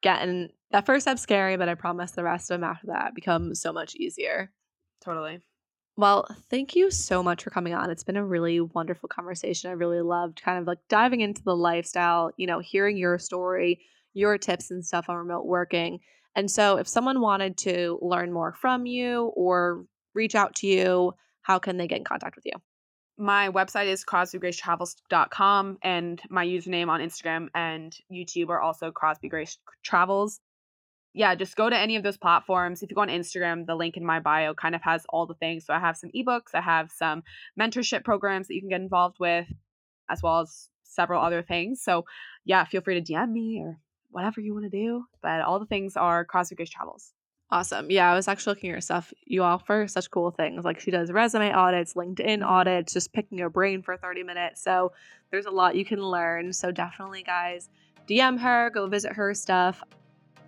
getting 0.03 0.51
that 0.70 0.86
first 0.86 1.05
step's 1.05 1.22
scary, 1.22 1.57
but 1.57 1.68
I 1.68 1.74
promise 1.74 2.12
the 2.12 2.24
rest 2.24 2.51
of 2.51 2.57
them 2.61 2.64
after 2.64 2.88
that 2.88 3.14
become 3.14 3.55
so 3.55 3.72
much 3.72 3.94
easier. 3.94 4.53
Totally. 5.01 5.40
Well, 5.96 6.26
thank 6.49 6.76
you 6.76 6.90
so 6.90 7.22
much 7.22 7.42
for 7.42 7.51
coming 7.51 7.74
on. 7.74 7.90
It's 7.90 8.05
been 8.05 8.16
a 8.16 8.24
really 8.24 8.61
wonderful 8.61 9.09
conversation. 9.09 9.68
I 9.68 9.72
really 9.72 10.01
loved 10.01 10.40
kind 10.40 10.59
of 10.59 10.66
like 10.66 10.78
diving 10.88 11.20
into 11.22 11.42
the 11.42 11.57
lifestyle, 11.57 12.30
you 12.36 12.46
know, 12.46 12.61
hearing 12.61 12.96
your 12.96 13.18
story, 13.18 13.80
your 14.14 14.38
tips 14.38 14.70
and 14.70 14.84
stuff 14.84 15.09
on 15.09 15.16
remote 15.16 15.46
working. 15.46 15.99
And 16.36 16.49
so, 16.51 16.76
if 16.78 16.86
someone 16.86 17.20
wanted 17.20 17.57
to 17.59 17.99
learn 18.01 18.32
more 18.32 18.53
from 18.53 18.86
you 18.86 19.32
or 19.34 19.86
reach 20.14 20.36
out 20.36 20.55
to 20.57 20.68
you, 20.68 21.14
how 21.42 21.59
can 21.59 21.78
they 21.78 21.88
get 21.88 21.99
in 21.99 22.05
contact 22.05 22.36
with 22.36 22.46
you? 22.46 22.53
My 23.18 23.50
website 23.50 23.86
is 23.86 24.04
crosbygracetravels.com 24.04 25.78
and 25.82 26.22
my 26.30 26.46
username 26.46 26.88
on 26.88 27.00
Instagram 27.00 27.48
and 27.54 27.94
YouTube 28.10 28.48
are 28.48 28.60
also 28.60 28.92
Crosby 28.92 29.28
Grace 29.28 29.58
Travels. 29.82 30.40
Yeah, 31.14 31.34
just 31.34 31.56
go 31.56 31.68
to 31.68 31.76
any 31.76 31.96
of 31.96 32.04
those 32.04 32.16
platforms. 32.16 32.82
If 32.82 32.90
you 32.90 32.94
go 32.94 33.00
on 33.00 33.08
Instagram, 33.08 33.66
the 33.66 33.74
link 33.74 33.96
in 33.96 34.06
my 34.06 34.20
bio 34.20 34.54
kind 34.54 34.76
of 34.76 34.82
has 34.82 35.04
all 35.08 35.26
the 35.26 35.34
things. 35.34 35.66
So 35.66 35.74
I 35.74 35.80
have 35.80 35.96
some 35.96 36.10
ebooks, 36.14 36.54
I 36.54 36.60
have 36.60 36.92
some 36.92 37.24
mentorship 37.58 38.04
programs 38.04 38.46
that 38.46 38.54
you 38.54 38.60
can 38.60 38.70
get 38.70 38.80
involved 38.80 39.16
with, 39.18 39.46
as 40.08 40.22
well 40.22 40.40
as 40.40 40.68
several 40.84 41.20
other 41.20 41.42
things. 41.42 41.82
So 41.82 42.04
yeah, 42.44 42.64
feel 42.64 42.82
free 42.82 43.00
to 43.02 43.12
DM 43.12 43.32
me 43.32 43.60
or 43.64 43.78
whatever 44.10 44.40
you 44.40 44.54
want 44.54 44.70
to 44.70 44.70
do. 44.70 45.04
But 45.22 45.40
all 45.40 45.58
the 45.58 45.66
things 45.66 45.96
are 45.96 46.24
Crosby 46.24 46.54
Grace 46.54 46.70
Travels. 46.70 47.12
Awesome. 47.51 47.90
Yeah, 47.90 48.12
I 48.12 48.14
was 48.14 48.28
actually 48.28 48.53
looking 48.53 48.70
at 48.70 48.74
your 48.74 48.80
stuff. 48.82 49.12
You 49.24 49.42
offer 49.42 49.88
such 49.88 50.11
cool 50.11 50.30
things. 50.30 50.64
Like 50.64 50.80
she 50.80 50.90
does 50.90 51.11
resume 51.11 51.51
audits, 51.51 51.94
LinkedIn 51.94 52.46
audits, 52.46 52.92
just 52.92 53.12
picking 53.14 53.38
your 53.38 53.49
brain 53.49 53.80
for 53.80 53.96
30 53.96 54.22
minutes. 54.22 54.62
So 54.62 54.92
there's 55.30 55.46
a 55.46 55.51
lot 55.51 55.74
you 55.74 55.84
can 55.84 56.03
learn. 56.03 56.53
So 56.53 56.70
definitely, 56.70 57.22
guys, 57.22 57.70
DM 58.07 58.38
her, 58.38 58.68
go 58.70 58.86
visit 58.86 59.12
her 59.12 59.32
stuff. 59.32 59.82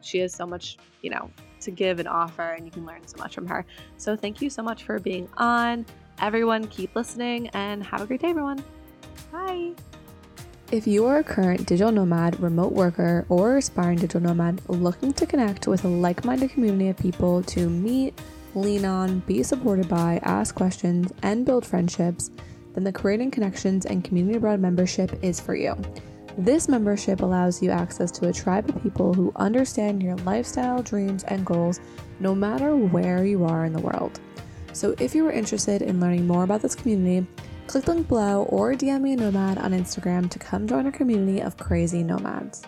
She 0.03 0.19
has 0.19 0.35
so 0.35 0.47
much, 0.47 0.77
you 1.01 1.11
know, 1.11 1.31
to 1.61 1.71
give 1.71 1.99
and 1.99 2.09
offer, 2.09 2.53
and 2.53 2.67
you 2.67 2.71
can 2.71 2.85
learn 2.85 3.07
so 3.07 3.17
much 3.19 3.35
from 3.35 3.47
her. 3.47 3.65
So 3.97 4.17
thank 4.17 4.43
you 4.43 4.51
so 4.51 4.63
much 4.63 4.85
for 4.85 4.99
being 4.99 5.29
on. 5.37 5.87
Everyone, 6.21 6.67
keep 6.67 6.95
listening 6.95 7.49
and 7.49 7.83
have 7.83 8.03
a 8.03 8.07
great 8.07 8.21
day, 8.21 8.29
everyone. 8.29 8.63
Bye. 9.33 9.73
If 10.73 10.87
you 10.87 11.07
are 11.07 11.19
a 11.19 11.25
current 11.25 11.67
digital 11.67 11.91
nomad, 11.91 12.39
remote 12.39 12.71
worker, 12.71 13.27
or 13.29 13.57
aspiring 13.57 13.99
digital 13.99 14.21
nomad 14.21 14.63
looking 14.69 15.13
to 15.15 15.27
connect 15.27 15.67
with 15.67 15.85
a 15.85 15.89
like 15.89 16.25
minded 16.25 16.51
community 16.51 16.89
of 16.89 16.97
people 16.97 17.43
to 17.43 17.69
meet, 17.69 18.17
lean 18.55 18.85
on, 18.85 19.19
be 19.21 19.43
supported 19.43 19.89
by, 19.89 20.21
ask 20.23 20.55
questions, 20.55 21.13
and 21.25 21.45
build 21.45 21.67
friendships, 21.67 22.31
then 22.75 22.85
the 22.85 22.93
Creating 22.93 23.33
Connections 23.33 23.85
and 23.85 24.05
Community 24.05 24.37
Abroad 24.37 24.61
membership 24.61 25.19
is 25.25 25.41
for 25.41 25.57
you. 25.57 25.77
This 26.39 26.69
membership 26.69 27.21
allows 27.21 27.61
you 27.61 27.73
access 27.73 28.13
to 28.13 28.29
a 28.29 28.33
tribe 28.33 28.69
of 28.69 28.81
people 28.81 29.13
who 29.13 29.33
understand 29.35 30.01
your 30.01 30.15
lifestyle, 30.19 30.85
dreams, 30.85 31.25
and 31.25 31.45
goals 31.45 31.81
no 32.21 32.33
matter 32.33 32.77
where 32.77 33.25
you 33.25 33.45
are 33.45 33.65
in 33.65 33.73
the 33.73 33.81
world. 33.81 34.21
So 34.73 34.95
if 35.01 35.17
you 35.17 35.27
are 35.27 35.33
interested 35.33 35.83
in 35.83 35.99
learning 35.99 36.29
more 36.29 36.45
about 36.45 36.63
this 36.63 36.77
community, 36.77 37.27
Click 37.71 37.85
the 37.85 37.95
link 37.95 38.09
below 38.09 38.43
or 38.49 38.73
DM 38.73 39.03
me 39.03 39.13
a 39.13 39.17
nomad 39.17 39.57
on 39.57 39.71
Instagram 39.71 40.29
to 40.31 40.41
come 40.41 40.67
join 40.67 40.87
our 40.87 40.91
community 40.91 41.41
of 41.41 41.57
crazy 41.57 42.03
nomads. 42.03 42.65